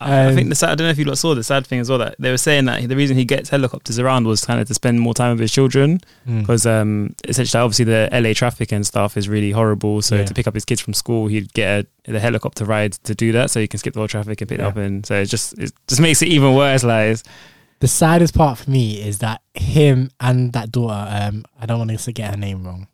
[0.04, 1.80] I Um, think the sad, I don't know if you lot saw the sad thing
[1.80, 4.60] as well that they were saying that the reason he gets helicopters around was kind
[4.60, 6.40] of to spend more time with his children Mm.
[6.40, 10.02] because um, essentially obviously the LA traffic and stuff is really horrible.
[10.02, 10.24] So Yeah.
[10.24, 13.32] to pick up his kids from school, he'd get a, the helicopter ride to do
[13.32, 14.66] that, so he can skip the whole traffic and pick Yeah.
[14.66, 14.76] it up.
[14.76, 16.84] And so it just it just makes it even worse.
[16.84, 17.18] Like
[17.80, 21.98] the saddest part for me is that him and that daughter, um, I don't want
[21.98, 22.86] to get her name wrong,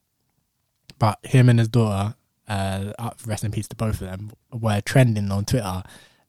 [0.99, 2.15] but him and his daughter,
[2.49, 5.83] uh, uh, rest in peace to both of them, were trending on Twitter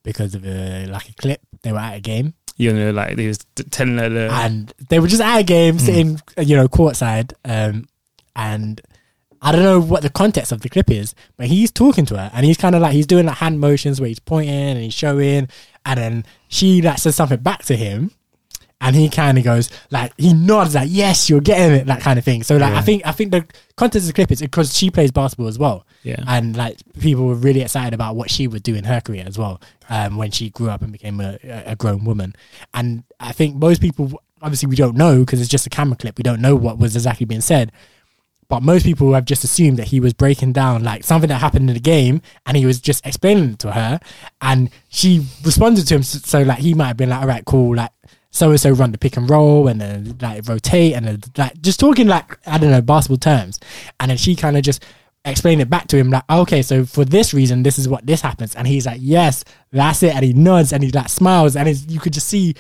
[0.03, 1.41] because of a like a clip.
[1.63, 3.39] They were at a game you know, like he was
[3.71, 7.33] telling her the, and they were just at a game sitting, uh, you know, courtside,
[7.45, 7.87] um,
[8.35, 8.79] and.
[9.43, 12.29] I don't know what the context of the clip is, but he's talking to her
[12.31, 14.93] and he's kind of like he's doing like hand motions where he's pointing and he's
[14.93, 15.49] showing,
[15.83, 18.11] and then she like says something back to him,
[18.79, 22.19] and he kind of goes like he nods like yes you're getting it that kind
[22.19, 22.43] of thing.
[22.43, 23.47] So like I think I think the
[23.77, 26.23] context of the clip is because she plays basketball as well, Yeah.
[26.27, 29.37] and like people were really excited about what she would do in her career as
[29.37, 32.33] well um, when she grew up and became a, a grown woman.
[32.73, 36.17] And I think most people obviously we don't know because it's just a camera clip.
[36.17, 37.71] We don't know what was exactly being said.
[38.49, 41.69] But most people have just assumed that he was breaking down like something that happened
[41.69, 43.97] in the game, and he was just explaining it to her,
[44.41, 46.03] and she responded to him.
[46.03, 47.91] So, so like he might have been like, "All right, cool," like
[48.29, 51.61] so and so run the pick and roll, and then like rotate, and then like
[51.61, 53.57] just talking like I don't know basketball terms,
[54.01, 54.83] and then she kind of just
[55.25, 58.21] explained it back to him like, "Okay, so for this reason, this is what this
[58.21, 61.67] happens," and he's like, "Yes, that's it," and he nods and he like smiles, and
[61.69, 62.55] it's, you could just see.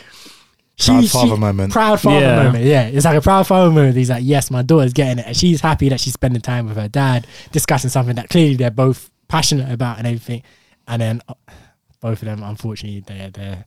[0.79, 1.71] Proud father moment.
[1.73, 2.43] Proud father Yeah.
[2.43, 2.63] moment.
[2.65, 3.95] Yeah, it's like a proud father moment.
[3.95, 6.75] He's like, yes, my daughter's getting it, and she's happy that she's spending time with
[6.77, 10.41] her dad, discussing something that clearly they're both passionate about and everything.
[10.87, 11.35] And then uh,
[11.99, 13.65] both of them, unfortunately, they're they're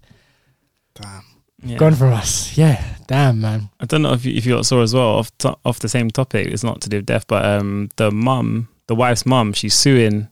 [0.97, 1.23] Damn.
[1.63, 1.77] yeah.
[1.77, 2.57] gone from us.
[2.59, 3.71] Yeah, damn man.
[3.79, 6.11] I don't know if you, if you saw as well off to, off the same
[6.11, 6.49] topic.
[6.49, 10.29] It's not to do with death, but um, the mum, the wife's mom, she's suing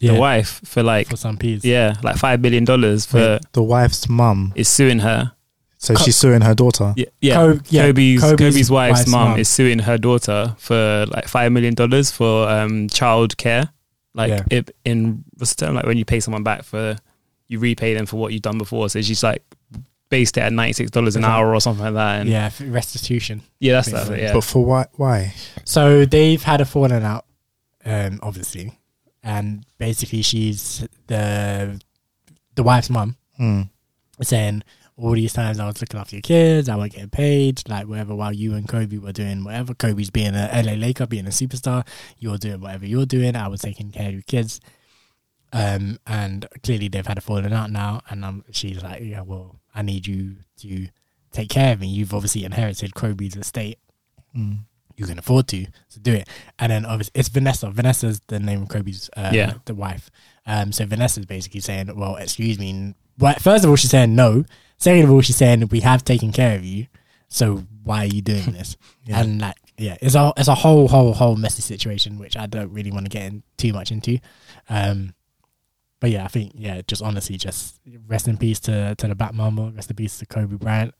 [0.00, 1.64] Yeah, the wife for like for some peas.
[1.64, 4.52] yeah, like five billion dollars for Wait, the wife's mum.
[4.56, 5.32] is suing her.
[5.78, 6.94] So Co- she's suing her daughter.
[6.96, 7.34] Yeah, yeah.
[7.34, 9.38] Co- yeah, Kobe's, Kobe's Kobe's wife's, wife's mum mum.
[9.40, 13.70] is suing her daughter for like five million dollars for um child care.
[14.14, 14.44] Like Yeah.
[14.50, 15.74] it, in what's the term?
[15.74, 16.96] Like when you pay someone back for
[17.48, 18.88] you repay them for what you've done before.
[18.90, 19.42] So she's like
[20.08, 22.20] based it at ninety six dollars an hour or something like that.
[22.20, 23.42] And yeah, restitution.
[23.60, 24.16] yeah, f- that's Yeah.
[24.16, 24.22] that.
[24.22, 24.86] Yeah, But for why?
[24.92, 25.34] Why?
[25.64, 27.24] So they've had a falling out,
[27.84, 28.78] um, obviously,
[29.22, 31.80] and basically she's the
[32.54, 33.62] the wife's mum Hmm.
[34.20, 34.62] saying
[34.96, 38.14] all these times I was looking after your kids, I wasn't getting paid, like whatever,
[38.14, 39.74] while you and Kobe were doing whatever.
[39.74, 41.86] Kobe's being a LA Laker, being a superstar,
[42.18, 43.34] you're doing whatever you're doing.
[43.34, 44.60] I was taking care of your kids.
[45.54, 49.56] Um, and clearly they've had a falling out now, and um, she's like, yeah, well,
[49.74, 50.88] I need you to
[51.30, 51.88] take care of me.
[51.88, 53.78] You've obviously inherited Kobe's estate.
[54.36, 54.60] Mm.
[55.02, 56.28] Who can afford to to do it.
[56.58, 57.70] And then obviously it's Vanessa.
[57.70, 59.54] Vanessa's the name of Kobe's uh, Yeah.
[59.66, 60.10] the wife.
[60.46, 62.94] Um, so Vanessa's basically saying, well, excuse me.
[63.18, 64.44] Well, first of all, she's saying no.
[64.78, 66.86] Second of all, she's saying we have taken care of you.
[67.28, 68.76] So why are you doing this?
[69.04, 69.20] Yeah.
[69.20, 72.72] And like, yeah, it's a it's a whole whole whole messy situation which I don't
[72.72, 74.18] really want to get in too much into.
[74.68, 75.14] Um,
[76.00, 79.34] but yeah, I think yeah, just honestly, just rest in peace to to the Black
[79.34, 79.72] Mamba.
[79.74, 80.94] Rest in peace to Kobe Bryant.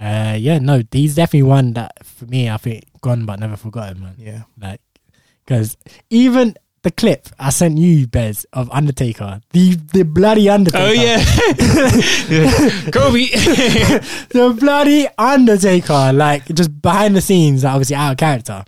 [0.00, 4.02] Uh, yeah, no, he's definitely one that for me, I think gone but never forgotten,
[4.02, 4.14] man.
[4.18, 4.42] Yeah.
[4.60, 4.80] Like,
[5.44, 5.76] because
[6.10, 10.84] even the clip I sent you, Bez, of Undertaker, the the bloody Undertaker.
[10.84, 11.18] Oh yeah,
[12.28, 12.80] Yeah.
[12.90, 13.26] Kobe.
[14.30, 18.64] the bloody Undertaker, like just behind the scenes, like, obviously out of character.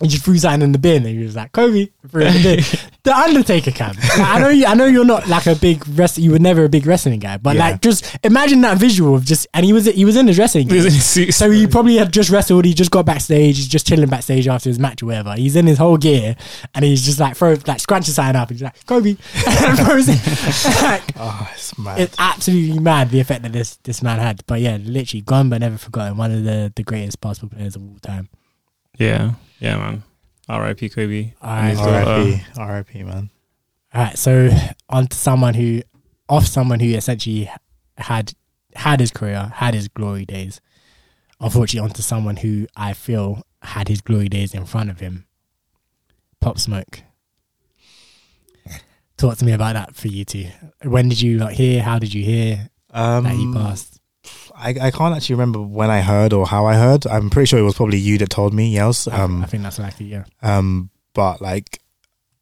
[0.00, 2.42] He just threw something in the bin, and he was like, "Kobe, threw it in
[2.42, 3.94] the bin." the Undertaker cam.
[3.94, 6.24] Like, I know, you, I know, you're not like a big wrestler.
[6.24, 7.68] You were never a big wrestling guy, but Yeah.
[7.70, 10.68] like, just imagine that visual of just, and he was he was in his wrestling.
[10.68, 10.88] He was gear.
[10.90, 11.32] in his suit.
[11.34, 12.64] So he probably had just wrestled.
[12.64, 13.56] He just got backstage.
[13.56, 15.34] He's just chilling backstage after his match or whatever.
[15.34, 16.34] He's in his whole gear,
[16.74, 18.48] and he's just like throw like scrunches sign up.
[18.50, 19.10] And he's like Kobe,
[19.46, 20.82] and throws it.
[20.82, 22.00] Like, Oh, it's mad.
[22.00, 24.42] it's absolutely mad the effect that this this man had.
[24.46, 26.16] But yeah, literally gone but never forgotten.
[26.16, 28.28] One of the the greatest basketball players of all time.
[28.98, 30.02] Yeah, yeah, man.
[30.48, 30.88] R.I.P.
[30.90, 31.32] Kobe.
[31.42, 31.58] Alright.
[31.60, 32.10] And his daughter.
[32.10, 32.42] R.I.P.
[32.58, 33.02] R.I.P.
[33.04, 33.30] Man.
[33.94, 34.50] All right, so
[34.88, 35.82] on to someone who,
[36.28, 37.48] off someone who essentially
[37.96, 38.34] had
[38.74, 40.60] had his career, had his glory days.
[41.40, 45.26] Unfortunately, onto someone who I feel had his glory days in front of him.
[46.40, 47.02] Pop Smoke.
[49.16, 50.48] Talk to me about that for you two.
[50.82, 51.82] When did you like hear?
[51.82, 54.00] How did you hear Um, that he passed?
[54.64, 57.06] I, I can't actually remember when I heard or how I heard.
[57.06, 59.06] I'm pretty sure it was probably you that told me, Yels.
[59.08, 60.06] I- Um, I think that's likely.
[60.06, 60.24] Yeah.
[60.42, 61.80] um, but like,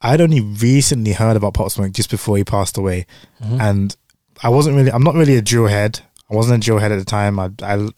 [0.01, 3.07] I'd only recently heard about Pop Smoke just before he passed away,
[3.45, 3.61] Mhm.
[3.61, 3.97] and
[4.43, 4.91] I wasn't really.
[4.91, 6.01] I'm not really a drill head.
[6.31, 7.39] I wasn't a drill head at the time.
[7.39, 7.89] I, I,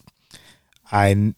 [0.91, 1.33] I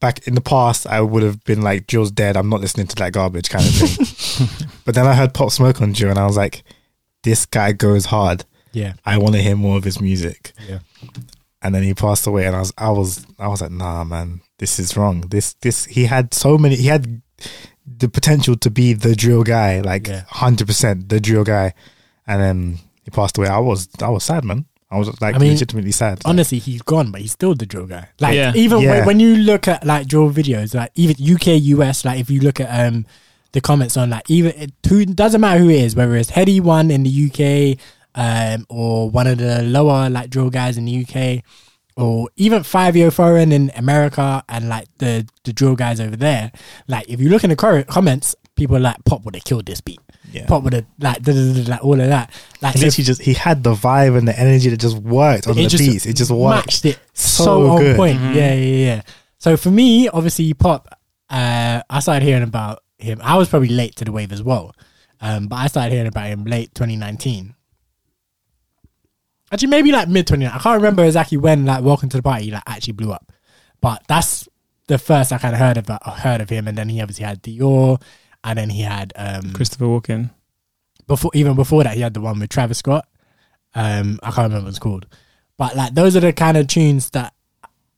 [0.00, 2.36] back in the past, I would have been like, "Drill's dead.
[2.36, 4.68] I'm not listening to that garbage," kind of thing.
[4.84, 6.62] but then I heard Pop Smoke on drill, and I was like,
[7.22, 8.44] "This guy goes hard.
[8.72, 8.94] Yeah.
[9.04, 10.78] I want to hear more of his music." Yeah.
[11.66, 14.40] And then he passed away and I was I was I was like nah man
[14.58, 17.20] this is wrong this this he had so many he had
[17.86, 20.22] the potential to be the drill guy like Yeah.
[20.30, 21.74] 100% the drill guy
[22.26, 25.38] and then he passed away I was I was sad man I was like I
[25.38, 28.08] mean, legitimately sad Honestly, he's gone, but he's still the drill guy.
[28.20, 28.52] Like Yeah.
[28.54, 28.90] even Yeah.
[28.90, 32.40] when, when you look at like drill videos, like even UK, US, like if you
[32.40, 33.04] look at um
[33.52, 36.60] the comments on like even it who doesn't matter who it is, whether it's Headie
[36.60, 37.78] One in the UK,
[38.16, 41.44] um, or one of the lower like drill guys in the UK,
[41.96, 46.50] or even Fivio Foreign in America, and like the the drill guys over there.
[46.88, 49.66] Like if you look in the cor- comments, people are like Pop would have killed
[49.66, 50.00] this beat.
[50.32, 52.30] yeah Pop would have like, da- da- da- da- like all of that.
[52.62, 55.46] Like he so literally just he had the vibe and the energy that just worked
[55.46, 57.96] on the just beats it just worked matched it so, so on good.
[57.96, 58.18] point.
[58.18, 58.34] Mhm.
[58.34, 59.02] Yeah, yeah, yeah.
[59.38, 60.88] So for me, obviously, pop.
[61.28, 63.20] Uh, I started hearing about him.
[63.22, 64.72] I was probably late to the wave as well,
[65.20, 67.54] um, but I started hearing about him late 2019.
[69.52, 70.58] Actually, maybe like mid 2019.
[70.58, 73.32] I can't remember exactly when like Welcome to the Party like actually blew up,
[73.80, 74.48] but that's
[74.88, 76.66] the first I kind of heard of heard of him.
[76.68, 78.02] And then he obviously had Dior,
[78.44, 80.30] and then he had um, Christopher Walking.
[81.06, 83.08] before even before that he had the one with Travis Scott.
[83.74, 85.06] Um, I can't remember what it's called,
[85.56, 87.34] but like those are the kind of tunes that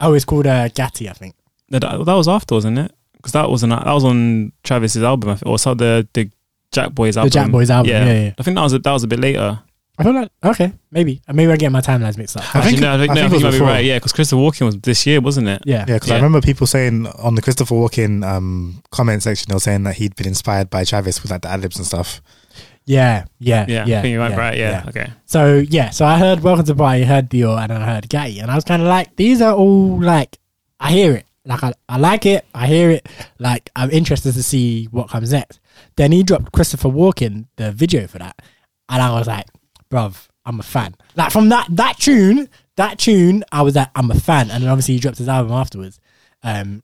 [0.00, 1.34] oh, it's called uh, Gatti, I think.
[1.70, 2.92] That, that was after, wasn't it?
[3.16, 6.30] Because that was on that was on Travis's album, I think, or so the the
[6.72, 7.28] Jack Boys album.
[7.28, 7.90] The Jack Boys album.
[7.90, 8.34] Yeah, yeah.
[8.38, 9.60] I think that was a, that was a bit later.
[9.98, 12.42] I feel like okay, maybe maybe I get my timelines mixed up.
[12.54, 13.58] I Actually, think- no, I think, I no, I think think it you might be
[13.58, 13.66] before.
[13.66, 13.84] right.
[13.84, 15.62] Yeah, because Christopher Walking was this year, wasn't it?
[15.66, 19.54] yeah, Yeah, because I remember people saying on the Christopher Walking um, comment section, they
[19.54, 22.22] were saying that he'd been inspired by Travis with like the ad libs and stuff.
[22.86, 23.98] yeah, yeah, Yeah, yeah.
[23.98, 24.56] I think you might yeah, be right.
[24.56, 25.10] Yeah, okay.
[25.26, 28.08] So yeah, so I heard Welcome to the Party, heard Dior, and then I heard
[28.08, 30.38] Gatti, and I was kind of like, these are all like,
[30.78, 33.08] I hear it, like I, I like it, I hear it,
[33.40, 35.58] like I'm interested to see what comes next.
[35.96, 38.40] Then he dropped Christopher Walking the video for that,
[38.88, 39.46] and I was like,
[39.90, 40.94] bruv, I'm a fan.
[41.16, 44.70] Like from that that tune, that tune, I was like, I'm a fan, and then
[44.70, 45.98] obviously he dropped his album afterwards.
[46.42, 46.82] Um,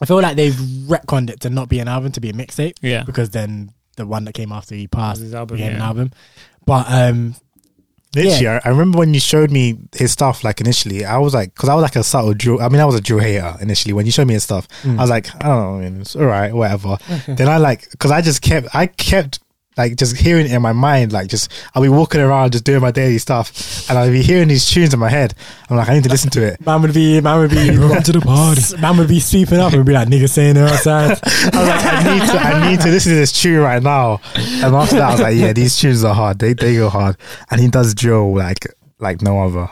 [0.00, 2.74] I feel like they've retconned it to not be an album to be a mixtape
[2.82, 3.04] Yeah.
[3.04, 6.10] because then the one that came after he passed his album, became an album.
[6.66, 7.34] But um,
[8.14, 10.44] Literally, I, I remember when you showed me his stuff.
[10.44, 12.60] Like initially, I was like, because I was like a subtle drill.
[12.60, 13.94] I mean, I was a drill hater initially.
[13.94, 14.98] When you showed me his stuff, Mm.
[14.98, 16.98] I was like, I don't know, I mean, it's all right, whatever.
[17.28, 19.40] then I like, because I just kept, I kept
[19.76, 21.12] like just hearing it in my mind.
[21.12, 24.48] Like, just I'll be walking around, just doing my daily stuff, and I'll be hearing
[24.48, 25.34] these tunes in my head.
[25.68, 26.64] I'm like, I need to listen to it.
[26.64, 28.62] man would be, man would be, Welcome to the party.
[28.80, 31.18] man would be sweeping up and be like, nigga saying they're outside.
[31.24, 34.20] I was like, I need to, I need to listen to this tune right now.
[34.34, 36.38] And after that, I was like, yeah, these tunes are hard.
[36.38, 37.16] They they go hard,
[37.50, 38.66] and he does drill like
[38.98, 39.70] like no other.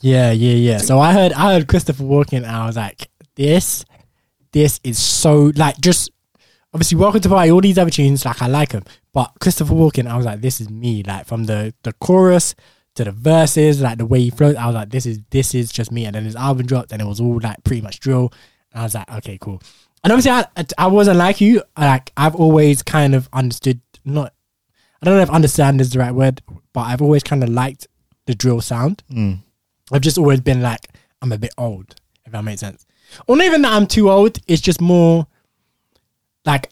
[0.00, 0.78] yeah, yeah, yeah.
[0.78, 3.84] So I heard, I heard Christopher Walking, and I was like, this,
[4.52, 6.10] this is so like just
[6.74, 8.82] obviously welcome to party all these other tunes like I like them
[9.16, 12.54] but Christopher Walking I was like this is me like from the the chorus
[12.96, 15.72] to the verses like the way he flows I was like this is this is
[15.72, 16.04] just me.
[16.04, 18.30] And then his album dropped and it was all like pretty much drill.
[18.72, 19.62] And I was like okay cool.
[20.04, 20.44] And obviously I
[20.76, 21.62] I wasn't like you.
[21.78, 24.34] Like I've always kind of understood not
[25.00, 26.42] I don't know if understand is the right word
[26.74, 27.86] but I've always kind of liked
[28.26, 29.02] the drill sound.
[29.10, 29.38] Mm.
[29.90, 30.88] I've just always been like,
[31.22, 31.94] I'm a bit old,
[32.26, 32.84] if that makes sense.
[33.26, 35.26] Or not even that I'm too old, it's just more
[36.44, 36.70] like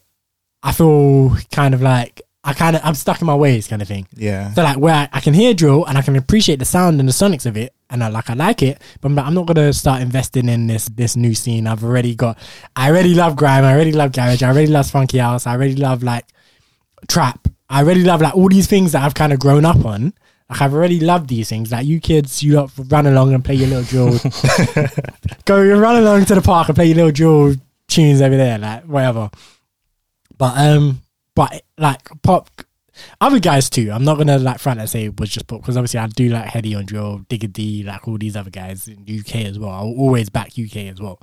[0.62, 3.88] I feel kind of like I kind of I'm stuck in my ways kind of
[3.88, 4.06] thing.
[4.14, 4.52] Yeah.
[4.52, 7.08] So like where I, I can hear drill and I can appreciate the sound and
[7.08, 9.72] the sonics of it and I like I like it, but I'm, I'm not gonna
[9.72, 11.66] start investing in this this new scene.
[11.66, 12.38] I've already got
[12.76, 15.76] I already love grime, I already love garage, I already love funky house, I already
[15.76, 16.26] love like
[17.08, 17.48] trap.
[17.70, 20.12] I already love like all these things that I've kind of grown up on.
[20.50, 21.72] Like I've already loved these things.
[21.72, 24.18] Like you kids, you lot run along and play your little drill.
[25.46, 27.54] Go run along to the park and play your little drill
[27.88, 29.30] tunes over there, like whatever.
[30.36, 31.00] But um,
[31.34, 32.50] but like pop,
[33.20, 33.90] other guys too.
[33.92, 36.28] I'm not gonna like front and say it was just pop because obviously I do
[36.28, 39.70] like Headie on drill, Digga D, like all these other guys in UK as well.
[39.70, 41.20] I'll always back UK as well.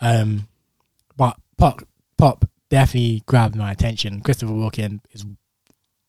[0.00, 0.48] Um,
[1.16, 1.82] but pop,
[2.18, 4.20] pop definitely grabbed my attention.
[4.20, 5.24] Christopher Walking is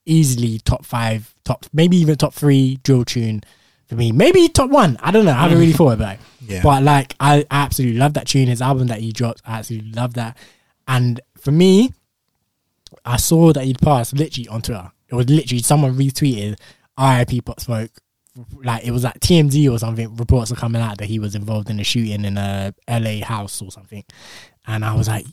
[0.06, 3.42] easily top five, top maybe even top three drill tune
[3.88, 4.12] for me.
[4.12, 4.98] Maybe top one.
[5.02, 5.32] I don't know.
[5.32, 6.20] I haven't really thought about it.
[6.42, 6.62] Yeah.
[6.64, 8.48] But like I absolutely love that tune.
[8.48, 10.38] His album that he dropped, I absolutely love that.
[10.88, 11.94] And for me,
[13.04, 14.92] I saw that he'd passed literally on Twitter.
[15.10, 16.58] It was literally someone retweeted
[17.00, 17.92] RIP Pop Smoke.
[18.64, 20.16] Like it was like TMZ or something.
[20.18, 23.26] Reports are coming out that he was involved in a shooting in uh, a LA
[23.26, 24.04] house or something.
[24.68, 25.26] And I was like,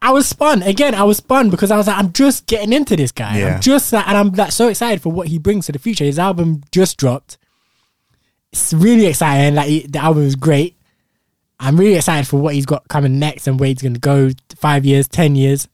[0.00, 0.94] I was spun again.
[0.94, 3.38] I was spun because I was like, I'm just getting into this guy.
[3.38, 3.54] Yeah.
[3.54, 6.04] I'm just like, and I'm like so excited for what he brings to the future.
[6.04, 7.38] His album just dropped.
[8.52, 9.54] It's really exciting.
[9.54, 10.76] Like the album is great.
[11.58, 14.30] I'm really excited for what he's got coming next and where he's going to go.
[14.56, 15.68] Five years, ten years,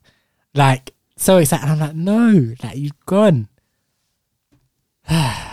[0.54, 1.68] like so excited.
[1.68, 3.48] I'm like, no, like you've gone.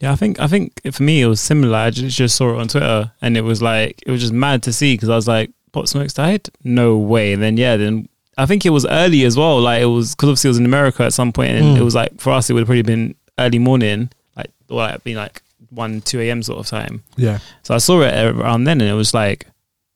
[0.00, 1.76] Yeah, I think I think for me it was similar.
[1.76, 4.62] I just, just saw it on Twitter, and it was like it was just mad
[4.62, 6.48] to see because I was like, "Pop Smoke's died?
[6.62, 9.60] No way!" And then yeah, then I think it was early as well.
[9.60, 11.80] Like it was because obviously it was in America at some point, and Mm.
[11.80, 15.02] it was like for us it would have probably been early morning, like or like
[15.02, 16.44] been like one two a.m.
[16.44, 17.02] sort of time.
[17.16, 19.48] Yeah, So I saw it around then, and it was like,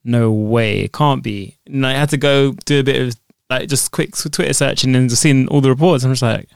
[0.03, 1.59] no way, it can't be.
[1.67, 3.22] And I had to go do a bit of
[3.59, 6.05] like just quick Twitter search, and just seeing all the reports.
[6.05, 6.49] I'm just like,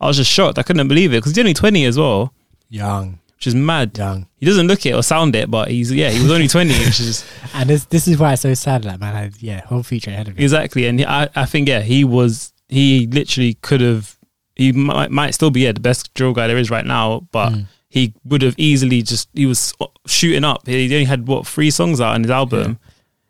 [0.00, 0.58] I was just shocked.
[0.58, 2.32] I couldn't believe it because he's only 20 as well,
[2.68, 3.96] young, which is mad.
[3.96, 4.26] young.
[4.38, 7.00] He doesn't look it or sound it, but he's yeah, he was only 20, which
[7.00, 7.24] is
[7.54, 8.84] And this this is why it's so sad.
[8.84, 10.44] Like man, I, yeah, whole future ahead of you.
[10.44, 10.86] exactly.
[10.86, 14.16] And I I think yeah, he was he literally could have.
[14.56, 17.50] He might, might still be yeah the best drill guy there is right now, but
[17.52, 17.66] Mm.
[17.88, 19.72] he would have easily just he was
[20.06, 20.66] shooting up.
[20.66, 22.78] He only had what three songs out on his album,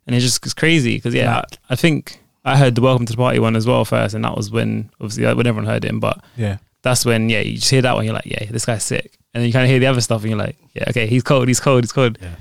[0.07, 3.06] and it's just it's crazy because yeah, Like- I, I think I heard the Welcome
[3.06, 5.70] to the Party one as well first, and that was when obviously like, when everyone
[5.70, 8.44] heard him, but Yeah, that's when yeah you just hear that one, you're like yeah
[8.51, 10.56] this guy's sick, and then you kind of hear the other stuff, and you're like
[10.74, 12.35] yeah okay he's cold, he's cold, he's cold, Yeah.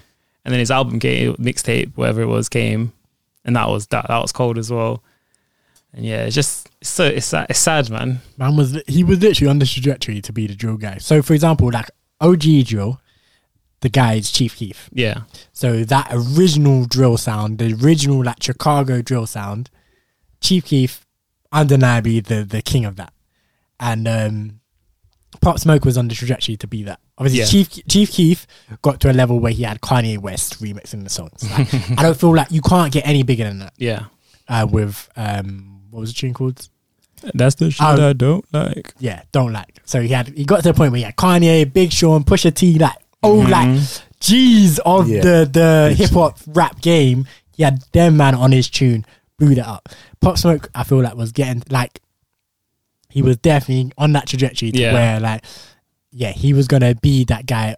[0.46, 2.94] and then his album came, mixtape, whatever it was, came,
[3.46, 5.04] and that was that that was cold as well.
[5.94, 8.22] And yeah, it's just it's so it's sad, it's sad, man.
[8.38, 10.98] man was he was literally on this trajectory to be the drill guy.
[11.00, 11.90] So for example, like
[12.22, 13.02] OG drill,
[13.82, 14.90] the guy is Chief Keef.
[14.94, 15.24] Yeah,
[15.54, 19.70] So that original drill sound, the original like Chicago drill sound,
[20.42, 21.06] Chief Keef,
[21.52, 23.14] undeniably the the king of that.
[23.80, 24.60] And um
[25.40, 27.00] Pop Smoke was on the trajectory to be that.
[27.18, 27.46] Obviously, Yeah.
[27.46, 28.48] Chief Chief Keef
[28.82, 31.44] got to a level where he had Kanye West remixing the songs.
[31.50, 33.74] Like, I don't feel like you can't get any bigger than that.
[33.78, 34.06] yeah.
[34.48, 36.68] Uh, with um, what was the tune called?
[37.34, 38.10] That's the shit Oh.
[38.10, 38.94] I don't like.
[39.00, 39.80] yeah, don't like.
[39.86, 42.54] So he had he got to the point where he had Kanye, Big Sean, Pusha
[42.54, 43.80] T, like oh like
[44.20, 45.22] G's of Yeah.
[45.22, 47.28] the the hip hop rap game.
[47.56, 49.06] He had them man on his tune,
[49.42, 49.90] blew that up.
[50.22, 52.00] Pop Smoke, I feel like was getting like
[53.10, 54.94] he was definitely on that trajectory to Yeah.
[54.94, 55.44] where like
[56.12, 57.76] yeah, he was gonna be that guy.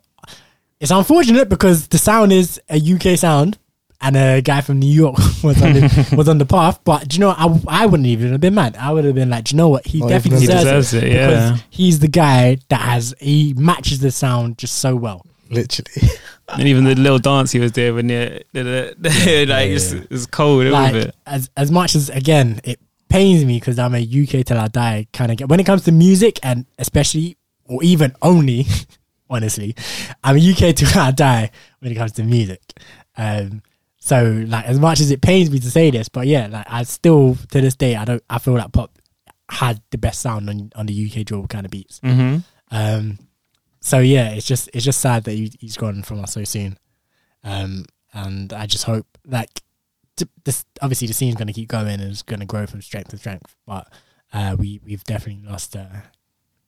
[0.79, 3.57] It's unfortunate because the sound is a UK sound.
[4.05, 5.15] And a guy from New York
[5.45, 7.39] was on the, was on the path, but do you know what?
[7.69, 8.75] I, I wouldn't even have been mad.
[8.77, 9.87] I would have been like, do you know what?
[9.87, 11.57] He Oh, definitely he deserves, deserves it, because yeah.
[11.69, 15.25] he's the guy that has he matches the sound just so well.
[15.49, 16.09] Literally.
[16.49, 19.75] And even the little dance he was doing when you the, the, the, like yeah,
[19.75, 20.01] it's, yeah.
[20.09, 21.15] it's cold like with it.
[21.25, 22.79] as as much as again it
[23.09, 25.91] pains me because I'm a UK till I die kind of when it comes to
[25.91, 28.65] music and especially or even only
[29.29, 29.75] honestly
[30.23, 32.61] I'm a UK till I die when it comes to music.
[33.15, 33.61] Um,
[33.99, 36.83] so like as much as it pains me to say this, but yeah, like I
[36.83, 38.91] still to this day I don't I feel like pop
[39.49, 41.99] had the best sound on on the UK drill kind of beats.
[42.01, 42.39] Mm-hmm.
[42.71, 43.19] Um,
[43.83, 46.77] so yeah, it's just it's just sad that he, he's gone from us so soon.
[47.43, 49.49] Um, and I just hope like
[50.15, 50.63] t- this.
[50.81, 53.17] Obviously, the scene's going to keep going and it's going to grow from strength to
[53.17, 53.55] strength.
[53.67, 53.87] But
[54.31, 55.85] uh, we we've definitely lost uh,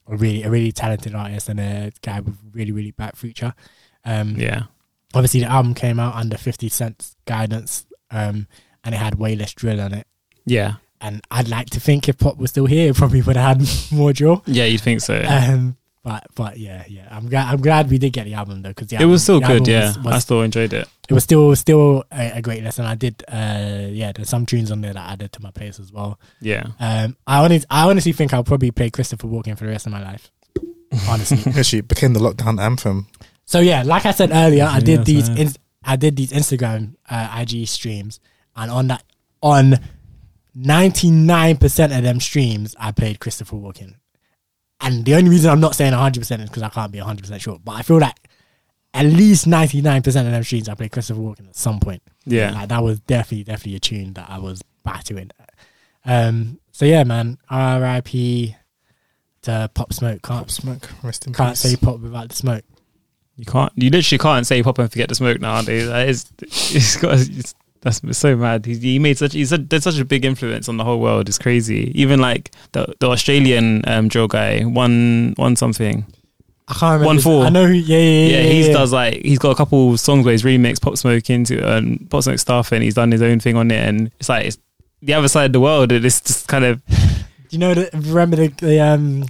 [0.08, 3.54] a really a really talented artist and a guy with really really bright future.
[4.04, 4.64] Um, Yeah.
[5.16, 8.48] obviously the album came out under 50 Cent's guidance um,
[8.84, 10.06] and it had way less drill on it.
[10.46, 10.74] Yeah.
[11.02, 13.68] And I'd like to think if Pop was still here, it probably would have had
[13.92, 14.44] more drill.
[14.46, 15.16] Yeah, you'd think so.
[15.28, 15.76] Um,
[16.06, 18.94] but but yeah, yeah, I'm glad I'm glad we did get the album though because
[18.94, 19.88] it was still good, yeah.
[19.88, 20.88] Was, was, I still enjoyed it.
[21.10, 22.86] it was still still a, a great listen.
[22.86, 24.12] I did, uh, yeah.
[24.14, 26.20] There's some tunes on there that I added to my playlist as well.
[26.40, 26.68] Yeah.
[26.80, 29.92] Um, I honestly, I honestly think I'll probably play Christopher Walking for the rest of
[29.94, 30.30] my life.
[31.10, 33.08] Honestly, Actually, it became the lockdown anthem.
[33.46, 36.32] So yeah, like I said earlier, I Yeah, did these so- ins- I did these
[36.32, 38.20] Instagram uh, IG streams,
[38.56, 39.04] and on that
[39.42, 39.80] on
[40.54, 43.96] ninety nine percent of them streams, I played Christopher Walking.
[44.82, 47.22] And the only reason I'm not saying hundred percent is because I can't be hundred
[47.22, 48.16] percent sure, but I feel like
[48.94, 52.02] at least ninety nine percent of them streams, I played Christopher Walking at some point.
[52.26, 52.52] Yeah.
[52.52, 55.32] like that was definitely definitely a tune that I was battering.
[56.06, 58.56] Um, so yeah, man, R.I.P.
[59.44, 60.22] to Pop Smoke.
[60.22, 61.60] Can't Pop Smoke, rest in can't peace.
[61.62, 62.64] say pop without the smoke.
[63.38, 63.72] You can't.
[63.76, 65.88] You literally can't say pop and forget to smoke nowadays.
[65.88, 67.20] That is, it's got.
[67.20, 67.56] It's,
[67.86, 68.66] that's so mad.
[68.66, 69.34] He, he made such.
[69.34, 71.30] He's such, there's such a big influence on the whole world.
[71.30, 71.92] It's crazy.
[71.94, 76.04] Even like the the Australian um, drill guy, one one something.
[76.68, 77.06] I can't remember.
[77.06, 77.46] One four.
[77.46, 77.74] I know who.
[77.74, 78.50] Yeah, yeah, Yeah, yeah.
[78.50, 78.74] he yeah.
[78.74, 82.24] does like he's got a couple songs where he's remixed Pop Smoke into um, Pop
[82.24, 84.58] Smoke stuff, and he's done his own thing on it, and it's like it's
[85.04, 85.92] the other side of the world.
[85.92, 86.96] It's just kind of Do
[87.52, 87.76] you know?
[87.76, 89.26] The, remember the, the um.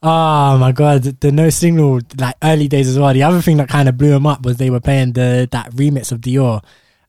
[0.00, 3.12] Oh my god, the, the no signal like early days as well.
[3.12, 5.72] The other thing that kind of blew them up was they were playing the that
[5.72, 6.62] remix of Dior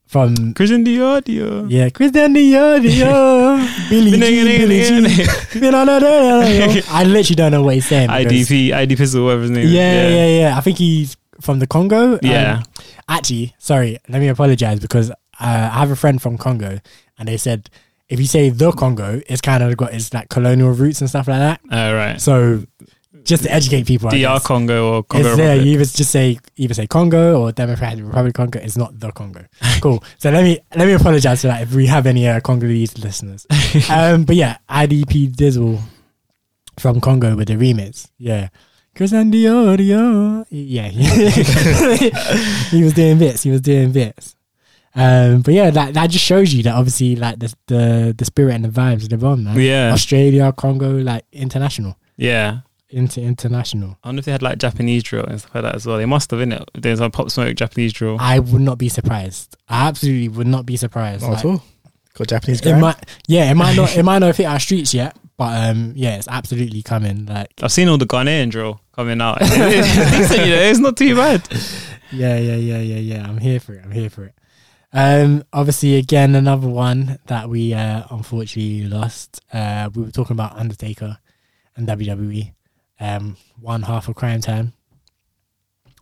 [0.08, 1.66] from Christian Dior, Dior.
[1.70, 5.04] yeah Christian Dior Dior Billy Jean Billy Jean.
[5.60, 8.10] Been on a day, I literally don't know what he's saying.
[8.10, 9.66] IDP, ID Pistol, whatever his name.
[9.66, 9.72] is.
[9.74, 12.14] Yeah, yeah, yeah, I think he's from the Congo.
[12.14, 12.64] Um, Yeah.
[13.10, 16.80] actually, sorry, let me apologize because uh, I have a friend from Congo,
[17.18, 17.70] and they said
[18.08, 21.28] if you say the Congo, it's kind of got its like colonial roots and stuff
[21.28, 21.60] like that.
[21.72, 22.22] All right.
[22.22, 22.64] So
[23.26, 25.56] just to educate people, DR Congo or Congo it's there.
[25.56, 28.60] You either just say either say Congo or Democratic Republic Congo.
[28.60, 29.46] It's not the Congo.
[29.82, 30.04] Cool.
[30.18, 33.46] so let me let me apologize for that if we have any uh, Congolese listeners.
[33.90, 35.80] um, but yeah, IDP Dizzle
[36.80, 38.10] from Congo with the remix.
[38.18, 38.50] Yeah.
[38.96, 40.46] Cause I'm the audio.
[40.50, 40.88] Yeah.
[42.72, 43.44] he was doing bits.
[43.44, 44.36] He was doing bits.
[44.96, 48.56] Um, but yeah, that that just shows you that obviously like the the the spirit
[48.56, 49.60] and the vibes live on, man.
[49.60, 49.92] Yeah.
[49.92, 51.98] Australia, Congo, like international.
[52.16, 52.60] Yeah.
[52.96, 53.98] Inter international.
[54.04, 55.98] I wonder if they had like Japanese drill and stuff like that as well.
[55.98, 56.64] They must have in it.
[56.74, 58.16] There's a Pop Smoke Japanese drill.
[58.20, 59.58] I would not be surprised.
[59.68, 61.24] I absolutely would not be surprised.
[61.24, 61.64] Not Like, at all.
[62.14, 62.96] Got Japanese It might,
[63.28, 66.30] yeah, it might not, it might not fit our streets yet, but um, yeah, it's
[66.30, 67.26] absolutely coming.
[67.26, 69.40] Like, I've seen all the Ghanaian drill coming out.
[69.42, 71.46] it's decent, you know, it's not too bad.
[72.14, 73.28] yeah, yeah, yeah, yeah, yeah.
[73.28, 73.84] I'm here for it.
[73.84, 74.34] I'm here for it.
[74.94, 79.42] Um, obviously, again, another one that we uh, unfortunately lost.
[79.52, 81.18] Uh, we were talking about Undertaker
[81.76, 82.54] and WWE.
[83.00, 84.74] Um, one half of Cryme Tyme.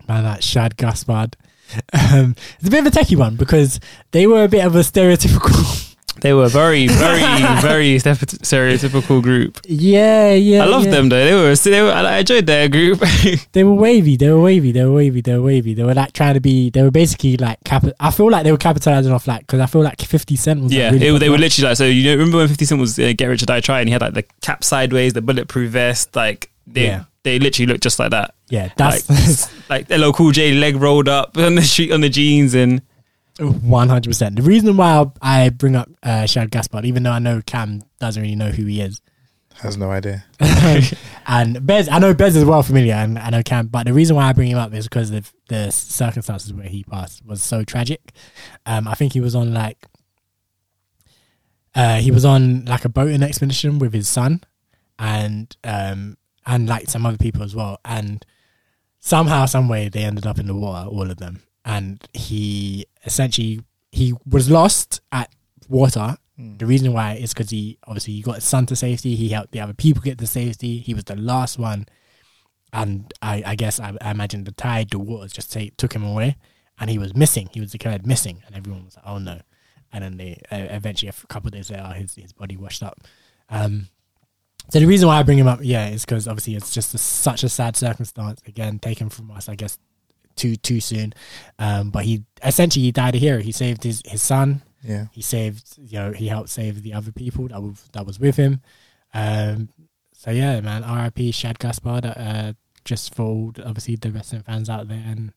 [0.07, 1.35] Man, that Shad Gaspard.
[1.93, 3.79] Um, it's a bit of a techie one because
[4.11, 5.89] they were a bit of a stereotypical.
[6.21, 7.21] They were very, very,
[7.59, 9.59] very stereotypical group.
[9.65, 10.63] yeah, yeah.
[10.63, 10.91] I loved yeah.
[10.91, 11.25] them though.
[11.25, 11.91] They were, they were.
[11.91, 13.03] I enjoyed their group.
[13.51, 14.15] They were wavy.
[14.15, 14.71] They were wavy.
[14.71, 15.21] They were wavy.
[15.21, 15.73] They were wavy.
[15.73, 16.69] They were like trying to be.
[16.69, 17.83] They were basically like cap.
[17.99, 20.71] I feel like they were capitalizing off like because I feel like Fifty Cent was.
[20.71, 21.77] like, yeah, really it, they were literally like.
[21.77, 23.87] So you know, remember when Fifty Cent was uh, Get Rich or Die Trying?
[23.87, 26.15] He had like the cap sideways, the bulletproof vest.
[26.15, 27.03] Like they, Yeah.
[27.23, 28.35] they literally look just like that.
[28.49, 29.09] Yeah, that's
[29.69, 32.81] like like LL Cool J leg rolled up on the street on the jeans and
[33.39, 34.35] one hundred percent.
[34.35, 38.21] The reason why I bring up uh, Shad Gaspard, even though I know Cam doesn't
[38.21, 39.01] really know who he is,
[39.55, 40.23] Has no idea.
[41.27, 44.15] and Bez, I know Bez is well familiar, and I know Cam, but the reason
[44.15, 47.63] why I bring him up is because of the circumstances where he passed was so
[47.63, 48.11] tragic.
[48.67, 49.83] Um, I think he was on like,
[51.75, 54.43] uh, he was on like a boating expedition with his son,
[54.99, 58.25] and um, and like some other people as well, and
[58.99, 63.61] somehow, some way, they ended up in the water, all of them, and he essentially
[63.91, 65.31] he was lost at
[65.69, 66.17] water.
[66.37, 69.15] The reason why is because he obviously he got his son to safety.
[69.15, 70.79] He helped the other people get to safety.
[70.79, 71.85] He was the last one,
[72.71, 76.03] and I, I guess I, I imagine the tide, the waters just take, took him
[76.03, 76.37] away,
[76.79, 77.49] and he was missing.
[77.53, 79.41] He was declared missing, and everyone was like, "Oh no!"
[79.91, 83.01] And then they uh, eventually, a couple of days later, his his body washed up.
[83.49, 83.89] Um,
[84.69, 86.97] so the reason why I bring him up, yeah, is because obviously it's just a,
[86.97, 88.41] such a sad circumstance.
[88.47, 89.77] Again, taken from us, I guess,
[90.35, 91.13] too too soon.
[91.59, 93.41] Um, but he essentially he died a hero.
[93.41, 94.63] He saved his his son.
[94.83, 95.05] Yeah.
[95.11, 98.35] He saved, you know, he helped save the other people that was that was with
[98.35, 98.61] him.
[99.13, 99.69] Um,
[100.13, 101.31] so yeah, man, R.I.P.
[101.31, 102.05] Shad Gaspard.
[102.05, 102.53] Uh,
[102.85, 105.33] just for obviously the wrestling fans out there, and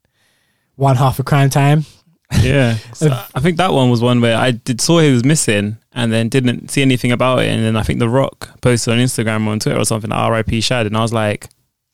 [0.74, 1.84] one half of Cryme Tyme.
[2.42, 5.78] Yeah, So I think that one was one where I did saw he was missing
[5.92, 8.98] and then didn't see anything about it, and then I think The Rock posted on
[8.98, 10.60] Instagram or on Twitter or something, R.I.P.
[10.60, 11.48] Shad, and I was like,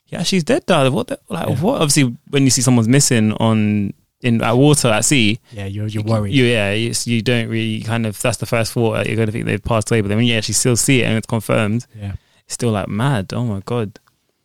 [0.06, 0.92] yeah, she's dead, dad.
[0.92, 1.06] What?
[1.08, 1.56] The, like Yeah.
[1.56, 1.80] what?
[1.82, 6.02] Obviously, when you see someone's missing on in at water at sea, Yeah, you're you're
[6.02, 6.32] worried.
[6.34, 9.32] you yeah, you, you don't really kind of that's the first thought you're going to
[9.32, 11.86] think they've passed away, but then when you actually still see it and it's confirmed,
[11.98, 12.12] yeah.
[12.44, 13.32] it's still like mad.
[13.34, 13.98] Oh my god.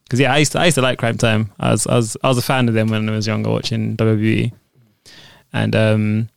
[0.04, 1.52] Because yeah, I used to I used to like Cryme Tyme.
[1.60, 3.98] I was I was I was a fan of them when I was younger watching
[3.98, 4.52] WWE,
[5.54, 6.30] and um,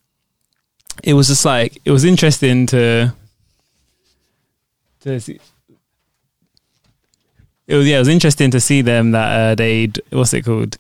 [1.02, 3.12] it was just like it was interesting to
[5.00, 5.40] to see.
[7.66, 10.76] It was yeah, it was interesting to see them that uh, they what's it called?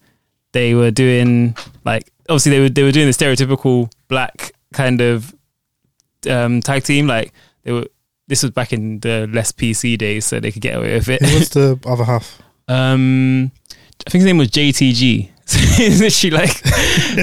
[0.52, 5.34] They were doing like obviously they were they were doing the stereotypical black kind of
[6.28, 7.32] um, tag team like
[7.62, 7.86] they were.
[8.26, 11.20] This was back in the less PC days, so they could get away with it.
[11.20, 12.40] Who was the other half?
[12.68, 13.50] Um,
[14.06, 15.28] I think his name was JTG.
[15.80, 16.50] So it's literally like,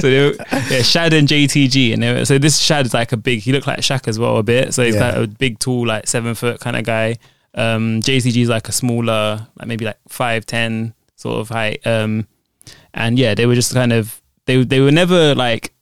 [0.02, 0.34] they were,
[0.70, 3.40] yeah, Shad and JTG, and they were, so this Shad is like a big.
[3.40, 4.74] He looked like Shaq as well a bit.
[4.74, 5.06] So he's Yeah.
[5.08, 7.16] like a big, tall, like seven foot kind of guy.
[7.54, 11.86] Um, JTG is like a smaller, like maybe like five ten sort of height.
[11.86, 12.26] Um,
[12.94, 15.72] and yeah, they were just kind of they they were never like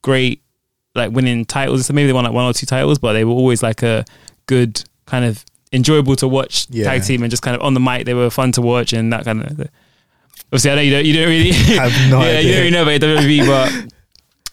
[0.00, 0.42] great
[0.94, 1.86] like winning titles.
[1.86, 4.04] So maybe they won like one or two titles, but they were always like a
[4.46, 6.84] good kind of enjoyable to watch Yeah.
[6.84, 9.12] tag team and just kind of on the mic they were fun to watch and
[9.12, 9.68] that kind of.
[10.46, 12.82] Obviously, I know you don't you don't really have no Yeah, you don't really know
[12.82, 13.46] about WWE,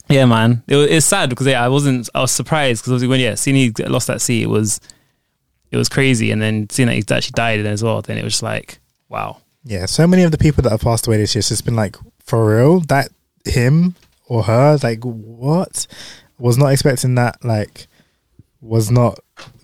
[0.07, 2.94] but yeah, man, it was, it's sad because yeah, I wasn't I was surprised because
[2.94, 4.80] obviously when yeah, seeing he lost that seat, it was
[5.72, 8.34] it was crazy, and then seeing that he actually died as well, then it was
[8.34, 8.80] just like
[9.10, 9.41] wow.
[9.64, 11.76] Yeah, so many of the people that have passed away this year, it's just been
[11.76, 13.10] like, for real, that
[13.45, 13.95] him
[14.26, 15.86] or her, like, what?
[16.38, 17.88] Was not expecting that, like,
[18.61, 19.20] was not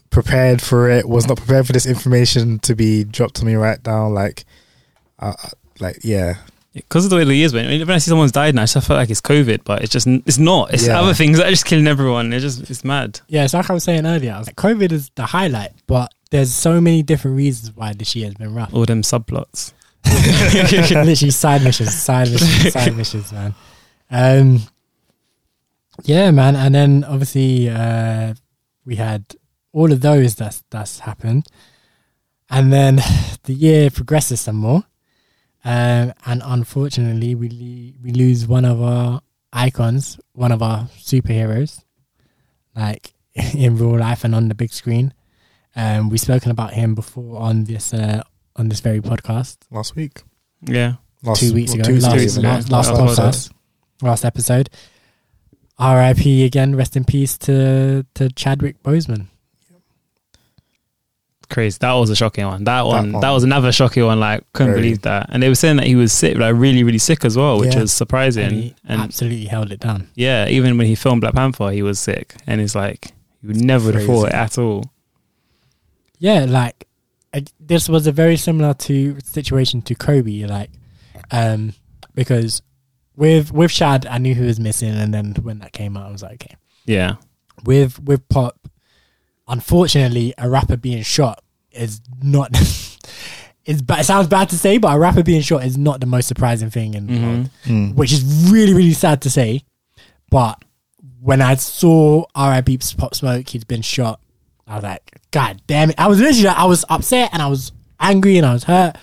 [0.09, 3.79] prepared for it, was not prepared for this information to be dropped to me right
[3.85, 4.07] now.
[4.09, 4.43] Like,
[5.19, 5.33] uh,
[5.79, 6.35] like, yeah.
[6.73, 7.67] because of the way the years went.
[7.67, 9.81] I mean, when I see someone's died now, I just feel like it's COVID, but
[9.83, 10.73] it's just it's not.
[10.73, 10.99] It's Yeah.
[10.99, 12.33] other things that are just killing everyone.
[12.33, 13.19] It's just it's mad.
[13.27, 14.33] Yeah, it's like I was saying earlier.
[14.33, 18.15] I was like, COVID is the highlight, but there's so many different reasons why this
[18.15, 18.73] year has been rough.
[18.73, 19.73] All them subplots.
[20.05, 23.55] Literally side missions, side missions, side missions, man.
[24.11, 24.61] Um,
[26.03, 28.33] yeah, man, and then obviously uh,
[28.85, 29.23] we had
[29.71, 31.47] all of those that's that's happened,
[32.49, 32.97] and then
[33.43, 34.83] the year progresses some more,
[35.65, 39.21] um, and unfortunately we le- we lose one of our
[39.51, 41.83] icons, one of our superheroes,
[42.75, 43.13] like
[43.53, 45.13] in real life and on the big screen.
[45.75, 48.21] Um, we've spoken about him before on this uh,
[48.55, 50.21] on this very podcast Last week.
[50.61, 50.93] Yeah,
[51.23, 52.47] Last, two weeks well, ago, two last, weeks ago.
[52.47, 53.51] last, last Last podcast,
[54.01, 54.69] last episode.
[55.77, 56.45] R.I.P.
[56.45, 56.75] again.
[56.75, 59.27] Rest in peace to to Chadwick Boseman.
[61.45, 61.77] Crazy.
[61.79, 62.63] That was a shocking one.
[62.65, 63.11] That one.
[63.13, 63.33] That, one.
[63.33, 64.19] was another shocking one.
[64.19, 64.81] Like couldn't Very.
[64.83, 65.27] believe that.
[65.31, 67.73] And they were saying that he was sick, like really, really sick as well, which
[67.73, 67.81] Yeah.
[67.81, 68.43] was surprising.
[68.51, 70.09] And And, absolutely held it down.
[70.15, 73.57] yeah, even when he filmed Black Panther, he was sick, and it's like you would
[73.57, 74.91] never would have thought it at all.
[76.19, 76.87] Yeah, like
[77.33, 80.45] I, this was a very similar to situation to Kobe.
[80.45, 80.69] Like,
[81.31, 81.73] um,
[82.13, 82.61] because
[83.15, 86.11] with with Shad, I knew who was missing, and then when that came out, I
[86.11, 86.55] was like, okay.
[86.85, 87.15] Yeah,
[87.65, 88.57] With with Pop,
[89.47, 92.55] unfortunately, a rapper being shot is not.
[93.67, 96.05] It's, ba- it sounds bad to say, but a rapper being shot is not the
[96.05, 97.49] most surprising thing in the world.
[97.65, 97.95] Mm.
[97.95, 99.63] which is really really sad to say.
[100.29, 100.63] But
[101.19, 102.77] when I saw R.I.P.
[102.95, 104.19] Pop Smoke, he'd been shot.
[104.67, 105.95] I was like, God damn it!
[105.99, 108.97] I was literally, I was upset and I was angry and I was hurt,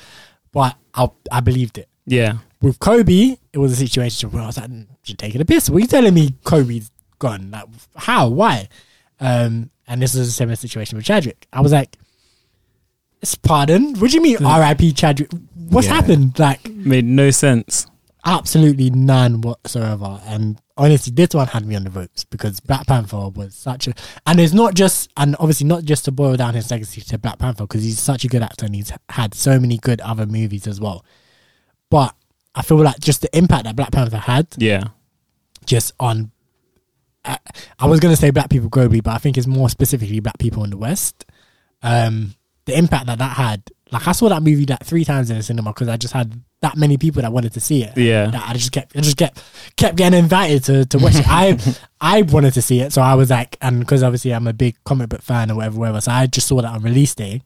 [0.52, 1.88] but I I believed it.
[2.06, 5.44] yeah, With Kobe, it was a situation where I was like, "Mm, "You're taking a
[5.44, 5.70] piss.
[5.70, 6.36] What are you telling me?
[6.44, 7.50] Kobe's gone?
[7.50, 7.64] Like,
[7.96, 8.28] how?
[8.28, 8.68] Why?"
[9.18, 11.46] Um, and this is a similar situation with Chadwick.
[11.52, 11.96] I was like,
[13.20, 13.94] "It's pardon?
[13.98, 14.92] What do you mean, R.I.P.
[14.92, 15.30] Chadwick?
[15.68, 15.94] What's Yeah.
[15.94, 16.38] happened?
[16.38, 17.86] Like, made no sense.
[18.24, 20.20] absolutely none whatsoever.
[20.26, 23.94] And honestly, this one had me on the ropes because Black Panther was such a,
[24.26, 27.38] and it's not just, and obviously not just to boil down his legacy to Black
[27.40, 30.68] Panther because he's such a good actor and he's had so many good other movies
[30.68, 31.04] as well.
[31.90, 32.14] But
[32.54, 34.84] I feel like just the impact that Black Panther had Yeah,
[35.66, 36.30] just on,
[37.24, 37.38] I,
[37.78, 40.38] I was going to say black people globally, but I think it's more specifically black
[40.38, 41.24] people in the West.
[41.82, 42.34] Um,
[42.64, 45.42] the impact that that had, like I saw that movie like three times in the
[45.42, 48.48] cinema because I just had that many people that wanted to see it yeah, that
[48.48, 49.42] I just kept I just kept
[49.76, 51.28] kept getting invited to, to watch it.
[51.28, 51.58] I
[52.00, 54.76] I wanted to see it, so I was like, and because obviously I'm a big
[54.84, 56.00] comic book fan or whatever, whatever.
[56.00, 57.42] So I just saw that on release day,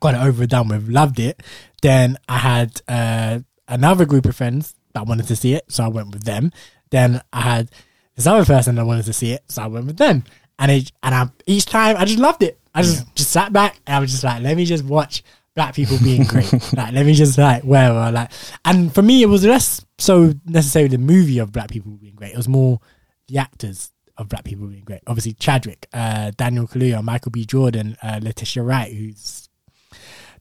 [0.00, 1.42] got it over and done with, loved it.
[1.82, 5.88] Then I had uh, another group of friends that wanted to see it, so I
[5.88, 6.52] went with them.
[6.90, 7.70] Then I had
[8.16, 10.24] this other person that wanted to see it, so I went with them.
[10.58, 12.58] And it, and I each time I just loved it.
[12.74, 15.22] I just just sat back and I was just like, let me just watch
[15.54, 16.52] black people being great.
[16.76, 18.30] like, let me just like wherever like.
[18.64, 22.32] And for me, it was less so necessarily the movie of black people being great.
[22.32, 22.80] It was more
[23.28, 25.00] the actors of black people being great.
[25.06, 27.44] Obviously, Chadwick, uh, Daniel Kaluuya, Michael B.
[27.44, 29.48] Jordan, uh, Letitia Wright, who's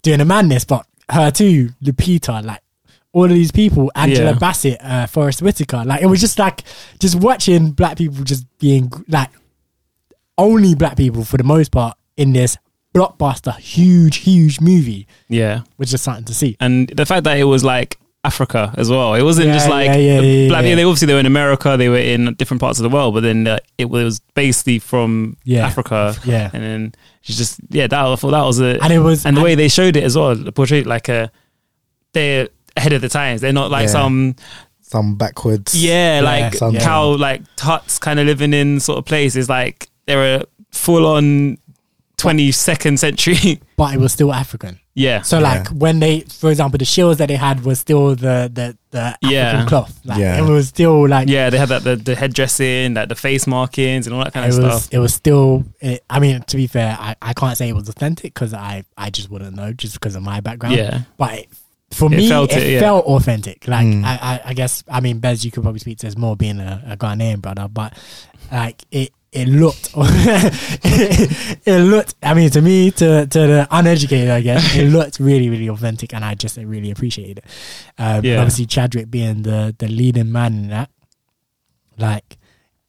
[0.01, 2.61] doing a madness, but her too, Lupita, like
[3.13, 4.37] all of these people, Angela Yeah.
[4.39, 6.63] Bassett, uh, Forest Whitaker, like it was just like
[6.99, 9.29] just watching black people just being like
[10.37, 12.57] only black people for the most part in this
[12.93, 15.61] blockbuster, huge, huge movie, Yeah.
[15.77, 16.55] which is something to see.
[16.59, 19.15] and the fact that it was like Africa as well.
[19.15, 20.63] It wasn't Yeah, just like yeah, yeah, yeah, black.
[20.63, 20.75] yeah.
[20.75, 21.75] They obviously they were in America.
[21.77, 25.35] They were in different parts of the world, but then uh, it was basically from.
[25.53, 26.15] Africa.
[26.23, 26.49] Yeah.
[26.53, 27.87] and then she's just yeah.
[27.87, 30.03] That I thought that was a And it was and the way they showed it
[30.05, 31.31] as well, portrayed like a
[32.13, 32.47] they're
[32.77, 33.41] ahead of the times.
[33.41, 33.91] They're not like Yeah.
[33.91, 34.35] some
[34.81, 35.73] Some backwards.
[35.75, 39.49] yeah, like some- cow like huts kind of living in sort of places.
[39.49, 41.57] Like they're a full on
[42.17, 43.59] twenty second century.
[43.77, 44.79] but it was still African.
[44.93, 48.49] yeah, So like when they, for example, the shields that they had was still the
[48.53, 49.65] the the African Yeah.
[49.65, 49.99] cloth.
[50.05, 50.37] Like Yeah.
[50.37, 54.05] it was still like yeah, they had that the, the headdressing, like the face markings
[54.05, 54.93] and all that kind it of was stuff.
[54.93, 55.63] it was still.
[55.81, 58.83] It, I mean, to be fair, I, I can't say it was authentic because I
[58.95, 60.75] I just wouldn't know just because of my background.
[60.75, 61.01] Yeah.
[61.17, 61.49] but it,
[61.93, 62.79] for It me, felt it, it, yeah.
[62.79, 63.67] felt authentic.
[63.67, 64.03] Like Mm.
[64.05, 66.59] I, I I guess I mean Bez, you could probably speak to this more being
[66.59, 67.93] a, a Ghanaian brother, but
[68.51, 69.11] like it.
[69.35, 72.13] It looked, it, it looked.
[72.21, 76.13] I mean, to me, to to the uneducated, I guess, it looked really, really authentic,
[76.13, 77.45] and I just really appreciated it.
[77.97, 78.37] Um, Yeah.
[78.37, 80.91] Obviously, Chadwick being the the leading man in that,
[81.97, 82.37] like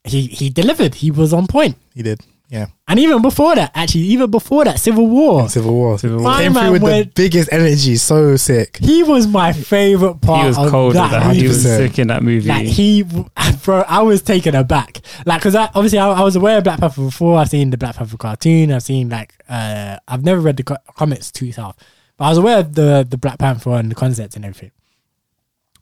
[0.04, 0.96] he he delivered.
[0.96, 1.76] He was on point.
[1.94, 2.20] He did.
[2.48, 2.66] Yeah.
[2.86, 5.98] And even before that, actually, even before that, Civil War, Civil War.
[5.98, 6.36] Civil War.
[6.36, 7.96] Came through man with the biggest energy.
[7.96, 8.76] So sick.
[8.76, 11.36] he was my favorite part He was of cold that at that.
[11.36, 12.48] He was sick in that movie.
[12.48, 13.02] Like he,
[13.64, 15.00] bro, I was taken aback.
[15.24, 17.38] Like, cause I, obviously I, I was aware of Black Panther before.
[17.38, 18.70] I've seen the Black Panther cartoon.
[18.70, 21.76] I've seen like, uh, I've never read the co- comics too tough,
[22.18, 24.70] but I was aware of the the Black Panther and the concepts and everything.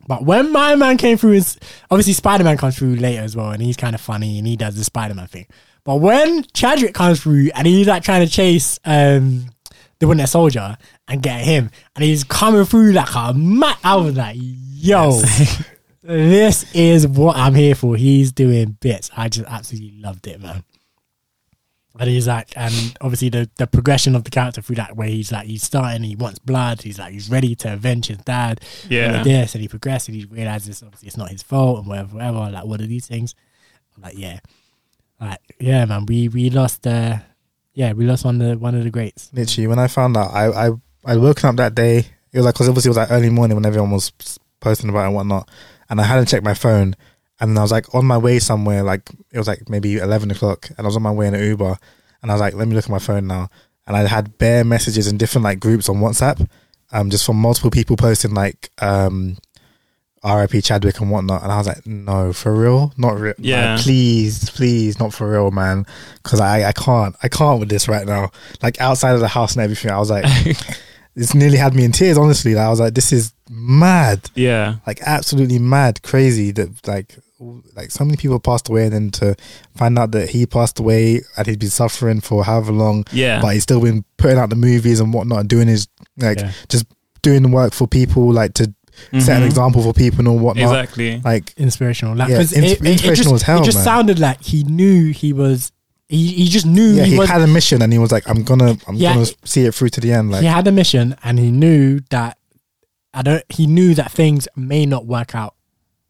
[0.07, 1.59] But when my man came through, is
[1.91, 4.57] obviously Spider Man comes through later as well, and he's kind of funny and he
[4.57, 5.47] does the Spider Man thing.
[5.85, 9.47] But when Chadwick comes through and he's like trying to chase um
[9.99, 10.77] the Winter Soldier
[11.09, 15.21] and get him, and he's coming through like a mat, I was like, yo,
[16.03, 17.97] this is what I'm here for.
[17.97, 19.11] He's doing bits.
[19.17, 20.65] I just absolutely loved it, man.
[22.01, 22.73] And he's like, and
[23.03, 26.17] obviously the, the progression of the character through that, where he's like, he's starting, he
[26.17, 29.17] wants blood, he's like, he's ready to avenge his dad, Yeah.
[29.17, 32.15] and this, and he progresses, and he realizes obviously it's not his fault, and whatever,
[32.17, 33.35] whatever, like what are these things?
[33.95, 34.39] I'm like, yeah,
[35.23, 37.19] like yeah, man, we we lost, uh,
[37.75, 39.31] yeah, we lost one of the one of the greats.
[39.33, 40.71] Literally, when I found out, I I
[41.05, 41.99] I woken up that day.
[41.99, 44.11] It was like because obviously it was like early morning when everyone was
[44.61, 45.49] posting about it and whatnot,
[45.89, 46.97] and I hadn't checked my phone.
[47.41, 50.69] And I was like on my way somewhere, like it was like maybe eleven o'clock,
[50.71, 51.77] and I was on my way in an Uber,
[52.23, 53.49] and I was like, let me look at my phone now,
[53.87, 56.49] and I had bare messages in different like groups on WhatsApp,
[56.93, 59.39] um, just from multiple people posting like um,
[60.25, 60.63] R.I.P.
[60.63, 63.75] Chadwick and whatnot, and I was like, no, for real, not real, Yeah.
[63.75, 65.85] Like, please, please, not for real, man,
[66.23, 68.31] because I I can't, I can't with this right now.
[68.63, 70.25] Like outside of the house and everything, I was like,
[71.17, 72.17] this nearly had me in tears.
[72.19, 77.17] Honestly, like, I was like, this is mad, yeah, like absolutely mad, crazy that like
[77.75, 79.35] like so many people passed away, and then to
[79.75, 83.43] find out that he passed away and he'd been suffering for however long, yeah.
[83.43, 86.53] but he's still been putting out the movies and whatnot, and doing his like Yeah.
[86.69, 86.87] just
[87.23, 88.73] doing the work for people, like to
[89.21, 89.47] set an Mhm.
[89.47, 90.65] example for people and whatnot.
[90.77, 91.21] Exactly.
[91.25, 93.77] Like Inspirational, like Yeah, 'cause ins- it, it- it inspirational just, as hell, It just
[93.79, 93.85] man.
[93.85, 95.73] sounded like he knew he was.
[96.09, 97.29] He, he just knew yeah, he, he was.
[97.31, 99.15] had a mission, and he was like, I'm gonna, I'm Yeah.
[99.15, 100.31] gonna see it through to the end.
[100.31, 102.37] Like he had a mission, and he knew that.
[103.15, 103.43] I don't.
[103.51, 105.55] He knew that things may not work out.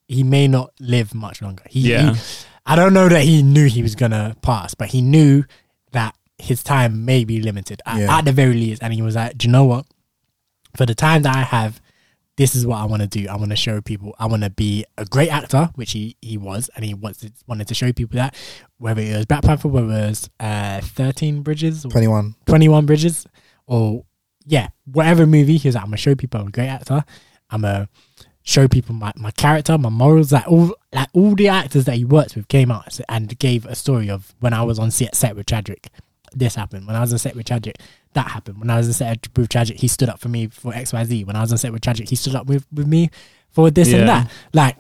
[0.08, 1.62] He may not live much longer.
[1.68, 2.14] He, Yeah.
[2.14, 2.20] he-
[2.66, 5.44] I don't know that he knew he was gonna pass, but he knew
[5.92, 8.18] that his time may be limited at, Yeah.
[8.18, 8.82] at the very least.
[8.82, 9.86] And he was like, "Do you know what?
[10.76, 11.80] For the time that I have,
[12.36, 13.28] this is what I want to do.
[13.28, 14.14] I want to show people.
[14.18, 17.32] I want to be a great actor, which he, he was, and he wants to,
[17.46, 18.34] wanted to show people that.
[18.78, 22.34] Whether it was Black Panther, whether it was uh, Thirteen Bridges, or twenty one.
[22.46, 23.26] 21 Bridges
[23.66, 24.04] or
[24.46, 27.04] yeah, whatever movie, he was like, I'm gonna show people I'm a great actor.
[27.50, 27.88] I'm gonna
[28.42, 32.04] show people my, my character, my morals, like all like all the actors that he
[32.04, 35.36] worked with came out and gave a story of when I was on set set
[35.36, 35.88] with Chadwick.
[36.34, 36.86] This happened.
[36.86, 37.78] When I was on set with Chadwick,
[38.14, 38.58] that happened.
[38.58, 41.26] When I was on set with Chadwick, he stood up for me for XYZ.
[41.26, 43.10] When I was on set with Chadwick, he stood up with, with me
[43.50, 43.98] for this Yeah.
[43.98, 44.30] and that.
[44.52, 44.76] Like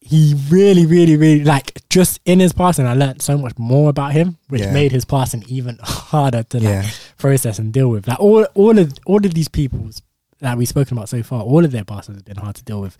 [0.00, 4.12] he really, really, really like just in his passing, I learned so much more about
[4.12, 4.72] him, which Yeah.
[4.72, 6.90] made his passing even harder to like Yeah.
[7.18, 8.06] process and deal with.
[8.06, 10.02] Like all, all of all of these people's
[10.40, 12.80] that we've spoken about so far, all of their passes have been hard to deal
[12.80, 12.96] with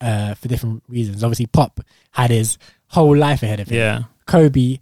[0.00, 1.22] uh, for different reasons.
[1.24, 1.80] Obviously, Pop
[2.12, 2.56] had his
[2.88, 3.76] whole life ahead of him.
[3.78, 4.02] Yeah.
[4.26, 4.78] Kobe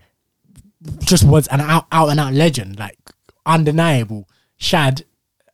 [1.01, 2.99] just was an out, out and out legend, like
[3.45, 4.29] undeniable.
[4.57, 5.05] Shad,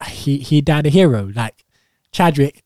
[0.09, 1.31] he he died a hero.
[1.35, 1.65] Like
[2.13, 2.63] Chadwick,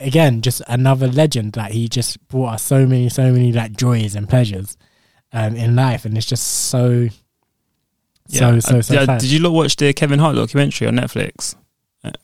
[0.00, 1.56] again, just another legend.
[1.56, 4.76] Like he just brought us so many, so many like joys and pleasures
[5.32, 7.08] um, in life, and it's just so,
[8.28, 8.94] so, so, Uh, so.
[8.94, 9.20] yeah, sad.
[9.20, 11.54] did you lot watch the Kevin Hart documentary on Netflix?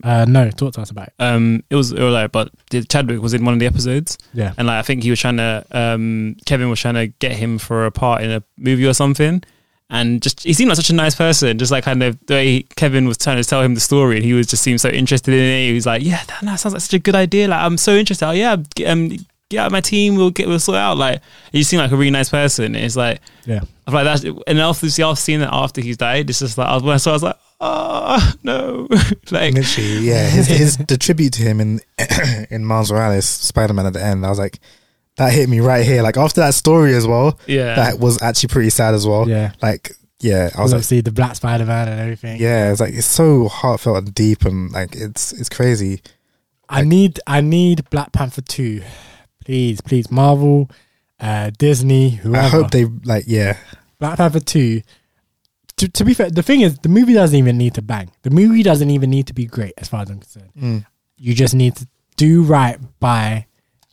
[0.05, 1.15] Uh, no, talk to us about it.
[1.19, 2.49] Um, it was, it was like, but
[2.89, 5.37] Chadwick was in one of the episodes, Yeah, and like I think he was trying
[5.39, 8.95] to, um, Kevin was trying to get him for a part in a movie or
[8.95, 9.43] something,
[9.95, 11.57] and just he seemed like such a nice person.
[11.57, 14.25] Just like kind of the way Kevin was trying to tell him the story, and
[14.25, 15.69] he was just seemed so interested in it.
[15.69, 17.47] He was like, "Yeah, that, that sounds like such a good idea.
[17.47, 18.27] Like I'm so interested.
[18.27, 19.09] Oh, yeah, get, um,
[19.49, 20.17] get out of my team.
[20.17, 21.23] We'll get we'll sort it out." Like
[21.53, 22.75] he seemed like a really nice person.
[22.75, 23.61] It's like yeah.
[23.87, 26.59] I feel like that, and after see, after seeing that after he's died, it's just
[26.59, 28.89] like I was I I was like, oh no,
[29.31, 30.29] like Literally, yeah.
[30.29, 31.81] His, his the tribute to him in
[32.51, 34.27] in Miles Morales, Spider Man at the end.
[34.27, 34.59] I was like,
[35.17, 36.03] that hit me right here.
[36.03, 39.29] Like after that story as well, yeah, that was actually pretty sad as well.
[39.29, 39.53] Yeah.
[39.63, 42.41] Like, yeah, I was like, Obviously, the Black Spider Man and everything.
[42.41, 46.03] yeah, it's like it's so heartfelt and deep, and like it's it's crazy.
[46.69, 48.83] I need I need Black Panther two,
[49.45, 50.71] please, please, Marvel,
[51.21, 52.47] uh, Disney, whoever.
[52.47, 53.59] I hope they like, yeah,
[53.99, 54.83] Black Panther two.
[55.79, 58.11] To, to be fair, the thing is, the movie doesn't even need to bang.
[58.23, 60.51] The movie doesn't even need to be great, as far as I'm concerned.
[60.57, 60.87] Mm.
[61.19, 63.47] You just need to do right by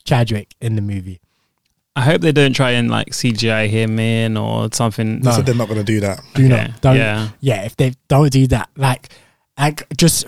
[0.03, 1.19] Chadwick in the movie.
[1.95, 5.21] I hope they don't try and like CGI him in or something.
[5.21, 6.21] They said they're not going to do that.
[6.35, 7.29] Do Okay, not, don't, yeah.
[7.41, 7.63] yeah.
[7.65, 9.09] If they don't do that, like,
[9.59, 10.25] like just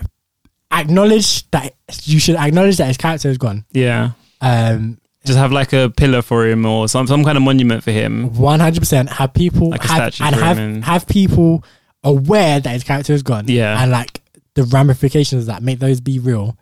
[0.70, 3.64] acknowledge that you should acknowledge that his character is gone.
[3.72, 4.10] Yeah,
[4.40, 7.92] Um, just have like a pillar for him or some some kind of monument for
[7.92, 8.34] him.
[8.36, 11.06] one hundred percent have people Like a have, statue and for have him and- have
[11.06, 11.64] people
[12.02, 13.46] aware that his character is gone.
[13.48, 13.80] Yeah.
[13.82, 14.20] and like
[14.54, 16.58] the ramifications of that make those be real,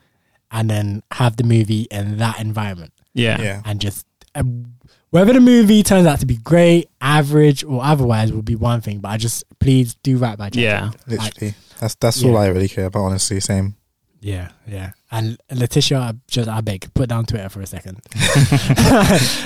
[0.53, 4.75] and then have the movie in that environment, Yeah, Yeah, and just um,
[5.11, 9.01] whether the movie turns out to be great, average, or otherwise will be one thing.
[9.01, 10.63] But I just please do right by Jack.
[10.63, 10.91] yeah.
[11.07, 11.55] literally.
[11.81, 12.31] That's that's Yeah.
[12.31, 13.01] all I really care about.
[13.05, 13.77] Honestly, same.
[14.21, 14.93] Yeah, yeah.
[15.11, 18.01] And Letitia, I just I beg, put down Twitter for a second.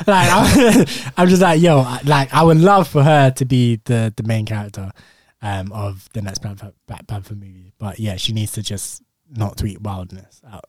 [0.06, 0.86] like I'm,
[1.16, 4.44] I'm just like, yo, like I would love for her to be the the main
[4.46, 4.92] character
[5.42, 7.72] um, of the next Black Panther, Black Panther movie.
[7.78, 10.64] But yeah, she needs to just not tweet wildness out,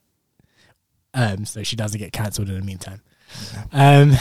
[1.14, 3.00] um, so she doesn't get cancelled in the meantime.
[3.72, 4.14] Um,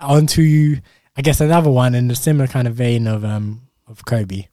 [0.00, 0.78] on to
[1.16, 4.46] I guess another one in the similar kind of vein of um of Kobe,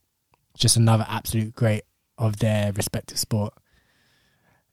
[0.58, 1.84] just another absolute great
[2.18, 3.54] of their respective sport.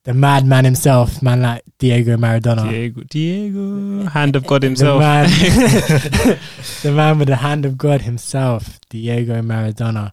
[0.04, 2.68] The madman himself, man like Diego Maradona.
[2.68, 4.98] Diego, Diego, hand of God The himself.
[5.00, 5.26] man,
[6.82, 10.10] the man with the hand of God himself, Diego Maradona.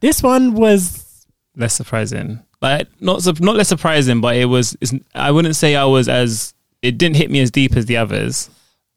[0.00, 2.42] This one was less surprising.
[2.62, 4.76] Like not not less surprising, but it was.
[4.80, 6.52] It's, I wouldn't say I was as.
[6.82, 8.48] It didn't hit me as deep as the others.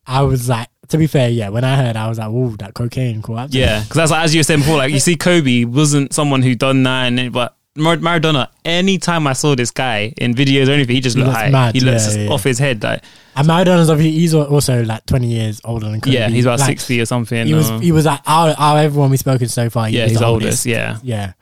[0.05, 1.49] I was like, to be fair, yeah.
[1.49, 4.33] When I heard, I was like, "Ooh, that cocaine, cool." Yeah, because that's like, as
[4.35, 4.77] you were saying before.
[4.77, 8.49] Like you see, Kobe wasn't someone who done that, and but Mar- Maradona.
[8.65, 11.49] Anytime I saw this guy in videos or anything, he just He looked high.
[11.49, 12.31] mad, he looks yeah, yeah.
[12.31, 12.83] off his head.
[12.83, 13.01] Like
[13.35, 16.13] And Maradona's obviously he's also like twenty years older than Kobe.
[16.15, 17.47] yeah, he's about Like, sixty or something.
[17.47, 19.89] He was or- he was like out, out of everyone we've spoken so far.
[19.89, 20.65] Yeah, he's the oldest.
[20.65, 21.33] Yeah, Yeah,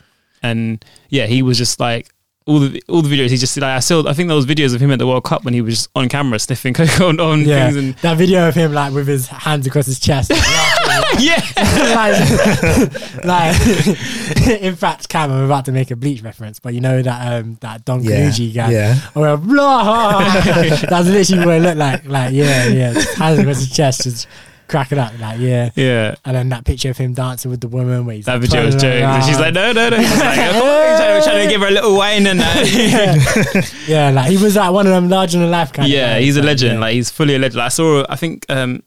[0.42, 2.10] and yeah, he was just like
[2.48, 3.30] all the all the videos.
[3.30, 4.08] He just like I saw.
[4.08, 5.90] I think there was videos of him at the World Cup when he was just
[5.96, 7.66] on camera sniffing coke on, on yeah.
[7.66, 7.78] things.
[7.78, 10.32] And that video of him like with his hands across his chest.
[11.20, 11.40] yeah,
[11.96, 17.02] like, like in fact, Cam, I'm about to make a bleach reference, but you know
[17.02, 18.72] that um that Don Yeah, Kanonji guy.
[18.72, 18.96] yeah.
[19.16, 20.24] Or blah.
[20.34, 22.06] That's literally what it looked like.
[22.06, 22.94] Like, yeah, yeah.
[23.18, 24.28] Hands across his chest, just
[24.72, 25.12] cracking up.
[25.20, 25.70] Like, yeah.
[25.76, 26.16] yeah.
[26.26, 28.66] And then that picture of him dancing with the woman where he's That like, video
[28.66, 28.86] was jokes.
[28.86, 29.98] And she's like, no, no, no.
[29.98, 33.74] He's like, oh, trying, trying to give her a little wine and that.
[33.88, 36.38] yeah, like he was like one of them larger than life kind of yeah, he's
[36.38, 36.74] a legend.
[36.76, 36.80] yeah.
[36.80, 37.62] Like he's fully a legend.
[37.62, 38.04] I saw.
[38.10, 38.82] I think um,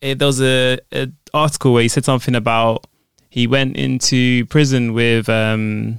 [0.00, 2.86] it, there was a, a article where he said something about
[3.30, 5.98] he went into prison with um,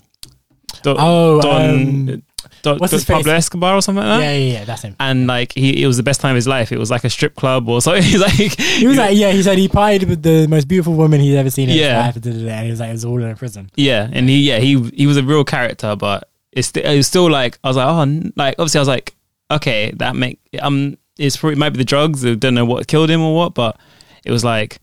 [0.83, 1.69] Don, Oh, Don,
[2.09, 2.23] um,
[2.61, 3.17] Don, what's Don his face?
[3.17, 4.25] Pablo Escobar or something like that.
[4.25, 4.95] yeah, yeah, yeah, that's him.
[4.99, 6.71] And like he, it was the best time of his life.
[6.71, 8.03] It was like a strip club or something.
[8.03, 11.19] He's like, He was like, yeah, he said he partied with the most beautiful woman
[11.21, 12.11] he's ever seen in Yeah.
[12.11, 13.69] his life, and he was like, it was all in a prison.
[13.75, 17.29] Yeah, and he yeah he he was a real character, but it's it was still
[17.29, 19.15] like I was like oh like obviously I was like
[19.49, 22.87] okay that make um it's probably it might be the drugs I don't know what
[22.87, 23.77] killed him or what, but
[24.25, 24.79] it was like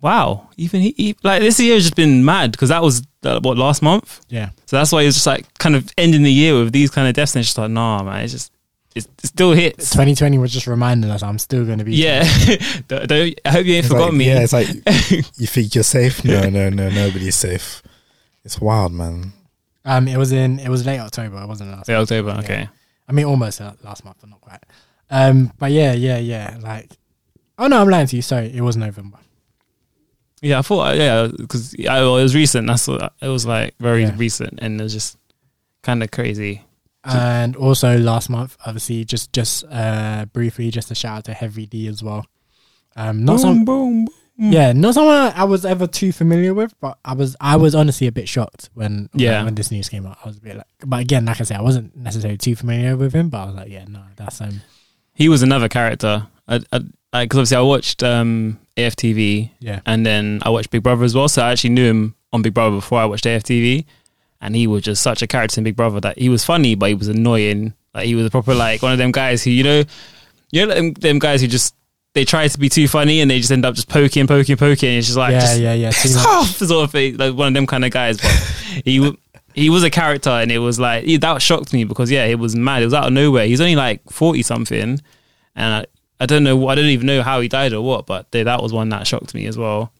[0.00, 3.40] wow even he, he like this year has just been mad because that was uh,
[3.42, 4.50] what last month, Yeah.
[4.66, 7.08] so that's why it was just like kind of ending the year with these kind
[7.08, 8.52] of deaths and it's just like nah man it's just
[8.94, 11.96] it's, it still hits 2020 was just reminding us I'm still going to be.
[11.96, 12.22] yeah
[12.88, 14.68] don't, don't- I hope you ain't It's forgotten like, me Yeah, it's like
[15.38, 16.24] you think you're safe.
[16.24, 17.82] No, no, no, nobody's safe.
[18.44, 19.32] It's wild, man.
[19.84, 21.42] Um, it was in, it was late October.
[21.42, 22.38] It wasn't last Yeah, October Yeah.
[22.38, 22.68] okay
[23.08, 24.60] I mean, almost uh, last month, but not quite.
[25.10, 26.56] Um, but yeah, yeah, yeah.
[26.60, 26.90] Like,
[27.58, 28.22] oh no, I'm lying to you.
[28.22, 29.18] Sorry, it was November.
[30.42, 32.66] Yeah, I thought yeah because yeah, it was recent.
[32.66, 34.14] That's what it was like very Yeah.
[34.16, 35.16] recent, and it was just
[35.82, 36.62] kind of crazy.
[37.04, 41.66] And also last month, obviously, just just uh briefly, just a shout out to Heavy
[41.66, 42.26] D as well.
[42.96, 44.52] Um, not some, boom, boom.
[44.52, 48.06] yeah, not someone I was ever too familiar with, but I was I was honestly
[48.08, 49.44] a bit shocked when Yeah.
[49.44, 50.18] when, this news came out.
[50.24, 52.96] I was a bit like, but again, like I said, I wasn't necessarily too familiar
[52.96, 54.62] with him, but I was like, yeah, no, that's um,
[55.14, 56.26] He was another character.
[56.48, 56.80] I, I,
[57.24, 61.28] because obviously I watched um, AFTV yeah, and then I watched Big Brother as well.
[61.28, 63.84] So I actually knew him on Big Brother before I watched AFTV,
[64.40, 66.88] and he was just such a character in Big Brother that he was funny, but
[66.88, 67.74] he was annoying.
[67.94, 69.84] Like he was a proper like one of them guys who you know,
[70.50, 71.74] you know them, them guys who just
[72.12, 74.88] they try to be too funny and they just end up just poking, poking, poking.
[74.88, 76.12] And it's just like yeah, just, yeah, yeah, much.
[76.12, 78.18] tough sort of thing, like one of them kind of guys.
[78.20, 79.16] But he
[79.54, 82.54] he was a character, and it was like that shocked me because yeah, it was
[82.54, 82.82] mad.
[82.82, 83.46] It was out of nowhere.
[83.46, 85.00] He's only like forty something,
[85.54, 85.86] and
[86.20, 86.68] I, I don't know.
[86.68, 88.06] I don't even know how he died or what.
[88.06, 89.92] But they, that was one that shocked me as well.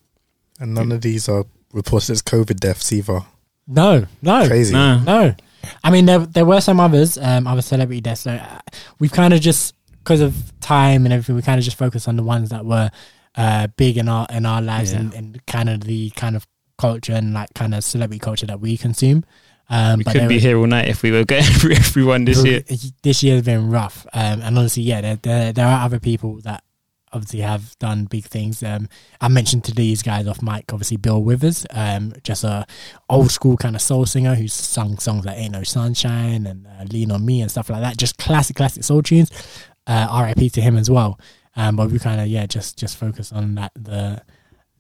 [0.61, 3.21] And none of these are reported as COVID deaths either.
[3.67, 4.73] No, no, Crazy.
[4.73, 5.03] Nah.
[5.03, 5.35] No,
[5.83, 8.23] I mean there there were some others, um, other celebrity deaths.
[8.23, 8.59] So uh,
[8.99, 12.17] we've kind of just because of time and everything, we kind of just focused on
[12.17, 12.91] the ones that were
[13.35, 15.01] uh, big in our in our lives Yeah.
[15.01, 16.47] and, and kind of the kind of
[16.79, 19.25] culture and like kind of celebrity culture that we consume.
[19.69, 22.63] Um, We could be here all night if we were getting through everyone this year.
[23.03, 26.41] This year has been rough, um, and honestly, yeah, there, there there are other people
[26.43, 26.63] that
[27.13, 28.63] obviously have done big things.
[28.63, 28.89] Um,
[29.21, 32.67] I mentioned to these guys off mic, obviously Bill Withers, um, just a
[33.09, 36.85] old school kind of soul singer who's sung songs like "Ain't No Sunshine" and uh,
[36.91, 37.97] "Lean on Me" and stuff like that.
[37.97, 39.31] Just classic, classic soul tunes.
[39.87, 40.51] Uh, R.I.P.
[40.51, 41.19] to him as well.
[41.55, 44.23] Um, but we kind of yeah, just just focus on that the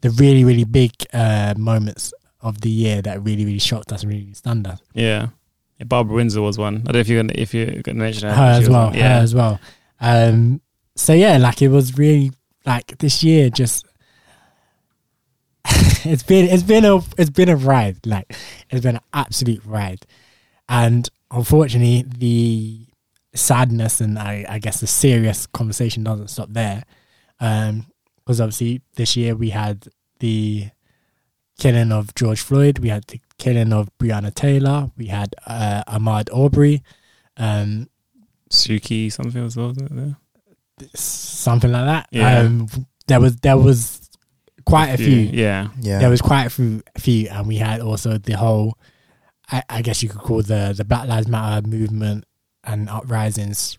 [0.02, 2.12] the really really big uh, moments
[2.46, 4.80] of the year that really really shocked us and really stunned us.
[4.94, 5.28] Yeah.
[5.78, 5.84] yeah.
[5.84, 6.76] Barbara Windsor was one.
[6.76, 8.34] I don't know if you're gonna if you're gonna mention her.
[8.34, 8.84] her as well.
[8.86, 8.94] one.
[8.94, 9.18] Her Yeah.
[9.18, 9.60] as well.
[10.00, 10.60] Um,
[10.94, 12.32] so yeah, like it was really
[12.64, 13.50] like this year.
[13.50, 13.84] Just
[16.04, 18.06] it's been it's been a it's been a ride.
[18.06, 18.34] Like
[18.70, 20.06] it's been an absolute ride,
[20.68, 22.86] and unfortunately, the
[23.34, 26.84] sadness and I, I guess the serious conversation doesn't stop there.
[27.40, 27.86] Um,
[28.18, 29.88] because obviously this year we had
[30.20, 30.70] the
[31.58, 36.28] killing of George Floyd, we had the killing of Breonna Taylor, we had uh, Ahmaud
[36.34, 36.82] Arbery.
[37.36, 37.88] Um,
[38.50, 40.16] Suki something was wasn't there?
[40.94, 42.08] something like that.
[42.10, 42.38] Yeah.
[42.40, 42.68] Um,
[43.06, 44.08] there was there was
[44.64, 45.16] quite a few.
[45.16, 45.68] Yeah.
[45.80, 45.98] Yeah.
[45.98, 48.78] There was quite a few, few, and we had also the whole.
[49.50, 52.24] I, I guess you could call the the Black Lives Matter movement
[52.64, 53.78] and uprisings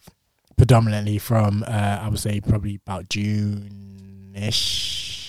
[0.55, 5.26] predominantly from uh, I would say probably about June ish.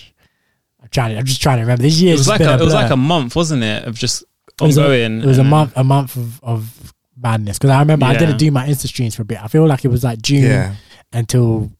[0.81, 1.17] I'm trying.
[1.17, 1.83] I'm just trying to remember.
[1.83, 3.83] This year It was like a, it was like a month, wasn't it?
[3.85, 4.23] Of just
[4.61, 8.05] It was a- it was a month a month of, of madness because I remember
[8.05, 9.43] I didn't do my Insta streams for a bit.
[9.43, 10.75] I feel like it was like June Yeah.
[11.11, 11.71] until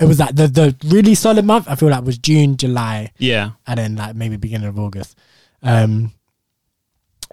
[0.00, 1.68] it was like the the really solid month.
[1.68, 3.50] I feel like was June, July, Yeah.
[3.66, 5.18] and then like maybe beginning of August.
[5.62, 6.12] Um,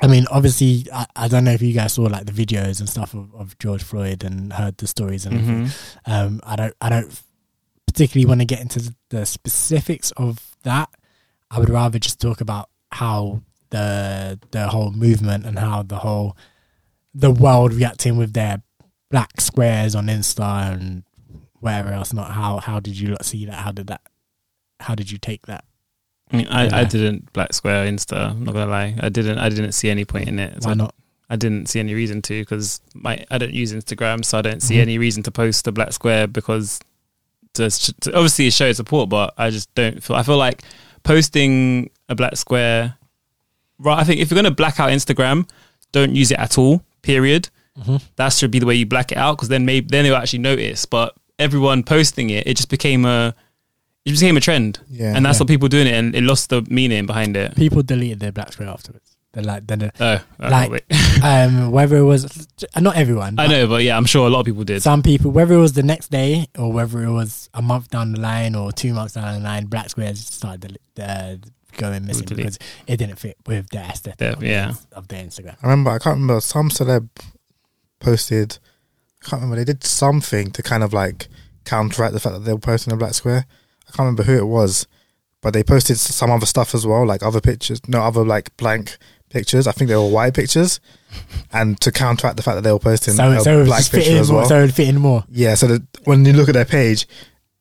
[0.02, 2.90] I mean, obviously, I, I don't know if you guys saw like the videos and
[2.90, 5.66] stuff of, of George Floyd and heard the stories and everything.
[5.68, 7.22] hmm Um, I don't, I don't
[7.88, 10.90] particularly want to get into the specifics of that.
[11.50, 16.38] I would rather just talk about how the the whole movement and how the whole
[17.14, 18.62] the world reacting with their
[19.10, 21.04] black squares on Insta and
[21.60, 22.14] wherever else.
[22.14, 23.56] Not how how did you see that?
[23.56, 24.02] How did that?
[24.82, 25.64] How did you take that?
[26.32, 28.32] I mean, I, I didn't Black Square Insta.
[28.32, 28.96] I'm not gonna lie.
[29.00, 29.38] I didn't.
[29.38, 30.64] I didn't see any point in it.
[30.64, 30.96] So Why not?
[31.30, 34.62] I didn't see any reason to because my I don't use Instagram, so I don't
[34.62, 34.82] see Mhm.
[34.82, 36.80] any reason to post a black square because
[37.56, 40.16] to, to obviously show support, but I just don't feel.
[40.16, 40.62] I feel like
[41.04, 42.96] posting a black square.
[43.78, 45.50] Right, I think if you're gonna black out Instagram,
[45.92, 46.84] don't use it at all.
[47.02, 47.50] Period.
[47.80, 48.02] Mhm.
[48.16, 50.40] That should be the way you black it out because then maybe then they'll actually
[50.40, 50.86] notice.
[50.86, 53.36] But everyone posting it, it just became a
[54.06, 55.14] it just became a trend, Yeah.
[55.16, 55.42] and that's Yeah.
[55.44, 57.56] what people doing it, and it lost the meaning behind it.
[57.56, 59.15] People deleted their black square afterwards.
[59.36, 60.86] They're like, then Oh, Like-
[61.24, 62.48] um, whether it was
[62.80, 63.38] not everyone.
[63.38, 64.82] I know, but yeah, I'm sure a lot of people did.
[64.82, 68.14] Some people, whether it was the next day or whether it was a month down
[68.14, 71.36] the line or two months down the line, black squares started uh,
[71.78, 72.46] going missing delete.
[72.46, 74.66] because it didn't fit with the aesthetic Yeah, of, yeah.
[74.68, 75.58] Their, of their Instagram.
[75.62, 75.92] I remember.
[75.92, 76.40] I can't remember.
[76.40, 77.10] Some celeb
[78.00, 78.58] posted.
[79.22, 79.58] I can't remember.
[79.58, 81.28] They did something to kind of like
[81.66, 83.46] counteract the fact that they were posting a black square.
[83.88, 84.88] I can't remember who it was,
[85.42, 88.98] but they posted some other stuff as well, like other pictures, no other like blank
[89.30, 89.68] pictures.
[89.68, 90.80] I think they were white pictures,
[91.52, 94.06] and to counteract the fact that they were posting So, so it black just picture
[94.06, 94.40] fitting as more.
[94.42, 94.50] well.
[94.50, 95.24] So it fit in more.
[95.30, 97.08] yeah, so that when you look at their page,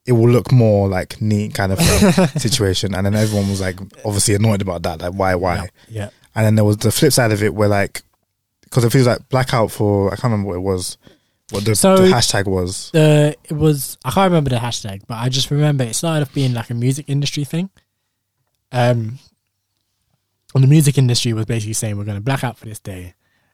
[0.05, 1.79] it will look more like neat kind of
[2.37, 5.69] situation, and then everyone was like obviously annoyed about that, like why, why?
[5.89, 6.09] Yeah.
[6.35, 8.03] And then there was the flip side of it where like,
[8.61, 10.97] because it feels like blackout for I can't remember what it was,
[11.51, 12.91] what the, So- the hashtag was.
[12.91, 16.33] The it was I can't remember the hashtag, but I just remember it started off
[16.33, 17.69] being like a music industry thing.
[18.71, 19.19] Um,
[20.55, 23.13] and the music industry was basically saying we're going to black out for this day,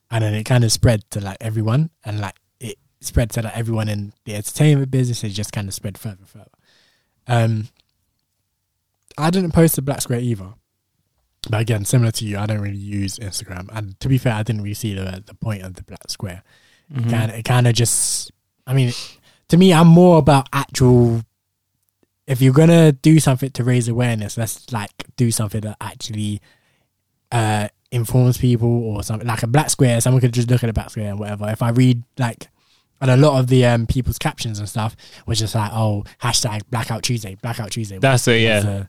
[0.10, 3.58] and then it kind of spread to like everyone, and like it spread to like
[3.58, 5.24] everyone in the entertainment business.
[5.24, 6.52] It just kind of spread further, and further.
[7.28, 7.68] Um,
[9.18, 10.54] I didn't post the black square either,
[11.50, 14.44] but again, similar to you, I don't really use Instagram, and to be fair, I
[14.44, 16.44] didn't really see the the point of the black square.
[16.94, 17.10] Mhm.
[17.10, 18.32] Kind it kind of just,
[18.68, 18.94] I mean,
[19.48, 21.24] to me, I'm more about actual.
[22.28, 26.42] If you're gonna do something to raise awareness, let's like do something that actually
[27.32, 30.00] uh informs people or something like a black square.
[30.00, 31.50] Someone could just look at a black square and whatever.
[31.50, 32.48] If I read like,
[33.02, 34.96] and a lot of the um people's captions and stuff
[35.26, 37.98] was just like, oh, hashtag Blackout Tuesday, Blackout Tuesday.
[37.98, 38.84] That's it, was yeah.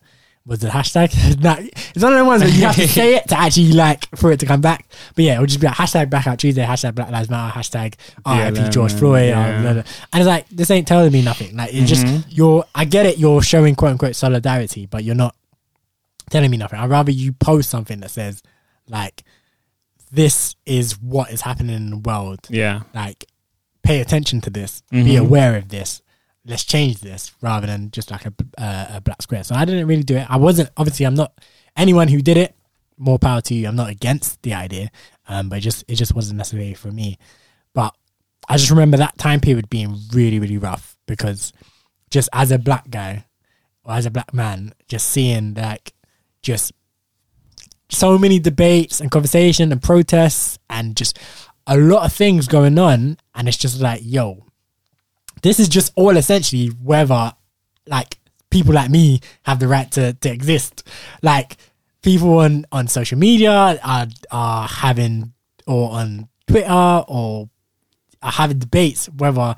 [0.44, 1.10] was the hashtag?
[1.42, 4.04] Nah, it's one of the ones where you have to say it to actually like
[4.16, 4.86] for it to come back.
[5.16, 7.94] But yeah, it would just be like hashtag Blackout Tuesday, hashtag Black Lives Matter, hashtag
[8.26, 9.40] RIP BLM, George Floyd, yeah.
[9.40, 9.82] uh, blah, blah.
[10.12, 11.56] and it's like this ain't telling me nothing.
[11.56, 12.22] Like it's Mhm.
[12.22, 12.64] just you're.
[12.74, 13.18] I get it.
[13.18, 15.34] You're showing quote unquote solidarity, but you're not
[16.32, 16.80] telling me nothing.
[16.80, 18.42] I'd rather you post something that says
[18.88, 19.22] like
[20.10, 22.40] this is what is happening in the world.
[22.50, 22.80] Yeah.
[22.94, 23.26] Like
[23.82, 24.82] pay attention to this.
[24.90, 25.20] Be Mhm.
[25.20, 26.02] aware of this.
[26.44, 29.44] Let's change this rather than just like a uh, a black square.
[29.44, 30.26] So I didn't really do it.
[30.28, 31.06] I wasn't obviously.
[31.06, 31.32] I'm not
[31.76, 32.56] anyone who did it.
[32.98, 33.66] More power to you.
[33.68, 34.90] I'm not against the idea,
[35.28, 37.16] um, but it just it just wasn't necessary for me.
[37.74, 37.94] But
[38.48, 41.52] I just remember that time period being really really rough because
[42.10, 43.24] just as a black guy
[43.84, 45.94] or as a black man, just seeing like
[46.42, 46.72] just
[47.88, 51.18] so many debates and conversation and protests and just
[51.66, 53.16] a lot of things going on.
[53.34, 54.44] And it's just like yo
[55.42, 57.32] this is just all essentially whether
[57.86, 58.18] like
[58.50, 60.88] people like me have the right to, to exist.
[61.22, 61.56] Like
[62.02, 65.32] people on on social media are are having
[65.66, 67.48] or on twitter or
[68.20, 69.54] are having debates whether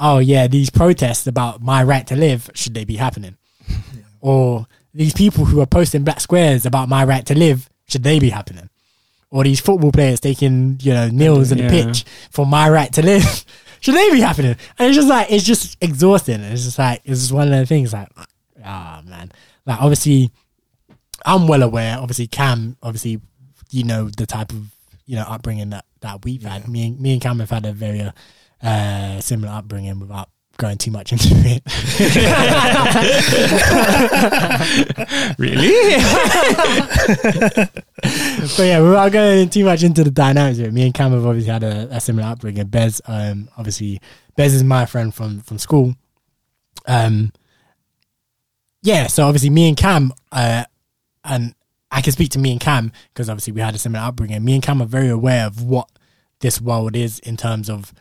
[0.00, 3.36] oh yeah these protests about my right to live should they be happening?
[4.26, 8.18] Or these people who are posting black squares about my right to live should they
[8.18, 8.70] be happening
[9.30, 11.70] or these football players taking you know kneels in the Yeah.
[11.70, 13.44] pitch for my right to live?
[13.80, 16.40] Should they be happening and it's just like it's just exhausting.
[16.40, 18.08] It's just like it's just one of the things like
[18.64, 19.30] ah man.
[19.66, 20.30] Like obviously
[21.26, 23.20] i'm well aware obviously cam obviously
[23.70, 24.66] you know the type of
[25.06, 26.66] you know upbringing that that we've had.
[26.68, 28.12] Me and me and cam have had a very uh,
[28.62, 31.62] uh similar upbringing without going too much into it
[35.38, 35.64] Really?
[38.56, 41.26] but yeah, without going too much into the dynamics of it, me and Cam have
[41.26, 42.66] obviously had a, a similar upbringing.
[42.66, 44.00] Bez, um, obviously,
[44.36, 45.94] Bez is my friend from from school.
[46.86, 47.32] Um,
[48.82, 50.64] yeah, so obviously, me and Cam, uh,
[51.24, 51.54] and
[51.90, 54.44] I can speak to me and Cam because obviously we had a similar upbringing.
[54.44, 55.88] Me and Cam are very aware of what
[56.40, 57.94] this world is in terms of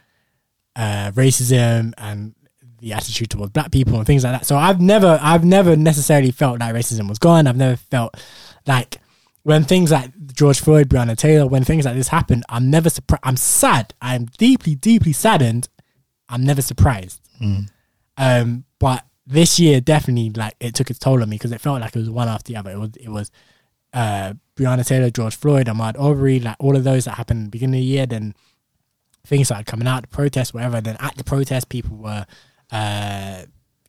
[0.76, 2.36] uh, racism and
[2.84, 4.46] the attitude towards black people and things like that.
[4.46, 7.48] So I've never, I've never necessarily felt like racism was gone.
[7.48, 8.16] I've never felt
[8.68, 9.00] like
[9.44, 13.22] when things like George Floyd, Breonna Taylor, when things like this happen, I'm never surprised.
[13.24, 13.94] I'm sad.
[14.02, 15.68] I'm deeply, deeply saddened.
[16.30, 17.22] I'm never surprised.
[18.18, 21.82] Um, but this year definitely like it took its toll on me because it felt
[21.82, 22.72] like it was one after the other.
[22.72, 23.32] It was it was
[23.94, 27.50] uh Breonna Taylor, George Floyd, Ahmaud Arbery, like all of those that happened at the
[27.52, 28.06] beginning of the year.
[28.06, 28.36] Then
[29.26, 30.82] things started coming out, the protests, whatever.
[30.82, 32.26] Then at the protest, people were
[32.74, 33.44] uh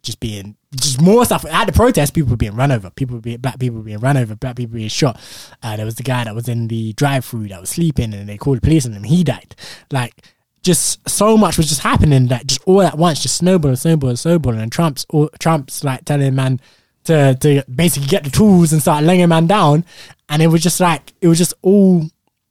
[0.05, 2.15] just being just more stuff at the protest.
[2.15, 2.91] People were being run over.
[2.91, 4.37] People were being black people were being run over.
[4.37, 5.19] Black people were being shot.
[5.63, 8.37] Uh, there was the guy that was in the drive-through that was sleeping, and they
[8.37, 9.05] called the police on him.
[9.05, 9.57] He died.
[9.91, 10.23] Like
[10.63, 14.61] just so much was just happening that just all at once, just snowballing, snowballing, snowballing.
[14.61, 16.61] And Trump's all, Trump's like telling man
[17.05, 19.85] to to basically get the tools and start laying man down,
[20.29, 22.07] and it was just like it was just all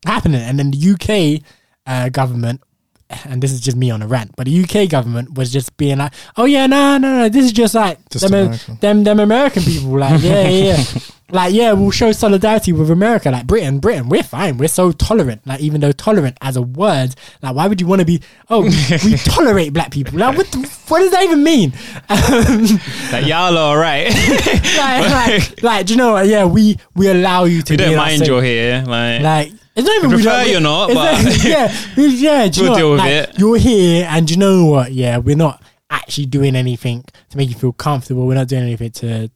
[0.05, 0.41] happening.
[0.41, 1.43] And then the UK
[1.85, 2.61] uh, government
[3.09, 5.97] and this is just me on a rant, but the UK government was just being
[5.97, 8.77] like, "Oh yeah, no, no, no, this is just like Just them, America.
[8.81, 10.83] them, them American people, like yeah, yeah, yeah.
[11.29, 15.45] like yeah, we'll show solidarity with America, like Britain, Britain, we're fine, we're so tolerant,
[15.45, 18.21] like even though tolerant as a word, like why would you want to be?
[18.49, 18.69] Oh, we,
[19.05, 20.47] we tolerate black people, like what?
[20.51, 21.73] The, what does that even mean?
[22.09, 22.79] Um,
[23.11, 24.07] like y'all all right.
[24.77, 26.27] like, like, like, do you know what?
[26.27, 27.73] Yeah, we we allow you to.
[27.73, 28.83] we don't in mind you're here.
[28.85, 32.47] Like, like it's not even We we prefer don't- you're not, but- not- yeah, yeah.
[32.47, 32.91] Do you We'll know deal what?
[32.91, 33.39] with Like, it.
[33.39, 34.91] You're here, and you know what?
[34.91, 38.25] Yeah, we're not actually doing anything to make you feel comfortable.
[38.27, 39.29] We're not doing anything to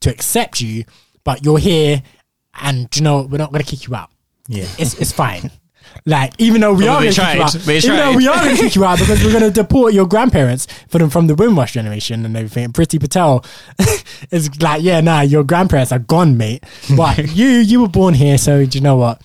[0.00, 0.84] to accept you,
[1.24, 2.02] but you're here,
[2.60, 3.30] and you know what?
[3.30, 4.10] we're not going to kick you out.
[4.48, 4.66] Yeah.
[4.78, 5.50] It's it's fine.
[6.06, 8.16] Like even though we Well, are they going to kick you out, They even though
[8.16, 10.98] we are going to kick you out because we're going to deport your grandparents for
[10.98, 12.72] them from the Windrush generation and everything.
[12.72, 13.44] Priti Patel
[14.30, 16.64] is like, yeah, nah, your grandparents are gone, mate.
[16.96, 19.20] But you you were born here, so do you know what?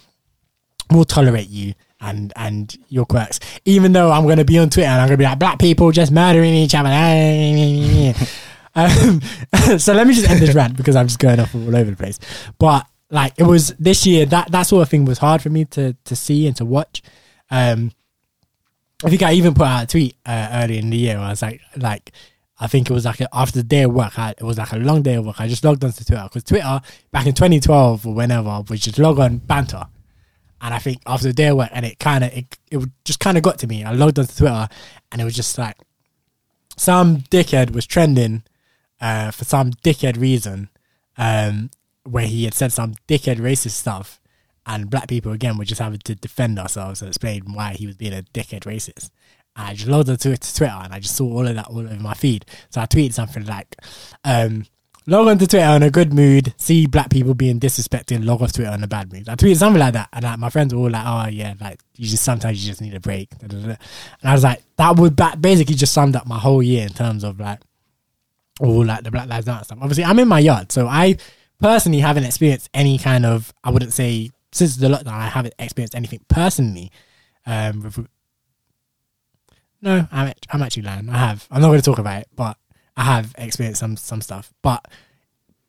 [0.92, 3.40] We'll tolerate you and and your quirks.
[3.66, 5.60] Even though I'm going to be on Twitter and I'm going to be like, black
[5.60, 6.90] people just murdering each other.
[8.76, 9.22] um,
[9.80, 11.98] so let me just end this rant because I'm just going off all over the
[11.98, 12.20] place.
[12.58, 15.66] But like it was this year that that sort of thing was hard for me
[15.66, 17.02] to to see and to watch.
[17.50, 17.92] Um,
[19.04, 21.18] I think I even put out a tweet uh, early in the year.
[21.18, 22.12] I was like, like
[22.60, 24.18] I think it was like a, after the day of work.
[24.18, 25.40] I, it was like a long day of work.
[25.40, 26.82] I just logged onto Twitter because Twitter
[27.12, 29.86] back in 2012 or whenever was just log on banter.
[30.62, 33.38] And I think after the day work, and it kind of it, it just kind
[33.38, 33.84] of got to me.
[33.84, 34.68] I logged onto Twitter,
[35.12, 35.78] and it was just like
[36.78, 38.44] some dickhead was trending
[39.02, 40.70] uh, for some dickhead reason,
[41.18, 41.70] um,
[42.04, 44.20] where he had said some dickhead racist stuff,
[44.66, 47.96] and black people again were just having to defend ourselves and explain why he was
[47.96, 49.10] being a dickhead racist.
[49.56, 51.80] And I just logged onto to Twitter, and I just saw all of that all
[51.80, 52.46] over my feed.
[52.70, 53.76] So I tweeted something like,
[54.24, 54.66] um,
[55.08, 58.54] "Log on to Twitter in a good mood, see black people being disrespected, log off
[58.54, 60.82] Twitter in a bad mood." I tweeted something like that, and like my friends were
[60.82, 63.78] all like, "Oh yeah, like you just sometimes you just need a break." And
[64.24, 67.24] I was like, that would ba- basically just summed up my whole year in terms
[67.24, 67.60] of like
[68.60, 69.80] all like the Black Lives Matter stuff.
[69.82, 71.18] Obviously, I'm in my yard, so I
[71.60, 73.54] personally haven't experienced any kind of.
[73.64, 76.92] I wouldn't say since the lockdown, I haven't experienced anything personally.
[77.46, 78.08] Um, with,
[79.82, 81.10] no, I'm I'm actually lying.
[81.10, 81.48] I have.
[81.52, 82.58] I'm not going to talk about it, but
[82.98, 84.86] I have experienced some some stuff, but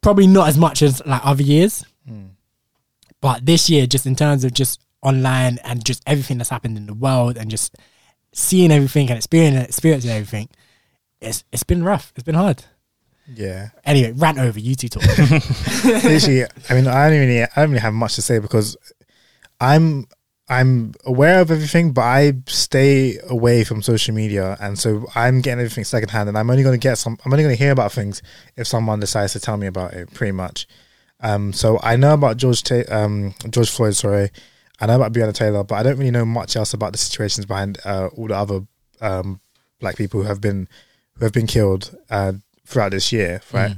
[0.01, 1.85] probably not as much as like other years.
[2.07, 2.27] Hmm.
[3.20, 6.86] But this year, just in terms of just online and just everything that's happened in
[6.86, 7.77] the world and just
[8.32, 10.48] seeing everything and experiencing experiencing everything,
[11.20, 12.12] it's it's been rough.
[12.15, 12.65] It's been hard.
[13.35, 13.70] Yeah.
[13.85, 14.59] Anyway, rant over.
[14.59, 15.03] You two talk.
[15.85, 18.77] Literally, I mean, I don't really, I don't really have much to say because
[19.61, 20.07] I'm,
[20.48, 25.59] I'm aware of everything, but I stay away from social media, and so I'm getting
[25.60, 27.18] everything secondhand, and I'm only going to get some.
[27.24, 28.23] I'm only going to hear about things
[28.56, 30.14] if someone decides to tell me about it.
[30.14, 30.68] Pretty much.
[31.20, 33.97] Um, so I know about George, Ta- um, George Floyd.
[33.97, 34.31] Sorry,
[34.81, 37.44] I know about Breonna Taylor, but I don't really know much else about the situations
[37.47, 38.60] behind uh, all the other
[39.01, 39.40] um,
[39.81, 40.68] black people who have been
[41.14, 42.35] who have been killed uh,
[42.66, 43.74] throughout this year, right?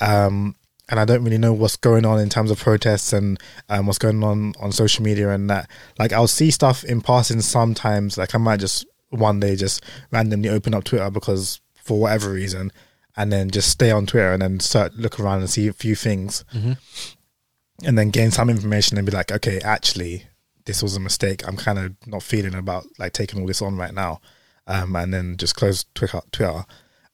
[0.00, 0.54] Um,
[0.88, 3.98] and I don't really know what's going on in terms of protests and um, what's
[3.98, 5.68] going on on social media and that.
[5.98, 8.16] Like, I'll see stuff in passing sometimes.
[8.16, 12.70] Like, I might just one day just randomly open up Twitter because for whatever reason,
[13.16, 15.94] and then just stay on Twitter and then start look around and see a few
[15.94, 16.44] things,
[17.84, 20.26] and then gain some information and be like, okay, actually,
[20.66, 21.46] this was a mistake.
[21.46, 24.20] I'm kind of not feeling about like taking all this on right now,
[24.66, 26.20] um, and then just close Twitter.
[26.32, 26.64] Twitter.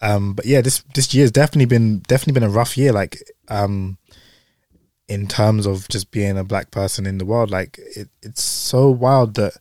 [0.03, 2.93] Um, but yeah, this this year's definitely been definitely been a rough year.
[2.93, 3.97] Like, um,
[5.09, 8.91] in terms of just being a black person in the world, like it, it's so
[8.91, 9.55] wild that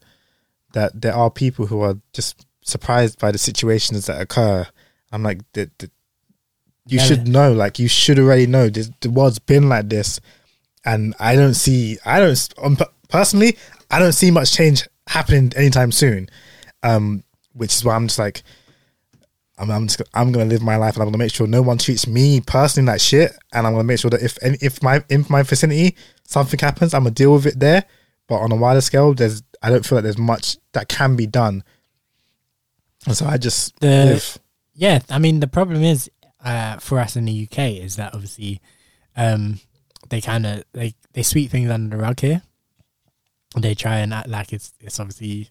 [0.74, 4.66] that there are people who are just surprised by the situations that occur.
[5.12, 5.92] I'm like, the, the,
[6.88, 7.06] you Yeah.
[7.06, 8.70] should know, like you should already know.
[8.70, 10.20] This, the world's been like this,
[10.86, 12.78] and I don't see, I don't um,
[13.10, 13.58] personally,
[13.92, 16.30] I don't see much change happening anytime soon.
[16.82, 17.24] Um,
[17.54, 18.42] which is why I'm just like,
[19.62, 21.78] I'm, I'm just, I'm gonna live my life, and I'm gonna make sure no one
[21.78, 25.04] treats me personally like shit, and I'm gonna make sure that if any, if my
[25.10, 25.96] in my vicinity
[26.28, 27.86] something happens, I'm gonna deal with it there.
[28.28, 31.28] But on a wider scale, there's I don't feel like there's much that can be
[31.28, 31.64] done,
[33.06, 34.38] and so I just The- live.
[34.74, 36.10] yeah, I mean the problem is
[36.44, 38.62] uh, for us in the UK is that obviously
[39.16, 39.60] um,
[40.10, 42.42] they kind of they they sweep things under the rug here.
[43.58, 45.50] They try and act like it's it's obviously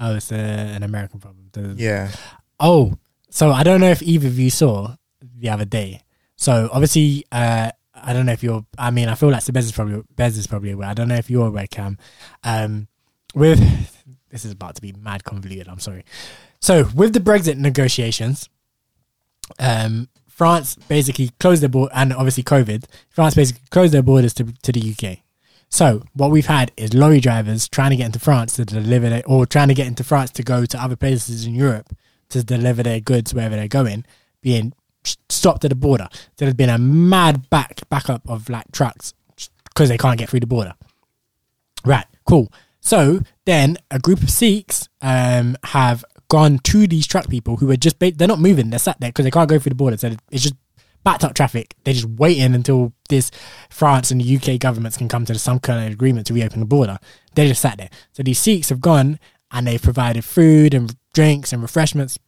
[0.00, 1.48] oh it's a, an American problem.
[1.52, 2.10] The- Yeah,
[2.58, 2.96] Oh,
[3.32, 6.02] so I don't know if either of you saw the other day.
[6.36, 8.66] So obviously, uh, I don't know if you're.
[8.76, 10.88] I mean, I feel like Bez is probably Bez is probably aware.
[10.88, 11.96] I don't know if you're aware, Cam.
[12.44, 12.88] Um,
[13.34, 13.58] with
[14.30, 15.66] this is about to be mad convoluted.
[15.66, 16.04] I'm sorry.
[16.60, 18.50] So with the Brexit negotiations,
[19.58, 22.84] um, France basically closed their border, and obviously COVID.
[23.08, 25.20] France basically closed their borders to to the UK.
[25.70, 29.24] So what we've had is lorry drivers trying to get into France to deliver it,
[29.26, 31.96] or trying to get into France to go to other places in Europe
[32.32, 34.04] to deliver their goods wherever they're going,
[34.40, 34.72] being
[35.28, 36.08] stopped at the border.
[36.12, 39.14] So there's been a mad back backup of like trucks
[39.64, 40.74] because they can't get through the border.
[41.84, 42.52] Right, cool.
[42.80, 47.76] So then a group of Sikhs um, have gone to these truck people who are
[47.76, 48.70] just ba- they're not moving.
[48.70, 49.96] They're sat there because they can't go through the border.
[49.96, 50.54] So it's just
[51.04, 51.74] backed up traffic.
[51.84, 53.30] They're just waiting until this
[53.70, 56.66] France and the UK governments can come to some kind of agreement to reopen the
[56.66, 56.98] border.
[57.34, 57.90] They're just sat there.
[58.12, 59.18] So these Sikhs have gone
[59.50, 62.18] and they've provided food and drinks and refreshments,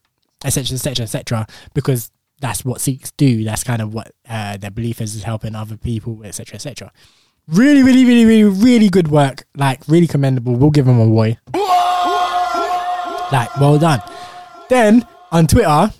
[0.45, 3.45] etc., etc., etc., because that's what Sikhs do.
[3.45, 6.93] That's kind of what uh, their belief is, is helping other people, etc., etc.
[7.47, 9.45] Really, really, really, really, really good work.
[9.57, 10.57] Like, really commendable.
[10.57, 11.39] We'll give them a boy.
[13.33, 14.03] Like, well done.
[14.69, 15.93] Then on Twitter,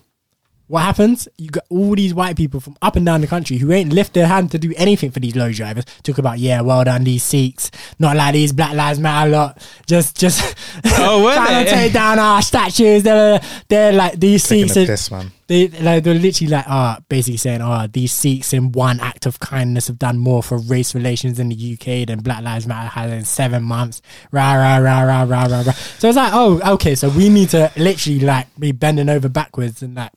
[0.75, 1.29] what happens?
[1.39, 4.13] You got all these white people from up and down the country who ain't lift
[4.13, 5.85] their hand to do anything for these lorry drivers.
[6.03, 7.71] Talk about yeah, well done these Sikhs,
[8.01, 9.65] not like these Black Lives Matter lot.
[9.87, 10.57] Just just
[10.99, 13.05] Oh, were trying to take down our statues.
[13.05, 14.75] They're they're like these Taking Sikhs.
[14.75, 15.31] the are- piss, man.
[15.47, 19.39] they like they're literally like ah basically saying oh these Sikhs in one act of
[19.39, 23.13] kindness have done more for race relations in the UK than Black Lives Matter has
[23.13, 24.03] in seven months.
[24.33, 25.73] Rah rah rah rah rah rah rah.
[26.01, 29.81] So it's like oh okay so we need to literally like be bending over backwards
[29.81, 30.11] and like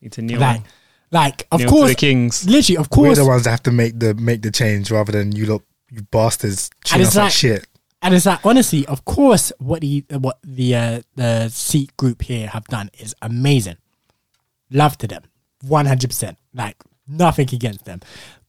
[0.00, 0.62] Need to kneel, like
[1.10, 2.48] like of kneel course the kings.
[2.48, 5.12] literally of course, We're the ones that have to make the make the change rather
[5.12, 7.66] than you look you bastards treating it's us like like- shit.
[8.02, 12.48] and it's like honestly of course what the what the uh, the Sikh group here
[12.48, 13.76] have done is amazing.
[14.70, 15.22] Love to them,
[15.62, 16.36] one hundred percent.
[16.52, 18.00] Like nothing against them,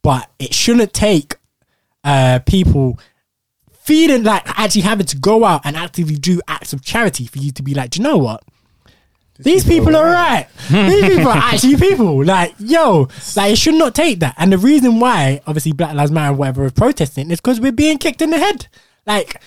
[0.01, 1.35] but it shouldn't take
[2.03, 2.99] uh, people
[3.83, 7.51] feeling like actually having to go out and actively do acts of charity for you
[7.51, 8.43] to be like, do you know what?
[9.39, 10.47] These people are right.
[10.69, 12.23] These people are actually people.
[12.23, 14.35] Like, yo, like it should not take that.
[14.37, 17.71] And the reason why, obviously, Black Lives Matter, and whatever, are protesting is because we're
[17.71, 18.67] being kicked in the head.
[19.05, 19.41] Like,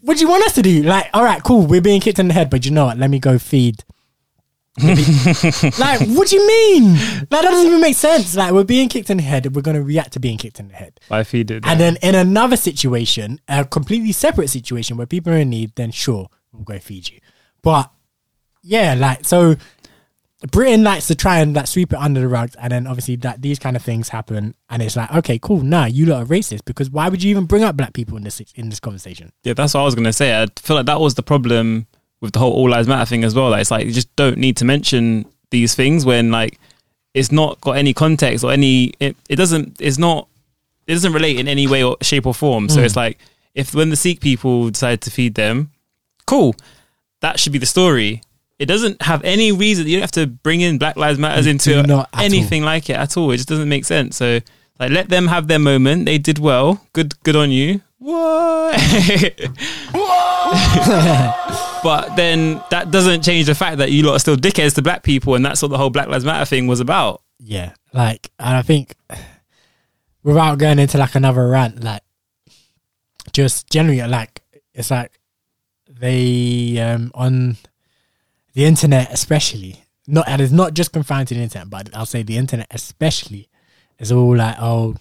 [0.00, 0.82] what do you want us to do?
[0.82, 2.98] Like, all right, cool, we're being kicked in the head, but you know what?
[2.98, 3.84] Let me go feed.
[4.82, 6.94] like, what do you mean?
[6.94, 8.34] Like, that doesn't even make sense.
[8.34, 9.46] Like, we're being kicked in the head.
[9.46, 10.98] And we're going to react to being kicked in the head.
[11.10, 11.64] I feed it.
[11.66, 15.90] And then in another situation, a completely separate situation where people are in need, then
[15.90, 17.20] sure, we'll go feed you.
[17.62, 17.90] But
[18.64, 19.56] yeah, like so
[20.50, 23.40] Britain likes to try and like sweep it under the rug and then obviously that
[23.40, 26.64] these kind of things happen and it's like, okay, cool, nah, you lot are racist
[26.66, 29.32] because why would you even bring up black people in this in this conversation?
[29.42, 30.42] Yeah, that's what I was gonna say.
[30.42, 31.86] I feel like that was the problem
[32.20, 33.50] with the whole All Lives Matter thing as well.
[33.50, 36.58] Like, it's like you just don't need to mention these things when like
[37.14, 38.92] it's not got any context or any.
[38.98, 39.76] It, it doesn't.
[39.80, 40.26] It's not.
[40.86, 42.68] It doesn't relate in any way or shape or form.
[42.68, 42.84] So Mm.
[42.84, 43.18] it's like
[43.54, 45.70] if when the Sikh people decide to feed them,
[46.26, 46.54] cool.
[47.20, 48.20] That should be the story.
[48.58, 49.86] It doesn't have any reason.
[49.86, 52.88] You don't have to bring in Black Lives Matters into do not at anything like
[52.88, 53.30] it at all.
[53.32, 54.16] It just doesn't make sense.
[54.16, 54.40] So
[54.78, 56.06] like, let them have their moment.
[56.06, 56.86] They did well.
[56.92, 57.80] Good, good on you.
[58.04, 58.76] What?
[61.82, 65.02] but then that doesn't change the fact that you lot are still dickheads to black
[65.02, 67.22] people, and that's what the whole Black Lives Matter thing was about.
[67.38, 68.94] Yeah, like, and I think
[70.22, 72.02] without going into like another rant, like,
[73.32, 74.42] just generally, like,
[74.74, 75.18] it's like
[75.88, 77.56] they um on
[78.54, 82.22] the internet, especially not, and it's not just confined to the internet, but I'll say
[82.22, 83.48] the internet, especially,
[83.98, 84.94] is all like, oh,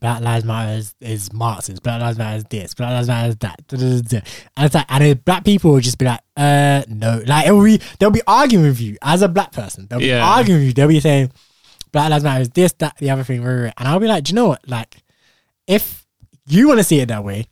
[0.00, 3.36] Black Lives Matter is, is Marxist, Black Lives Matter is this, Black Lives Matter is
[3.36, 4.20] that, da, da, da,
[4.56, 7.52] and it's like, and then black people will just be like, uh, no, like it
[7.52, 10.24] will be, they'll be arguing with you as a black person, they'll be Yeah.
[10.24, 11.30] arguing with you, they'll be saying,
[11.92, 14.36] Black Lives Matter is this, that, the other thing, and I'll be like, do you
[14.36, 14.96] know what, like,
[15.66, 16.06] if
[16.46, 17.46] you want to see it that way,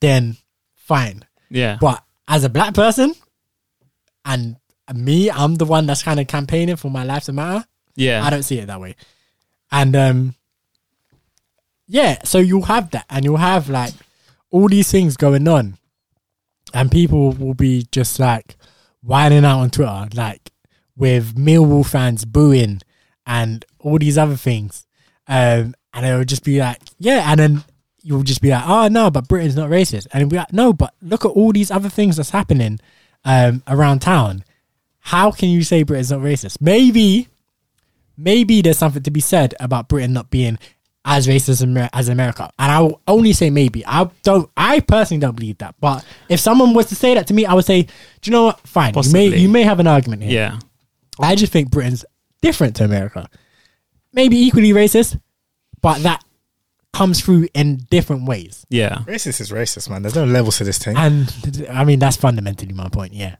[0.00, 0.36] then
[0.74, 3.14] fine, Yeah, but as a black person,
[4.26, 4.56] and
[4.94, 7.64] me, I'm the one that's kind of campaigning for my life to matter.
[7.94, 8.96] yeah, I don't see it that way.
[9.72, 10.34] And um
[11.86, 13.94] yeah, so you'll have that and you'll have like
[14.50, 15.78] all these things going on.
[16.74, 18.56] And people will be just like
[19.02, 20.50] whining out on Twitter, like
[20.96, 22.80] with Millwall fans booing
[23.26, 24.86] and all these other things.
[25.28, 27.64] Um and it'll just be like, yeah, and then
[28.02, 30.06] you'll just be like, oh no, but Britain's not racist.
[30.12, 32.78] And it'll be like, no, but look at all these other things that's happening
[33.26, 34.42] um around town.
[35.00, 36.60] How can you say Britain's not racist?
[36.60, 37.28] Maybe
[38.16, 40.58] maybe there's something to be said about Britain not being
[41.04, 42.50] as racist as America.
[42.58, 43.86] And I will only say maybe.
[43.86, 44.50] I don't.
[44.56, 45.76] I personally don't believe that.
[45.80, 47.90] But if someone was to say that to me, I would say, do
[48.24, 48.60] you know what?
[48.60, 48.94] Fine.
[48.94, 50.32] You may you may have an argument here.
[50.32, 50.58] yeah,
[51.20, 52.04] I just think Britain's
[52.42, 53.28] different to America.
[54.12, 55.20] Maybe equally racist,
[55.80, 56.24] but that
[56.96, 58.64] comes through in different ways.
[58.70, 58.98] yeah.
[59.06, 60.02] Racist is racist, man.
[60.02, 60.96] There's no levels to this thing.
[60.96, 61.32] And
[61.70, 63.12] I mean that's fundamentally my point.
[63.12, 63.36] Yeah.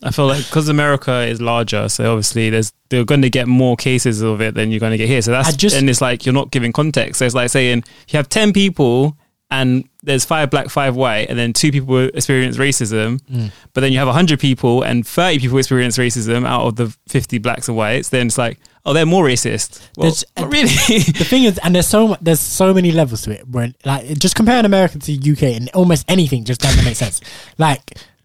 [0.00, 3.76] I feel like because America is larger, so obviously there's they're going to get more
[3.76, 5.20] cases of it than you're going to get here.
[5.22, 7.18] So that's I just- and it's like you're not giving context.
[7.18, 9.16] So it's like saying you have ten people
[9.50, 13.50] and there's five black, five white, and then two people experience racism, Mm.
[13.72, 17.38] but then you have hundred people and thirty people experience racism out of the fifty
[17.38, 18.10] blacks and whites.
[18.10, 19.80] Then it's like, oh, they're more racist.
[19.96, 20.66] Well, not really.
[20.88, 23.48] the thing is, and there's so there's so many levels to it.
[23.48, 27.20] Where like just comparing America to UK and almost anything just doesn't make sense.
[27.58, 27.82] Like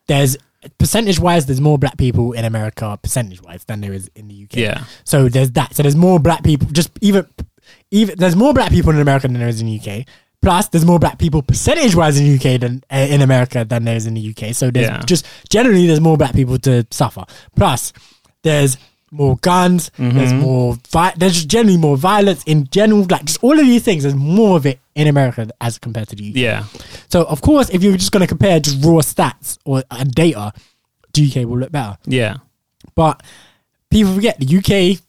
[0.08, 0.36] there's
[0.78, 4.44] percentage wise, there's more black people in America percentage wise than there is in the
[4.44, 4.56] UK.
[4.58, 4.84] Yeah.
[5.06, 5.74] So there's that.
[5.76, 6.68] So there's more black people.
[6.72, 7.26] Just even
[7.92, 10.06] even there's more black people in America than there is in the UK.
[10.44, 13.86] Plus, there's more black people percentage wise in the UK than uh, in America than
[13.86, 14.54] there is in the UK.
[14.54, 15.02] So there's Yeah.
[15.06, 17.24] just generally there's more black people to suffer.
[17.56, 17.94] Plus,
[18.44, 18.78] there's
[19.10, 19.90] more guns.
[19.98, 20.40] There's Mm-hmm.
[20.42, 20.78] more.
[20.92, 23.06] Vi- there's just generally more violence in general.
[23.10, 24.04] Like just all of these things.
[24.04, 26.36] There's more of it in America as compared to the UK.
[26.36, 26.64] yeah,
[27.10, 30.52] So of course, if you're just going to compare just raw stats or uh, data,
[31.14, 31.98] the UK will look better.
[32.06, 32.36] yeah,
[32.96, 33.24] But
[33.90, 35.00] people forget the UK.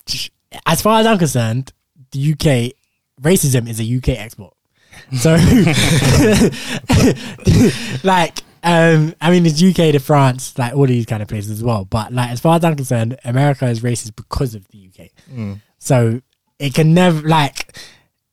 [0.66, 1.72] As far as I'm concerned,
[2.12, 2.72] the UK
[3.20, 4.53] racism is a UK export.
[5.12, 5.34] So,
[8.04, 11.62] like, um, I mean, it's UK to France, like all these kind of places as
[11.62, 11.84] well.
[11.84, 15.10] But like, as far as I'm concerned, America is racist because of the UK.
[15.32, 15.60] Mm.
[15.78, 16.20] So
[16.58, 17.76] it can never like.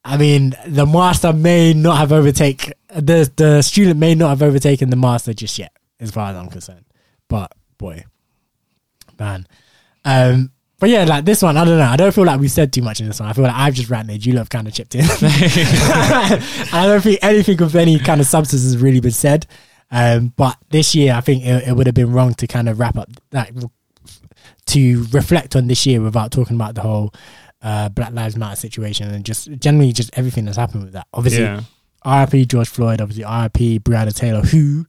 [0.03, 4.89] I mean, the master may not have overtake the the student may not have overtaken
[4.89, 6.85] the master just yet, as far as I'm concerned.
[7.27, 8.06] But boy,
[9.19, 9.48] man,
[10.06, 10.52] um,
[10.82, 11.86] but yeah, like this one, I don't know.
[11.86, 13.30] I don't feel like we said too much in this one.
[13.30, 14.26] I feel like I've just ranted.
[14.26, 15.06] You lot have kind of chipped in.
[15.12, 19.45] I don't think anything of any kind of substance has really been said.
[19.91, 22.80] Um, but this year, I think it, it would have been wrong to kind of
[22.80, 23.53] wrap up like
[24.68, 27.14] to reflect on this year without talking about the whole
[27.62, 31.06] uh, Black Lives Matter situation and just generally just everything that's happened with that.
[31.14, 31.62] Obviously, Yeah.
[32.03, 34.88] RIP George Floyd, obviously RIP Breonna Taylor, who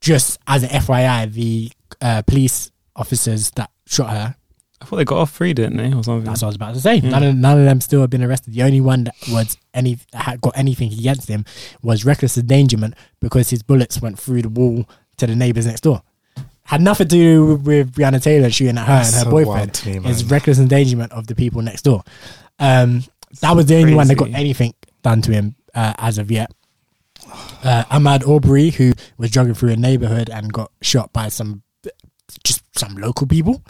[0.00, 4.36] just as an FYI, the uh, police officers that shot her.
[4.80, 6.24] I thought they got off free, didn't they, or something?
[6.24, 6.96] That's what I was about to say.
[6.96, 7.10] Yeah.
[7.10, 8.54] None, of, none of them still have been arrested.
[8.54, 11.44] The only one that was any had got anything against him
[11.82, 14.88] was reckless endangerment because his bullets went through the wall
[15.18, 16.02] to the neighbors next door.
[16.64, 19.74] Had nothing to do with Breonna Taylor shooting at her That's and her so boyfriend.
[19.74, 22.02] to me, It's reckless endangerment of the people next door.
[22.58, 23.02] Um,
[23.40, 26.52] that was the only one that got anything done to him uh, as of yet.
[27.62, 31.62] Uh, Ahmaud Arbery, who was jogging through a neighborhood and got shot by some
[32.44, 33.62] just some local people.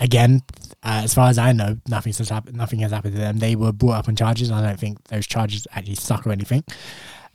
[0.00, 0.42] Again,
[0.82, 2.56] uh, as far as I know, nothing has happened.
[2.56, 3.38] Nothing has happened to them.
[3.38, 4.50] They were brought up on charges.
[4.50, 6.64] I don't think those charges actually stuck or anything.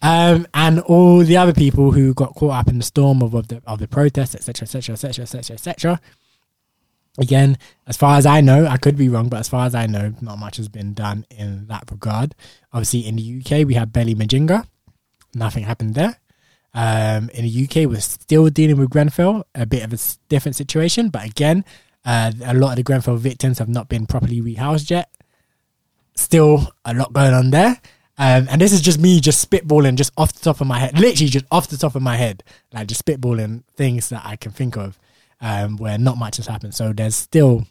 [0.01, 3.47] Um, and all the other people who got caught up in the storm of, of
[3.47, 6.01] the of the protests, etc., etc., etc., etc., etc.
[7.17, 9.85] Again, as far as I know, I could be wrong, but as far as I
[9.85, 12.35] know, not much has been done in that regard.
[12.73, 14.67] Obviously, in the UK, we have Belly Mujinga.
[15.33, 16.17] Nothing happened there.
[16.73, 19.97] Um, in the UK, we're still dealing with Grenfell, a bit of a
[20.27, 21.07] different situation.
[21.07, 21.63] But again,
[22.05, 25.09] uh, a lot of the Grenfell victims have not been properly rehoused yet.
[26.15, 27.81] Still a lot going on there.
[28.17, 30.97] Um, and this is just me just spitballing just off the top of my head,
[30.97, 34.51] literally just off the top of my head, like just spitballing things that I can
[34.51, 34.97] think of
[35.41, 36.73] um, where not much has happened.
[36.73, 37.65] So there's still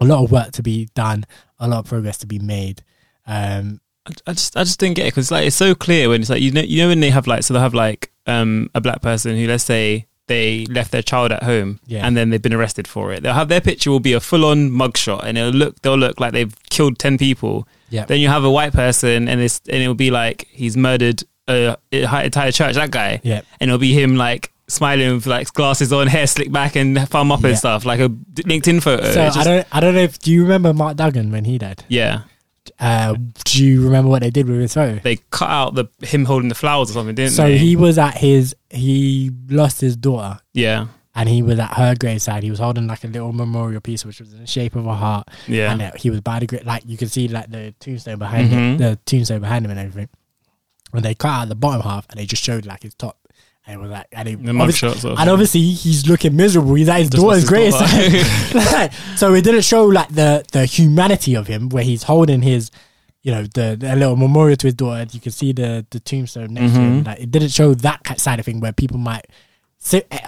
[0.00, 1.24] a lot of work to be done,
[1.58, 2.82] a lot of progress to be made.
[3.26, 3.80] Um,
[4.26, 6.40] I, just I just didn't get it because like it's so clear when it's like
[6.40, 9.02] you know you know when they have like so they'll have like um a black
[9.02, 12.06] person who let's say they left their child at home Yeah.
[12.06, 13.22] and then they've been arrested for it.
[13.22, 16.20] They'll have their picture will be a full on mugshot and it'll look they'll look
[16.20, 17.66] like they've killed ten people.
[17.90, 18.04] Yeah.
[18.04, 21.76] Then you have a white person and it's and it'll be like he's murdered a,
[21.92, 22.74] a entire church.
[22.76, 23.20] That guy.
[23.24, 23.40] Yeah.
[23.60, 27.32] And it'll be him like smiling with like glasses on, hair slicked back and thumb
[27.32, 27.48] up Yeah.
[27.48, 29.02] and stuff like a LinkedIn photo.
[29.10, 31.56] so It's I don't, I don't know if do you remember Mark Duggan when he
[31.56, 31.84] died?
[31.88, 32.22] yeah.
[32.80, 35.00] Uh, do you remember what they did with his photo?
[35.00, 37.58] They cut out the him holding the flowers or something, didn't So they?
[37.58, 40.86] So he was at his, he lost his daughter, yeah.
[41.16, 42.44] and he was at her graveside.
[42.44, 44.94] He was holding like a little memorial piece, which was in the shape of a
[44.94, 45.28] heart.
[45.48, 45.72] Yeah.
[45.72, 46.64] and uh, he was by the grave.
[46.66, 48.52] Like you could see, like the tombstone behind Mhm.
[48.52, 50.08] him, the tombstone behind him, and everything.
[50.92, 53.18] And they cut out the bottom half, and they just showed like his top,
[53.68, 56.74] and it was like, and, he, The obviously- sort and obviously he's looking miserable.
[56.74, 57.72] He's at his Just daughter's grave.
[57.72, 58.88] daughter.
[59.16, 62.70] So it didn't show like the the humanity of him, where he's holding his,
[63.22, 65.06] you know, the, the little memorial to his daughter.
[65.12, 67.02] You can see the the tombstone next to him.
[67.04, 67.06] Mhm.
[67.06, 69.26] Like it didn't show that side of thing where people might.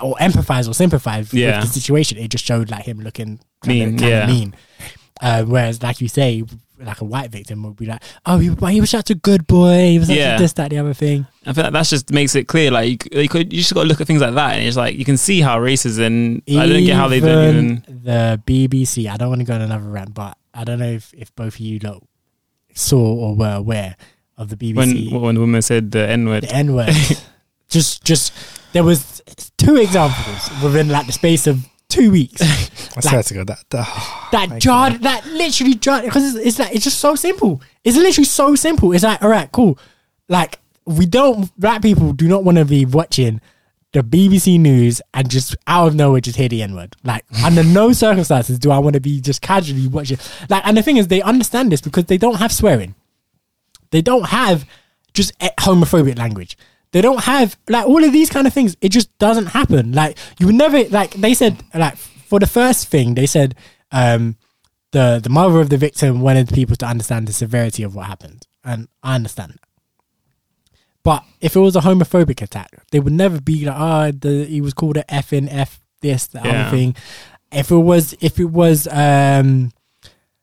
[0.01, 1.59] Or empathize or sympathize Yeah.
[1.61, 2.19] with the situation.
[2.19, 4.27] It just showed like him looking Mean, kinda, yeah.
[4.27, 4.55] mean.
[5.21, 6.45] Uh, whereas, like you say,
[6.81, 9.91] like a white victim would be like, "Oh, he, he was such a good boy.
[9.91, 10.37] He was such Yeah.
[10.37, 12.71] a this, that, the other thing." I feel like that's just makes it clear.
[12.71, 14.77] Like you, you, could, you just got to look at things like that, and it's
[14.77, 16.43] like you can see how racism.
[16.47, 17.85] And I don't get how they don't even.
[18.05, 19.11] the BBC.
[19.11, 21.55] I don't want to go on another rant, but I don't know if, if both
[21.55, 22.03] of you lot
[22.75, 23.97] saw or were aware
[24.37, 26.95] of the BBC When when the woman said the N word, the N word.
[27.69, 28.33] just just
[28.73, 29.23] there was
[29.59, 32.41] two examples within like the space of two weeks
[32.97, 36.59] I swear to God, that, that that Thank jarred that literally jarred because it's, it's
[36.59, 37.61] like it's just so simple.
[37.85, 38.93] It's literally so simple.
[38.93, 39.79] It's like all right, cool.
[40.29, 43.41] Like we don't black people do not want to be watching
[43.93, 46.97] the BBC News and just out of nowhere just hear the N word.
[47.05, 50.19] Like under no circumstances do I want to be just casually watching.
[50.49, 52.95] Like and the thing is they understand this because they don't have swearing.
[53.91, 54.65] They don't have
[55.13, 56.57] just eh, homophobic language.
[56.93, 58.77] They don't have like all of these kind of things.
[58.81, 59.93] It just doesn't happen.
[59.93, 63.55] Like you would never like they said like for the first thing they said
[63.93, 64.37] um
[64.93, 68.47] the the mother of the victim wanted people to understand the severity of what happened,
[68.65, 69.61] and I understand that.
[71.03, 74.61] But if it was a homophobic attack, they would never be like, "Oh, the, he
[74.61, 76.63] was called a effing f this the Yeah.
[76.67, 76.97] other thing."
[77.53, 79.73] If it was, if it was, um,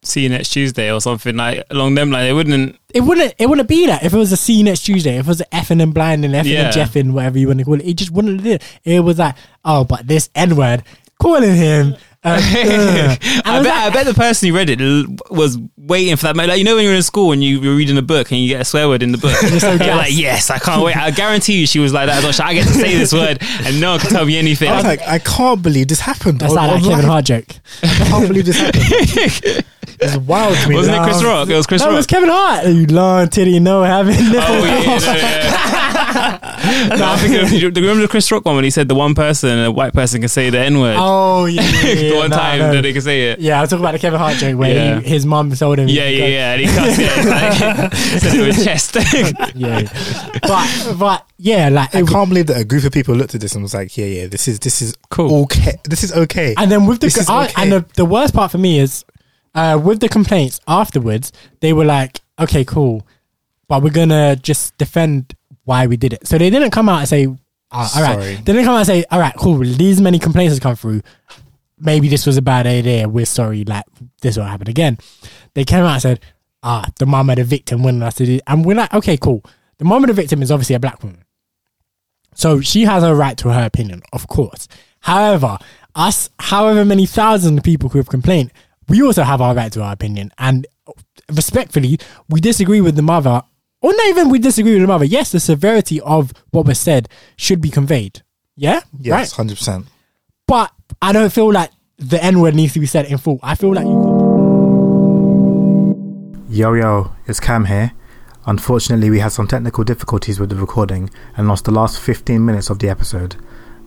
[0.04, 2.78] see you next Tuesday or something like along them like they wouldn't.
[2.94, 5.26] it wouldn't it wouldn't be that if it was a see you next Tuesday, if
[5.26, 6.66] it was an effing and blinding, effing Yeah.
[6.68, 8.64] and jeffing, whatever you want to call it, it just wouldn't do it.
[8.84, 10.84] It was like, oh, but this N word
[11.20, 13.16] calling him Uh, uh.
[13.46, 14.80] And I bet, like- I bet the person who read it
[15.32, 16.36] was waiting for that.
[16.36, 16.50] moment.
[16.50, 18.50] Like you know when you're in school and you, you're reading a book and you
[18.50, 19.98] get a swear word in the book, you're so gassed.
[19.98, 20.96] like, yes, I can't wait.
[20.98, 22.24] I guarantee you, she was like that.
[22.24, 22.48] as well.
[22.48, 24.70] I get to say this word and no one can tell me anything.
[24.70, 26.40] I was like, I can't believe this happened.
[26.40, 27.06] That's on- like that Kevin.
[27.06, 27.46] Hart joke.
[27.84, 29.66] I can't believe this happened.
[30.00, 30.76] it's wild to me.
[30.76, 31.50] Wasn't it Chris Rock?
[31.50, 31.94] It was Chris That Rock.
[31.94, 32.66] It was Kevin Hart.
[32.68, 36.88] You long titty no having Oh yeah, yeah, yeah.
[36.98, 38.88] no, I think it was, do you remember the Chris Rock one when he said
[38.88, 40.98] the one person, a white person, can say the N word.
[41.00, 42.74] Oh yeah, yeah, the one no, time no.
[42.74, 43.40] that they can say it.
[43.40, 45.00] Yeah, I was talking about the Kevin Hart joke where Yeah.
[45.00, 45.88] he, his mum told him.
[45.88, 46.54] Yeah, yeah, yeah.
[46.54, 47.12] And he cussed it.
[47.18, 48.96] It's like, said it with chest.
[49.56, 49.82] yeah.
[50.42, 53.42] But but yeah, like I it, can't believe that a group of people looked at
[53.42, 55.44] this and was like, "Yeah, yeah, this is this is Cool.
[55.44, 57.54] Okay, this is okay." and then with the This is I- okay.
[57.62, 59.06] and the, the worst part for me is
[59.58, 61.32] uh, with the complaints afterwards,
[61.62, 63.06] they were like, okay, cool,
[63.68, 65.34] but we're gonna just defend
[65.66, 66.28] why we did it.
[66.28, 67.28] So they didn't come out and say,
[67.72, 68.36] ah, all right, Sorry.
[68.36, 71.02] they didn't come out and say, all right, cool, these many complaints have come through.
[71.80, 73.08] Maybe this was a bad idea.
[73.10, 73.64] We're sorry.
[73.64, 73.86] Like
[74.22, 74.98] this won't happen again.
[75.54, 76.20] They came out and said,
[76.64, 79.44] ah, the mum of the victim wanted us to do, and we're like, okay, cool.
[79.80, 81.24] The mum of the victim is obviously a black woman.
[82.36, 84.68] So she has a right to her opinion, of course.
[85.02, 85.58] However,
[85.96, 88.52] us, however many thousand people who have complained,
[88.90, 90.32] we also have our right to our opinion.
[90.38, 90.66] And
[91.32, 92.00] respectfully,
[92.30, 93.42] we disagree with the mother,
[93.82, 95.06] or not even we disagree with the mother.
[95.06, 98.22] Yes, the severity of what was said should be conveyed.
[98.56, 98.82] Yeah?
[99.00, 99.32] yes, Right.
[99.32, 99.86] hundred percent.
[100.48, 103.40] But I don't feel like the N word needs to be said in full.
[103.44, 104.18] I feel like you
[106.50, 107.92] Yo, yo, it's Cam here.
[108.46, 112.70] Unfortunately, we had some technical difficulties with the recording and lost the last 15 minutes
[112.70, 113.36] of the episode.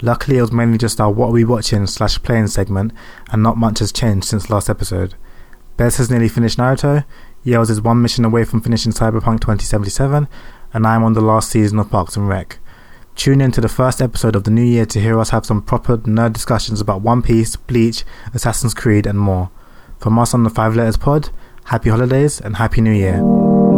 [0.03, 2.93] Luckily, it was mainly just our What Are We Watching slash playing segment,
[3.31, 5.15] and not much has changed since last episode.
[5.77, 7.05] Bez has nearly finished Naruto,
[7.43, 10.29] Yels is one mission away from finishing Cyberpunk 2077,
[10.75, 12.59] and I am on the last season of Parks and Rec.
[13.17, 15.63] Tune in to the first episode of the new year to hear us have some
[15.63, 18.05] proper nerd discussions about One Piece, Bleach,
[18.35, 19.51] Assassin's Creed, and more.
[19.99, 21.31] From us on the Five Letters Pod,
[21.65, 23.70] happy holidays and happy new year.